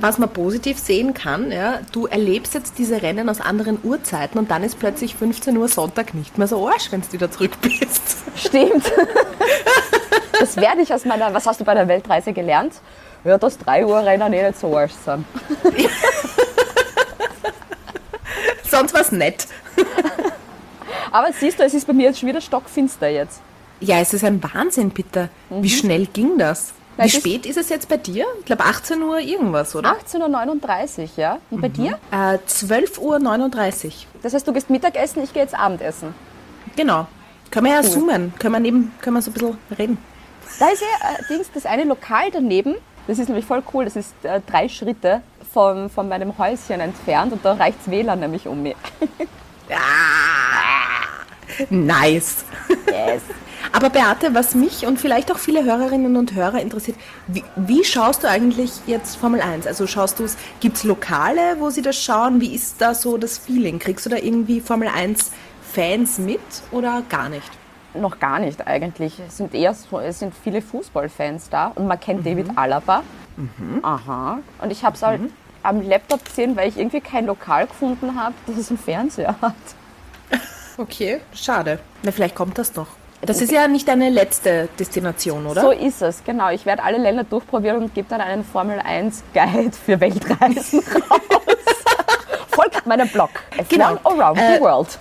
was 0.00 0.18
man 0.18 0.28
positiv 0.30 0.78
sehen 0.78 1.14
kann, 1.14 1.50
ja, 1.50 1.80
du 1.92 2.06
erlebst 2.06 2.54
jetzt 2.54 2.78
diese 2.78 3.02
Rennen 3.02 3.28
aus 3.28 3.40
anderen 3.40 3.78
Uhrzeiten 3.82 4.38
und 4.38 4.50
dann 4.50 4.62
ist 4.62 4.78
plötzlich 4.78 5.14
15 5.14 5.56
Uhr 5.56 5.68
Sonntag 5.68 6.14
nicht 6.14 6.38
mehr 6.38 6.46
so 6.46 6.68
arsch, 6.68 6.90
wenn 6.90 7.02
du 7.02 7.12
wieder 7.12 7.30
zurück 7.30 7.52
bist. 7.60 8.02
Stimmt. 8.36 8.90
Das 10.38 10.56
werde 10.56 10.82
ich 10.82 10.92
aus 10.92 11.04
meiner. 11.04 11.32
Was 11.34 11.46
hast 11.46 11.60
du 11.60 11.64
bei 11.64 11.74
der 11.74 11.86
Weltreise 11.86 12.32
gelernt? 12.32 12.74
Ja, 13.24 13.38
dass 13.38 13.58
3 13.58 13.86
Uhr 13.86 14.04
Rennen 14.04 14.32
eh 14.32 14.48
nicht 14.48 14.58
so 14.58 14.76
arsch 14.76 14.92
sind. 15.04 15.24
Sonst 18.68 18.92
war 18.94 19.02
es 19.02 19.12
nett. 19.12 19.46
Aber 21.12 21.28
siehst 21.32 21.60
du, 21.60 21.62
es 21.62 21.74
ist 21.74 21.86
bei 21.86 21.92
mir 21.92 22.06
jetzt 22.06 22.18
schon 22.18 22.28
wieder 22.28 22.40
stockfinster 22.40 23.08
jetzt. 23.08 23.40
Ja, 23.80 24.00
es 24.00 24.14
ist 24.14 24.24
ein 24.24 24.42
Wahnsinn, 24.42 24.90
Peter. 24.90 25.28
Wie 25.50 25.68
schnell 25.68 26.06
ging 26.06 26.38
das? 26.38 26.72
Wie 26.96 27.08
spät 27.08 27.46
ist 27.46 27.56
es 27.56 27.68
jetzt 27.68 27.88
bei 27.88 27.96
dir? 27.96 28.26
Ich 28.40 28.44
glaube 28.44 28.64
18 28.64 29.02
Uhr 29.02 29.18
irgendwas, 29.18 29.74
oder? 29.74 29.96
18.39 29.96 31.00
Uhr, 31.00 31.08
ja? 31.16 31.38
Und 31.50 31.60
bei 31.60 31.68
dir? 31.68 31.98
Äh, 32.10 32.38
12.39 32.46 33.86
Uhr. 33.86 33.92
Das 34.22 34.34
heißt, 34.34 34.46
du 34.46 34.52
gehst 34.52 34.70
Mittagessen, 34.70 35.22
ich 35.22 35.32
gehe 35.32 35.42
jetzt 35.42 35.54
Abendessen. 35.54 36.14
Genau. 36.76 37.06
Können 37.50 37.66
wir 37.66 37.72
ja 37.74 37.82
zoomen. 37.82 38.32
Können 38.38 38.54
wir, 38.54 38.60
neben, 38.60 38.92
können 39.00 39.16
wir 39.16 39.22
so 39.22 39.30
ein 39.30 39.34
bisschen 39.34 39.58
reden. 39.78 39.98
Da 40.58 40.68
ist 40.68 40.82
ja 40.82 41.10
äh, 41.10 41.22
Dings, 41.28 41.50
das 41.52 41.66
eine 41.66 41.84
Lokal 41.84 42.30
daneben. 42.30 42.74
Das 43.06 43.18
ist 43.18 43.28
nämlich 43.28 43.46
voll 43.46 43.62
cool. 43.72 43.84
Das 43.84 43.96
ist 43.96 44.12
äh, 44.22 44.40
drei 44.46 44.68
Schritte 44.68 45.22
von, 45.52 45.90
von 45.90 46.08
meinem 46.08 46.36
Häuschen 46.38 46.80
entfernt 46.80 47.32
und 47.32 47.44
da 47.44 47.54
reicht's 47.54 47.90
WLAN 47.90 48.20
nämlich 48.20 48.46
um 48.46 48.62
mich. 48.62 48.76
Nice. 51.70 52.44
Yes. 52.86 53.22
Aber 53.74 53.88
Beate, 53.88 54.34
was 54.34 54.54
mich 54.54 54.86
und 54.86 55.00
vielleicht 55.00 55.32
auch 55.32 55.38
viele 55.38 55.64
Hörerinnen 55.64 56.16
und 56.16 56.34
Hörer 56.34 56.60
interessiert, 56.60 56.98
wie, 57.26 57.42
wie 57.56 57.84
schaust 57.84 58.22
du 58.22 58.28
eigentlich 58.28 58.70
jetzt 58.86 59.16
Formel 59.16 59.40
1? 59.40 59.66
Also 59.66 59.86
schaust 59.86 60.20
du 60.20 60.24
es, 60.24 60.36
gibt 60.60 60.76
es 60.76 60.84
Lokale, 60.84 61.56
wo 61.58 61.70
sie 61.70 61.80
das 61.80 61.96
schauen? 61.96 62.40
Wie 62.42 62.54
ist 62.54 62.82
da 62.82 62.94
so 62.94 63.16
das 63.16 63.38
Feeling? 63.38 63.78
Kriegst 63.78 64.04
du 64.04 64.10
da 64.10 64.16
irgendwie 64.16 64.60
Formel 64.60 64.88
1 64.88 65.32
Fans 65.72 66.18
mit 66.18 66.40
oder 66.70 67.02
gar 67.08 67.30
nicht? 67.30 67.50
Noch 67.94 68.20
gar 68.20 68.38
nicht 68.38 68.66
eigentlich. 68.66 69.18
Es 69.26 69.38
sind 69.38 69.54
eher 69.54 69.70
es 69.70 70.18
sind 70.18 70.34
viele 70.34 70.60
Fußballfans 70.60 71.48
da 71.48 71.68
und 71.68 71.86
man 71.86 71.98
kennt 71.98 72.26
David 72.26 72.50
Alaba. 72.56 73.02
Aha. 73.82 74.38
Und 74.60 74.70
ich 74.70 74.84
habe 74.84 74.96
es 74.96 75.02
halt 75.02 75.20
am 75.62 75.80
Laptop 75.80 76.24
gesehen, 76.24 76.56
weil 76.56 76.68
ich 76.68 76.76
irgendwie 76.76 77.00
kein 77.00 77.26
Lokal 77.26 77.66
gefunden 77.66 78.20
habe, 78.20 78.34
das 78.46 78.58
es 78.58 78.68
einen 78.68 78.78
Fernseher 78.78 79.34
hat. 79.40 79.54
Okay, 80.78 81.20
schade. 81.34 81.80
Na, 82.02 82.12
vielleicht 82.12 82.34
kommt 82.34 82.56
das 82.56 82.74
noch. 82.74 82.86
Das 83.24 83.40
ist 83.40 83.52
ja 83.52 83.68
nicht 83.68 83.86
deine 83.86 84.10
letzte 84.10 84.68
Destination, 84.78 85.46
oder? 85.46 85.60
So 85.60 85.70
ist 85.70 86.02
es, 86.02 86.24
genau. 86.24 86.50
Ich 86.50 86.66
werde 86.66 86.82
alle 86.82 86.98
Länder 86.98 87.22
durchprobieren 87.24 87.82
und 87.84 87.94
gebe 87.94 88.08
dann 88.08 88.20
einen 88.20 88.44
Formel 88.44 88.80
1 88.80 89.22
Guide 89.32 89.70
für 89.72 90.00
Weltreisen 90.00 90.80
raus. 91.10 91.20
Folgt 92.48 92.84
meinem 92.86 93.08
Blog. 93.08 93.30
F1 93.56 93.68
Genau. 93.68 93.96
Around 94.04 94.38
Äh, 94.38 94.56
the 94.56 94.60
World. 94.60 94.98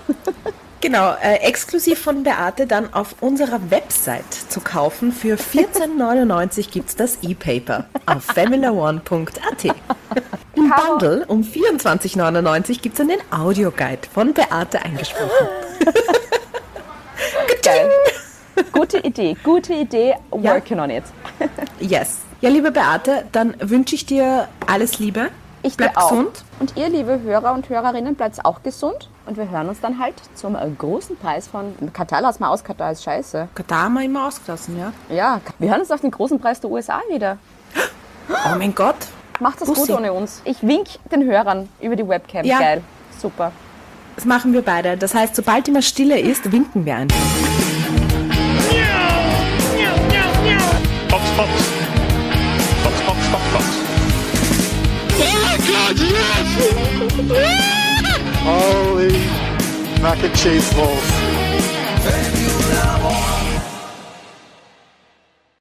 Genau, 0.82 1.14
äh, 1.22 1.36
exklusiv 1.42 2.00
von 2.00 2.24
Beate 2.24 2.66
dann 2.68 2.94
auf 2.94 3.16
unserer 3.22 3.60
Website 3.70 4.34
zu 4.50 4.62
kaufen. 4.62 5.12
Für 5.12 5.36
14,99 5.36 6.72
gibt 6.72 6.90
es 6.90 6.96
das 6.96 7.18
E-Paper 7.24 7.86
auf 8.06 8.28
formula1.at. 8.30 9.66
Im. 10.56 10.70
Bundle 10.70 11.26
um 11.28 11.42
24,99 11.44 12.82
gibt 12.82 12.94
es 12.94 12.98
dann 12.98 13.08
den 13.10 13.20
Audioguide 13.32 14.08
von 14.14 14.34
Beate 14.34 14.84
eingesprochen. 14.84 15.48
Geil. 17.64 17.90
Gute 18.72 18.98
Idee, 19.00 19.36
gute 19.44 19.74
Idee. 19.74 20.16
Working 20.32 20.80
on 20.80 20.90
it. 20.90 21.04
Yes. 21.80 22.20
Ja, 22.42 22.50
liebe 22.50 22.72
Beate, 22.72 23.26
dann 23.32 23.56
wünsche 23.60 23.96
ich 23.96 24.06
dir 24.06 24.48
alles 24.68 25.00
Liebe. 25.00 25.30
Ich 25.64 25.78
Bleib 25.78 25.94
dir 25.94 26.02
auch. 26.02 26.10
gesund. 26.10 26.44
Und 26.60 26.76
ihr, 26.76 26.90
liebe 26.90 27.22
Hörer 27.22 27.54
und 27.54 27.70
Hörerinnen, 27.70 28.16
bleibt 28.16 28.44
auch 28.44 28.64
gesund. 28.64 29.10
Und 29.28 29.38
wir 29.38 29.50
hören 29.50 29.70
uns 29.70 29.80
dann 29.80 30.00
halt 30.00 30.16
zum 30.34 30.56
äh, 30.56 30.68
großen 30.76 31.18
Preis 31.18 31.48
von 31.48 31.76
Katar. 31.94 32.22
Lass 32.22 32.40
mal 32.40 32.50
aus, 32.50 32.64
Katar 32.64 32.92
ist 32.92 33.04
scheiße. 33.04 33.48
Da 33.68 33.76
haben 33.84 33.94
wir 33.94 34.04
immer 34.04 34.28
ausgelassen, 34.28 34.78
ja? 34.80 34.92
Ja, 35.10 35.40
wir 35.60 35.70
hören 35.70 35.82
uns 35.82 35.92
auf 35.92 36.02
den 36.02 36.12
großen 36.12 36.40
Preis 36.40 36.60
der 36.60 36.72
USA 36.72 37.00
wieder. 37.12 37.38
Oh 38.30 38.56
mein 38.58 38.74
Gott. 38.74 38.96
Macht 39.40 39.62
das 39.62 39.68
Bussi. 39.68 39.92
gut 39.92 40.00
ohne 40.00 40.14
uns. 40.14 40.42
Ich 40.46 40.62
wink 40.64 40.88
den 41.12 41.24
Hörern 41.26 41.70
über 41.80 41.96
die 41.96 42.08
Webcam. 42.08 42.44
Ja. 42.46 42.60
Geil. 42.60 42.82
Super. 43.20 43.52
Das 44.16 44.26
machen 44.26 44.54
wir 44.54 44.62
beide. 44.62 44.98
Das 44.98 45.14
heißt, 45.14 45.36
sobald 45.36 45.68
immer 45.68 45.82
Stille 45.82 46.20
ist, 46.20 46.52
winken 46.52 46.86
wir 46.86 46.96
einfach. 46.96 47.18
Fox, 51.38 51.50
Fox. 51.50 51.62
Fox, 52.84 52.96
Fox, 53.02 53.20
Fox, 53.32 53.44
Fox. 53.54 53.68
Oh 55.24 55.56
God, 55.72 55.96
yes! 56.00 56.50
Holy 58.44 59.14
mac 60.02 60.24
and 60.24 60.36
cheese 60.36 60.74
balls. 60.74 61.08
Thank 62.04 62.36
you 62.42 63.41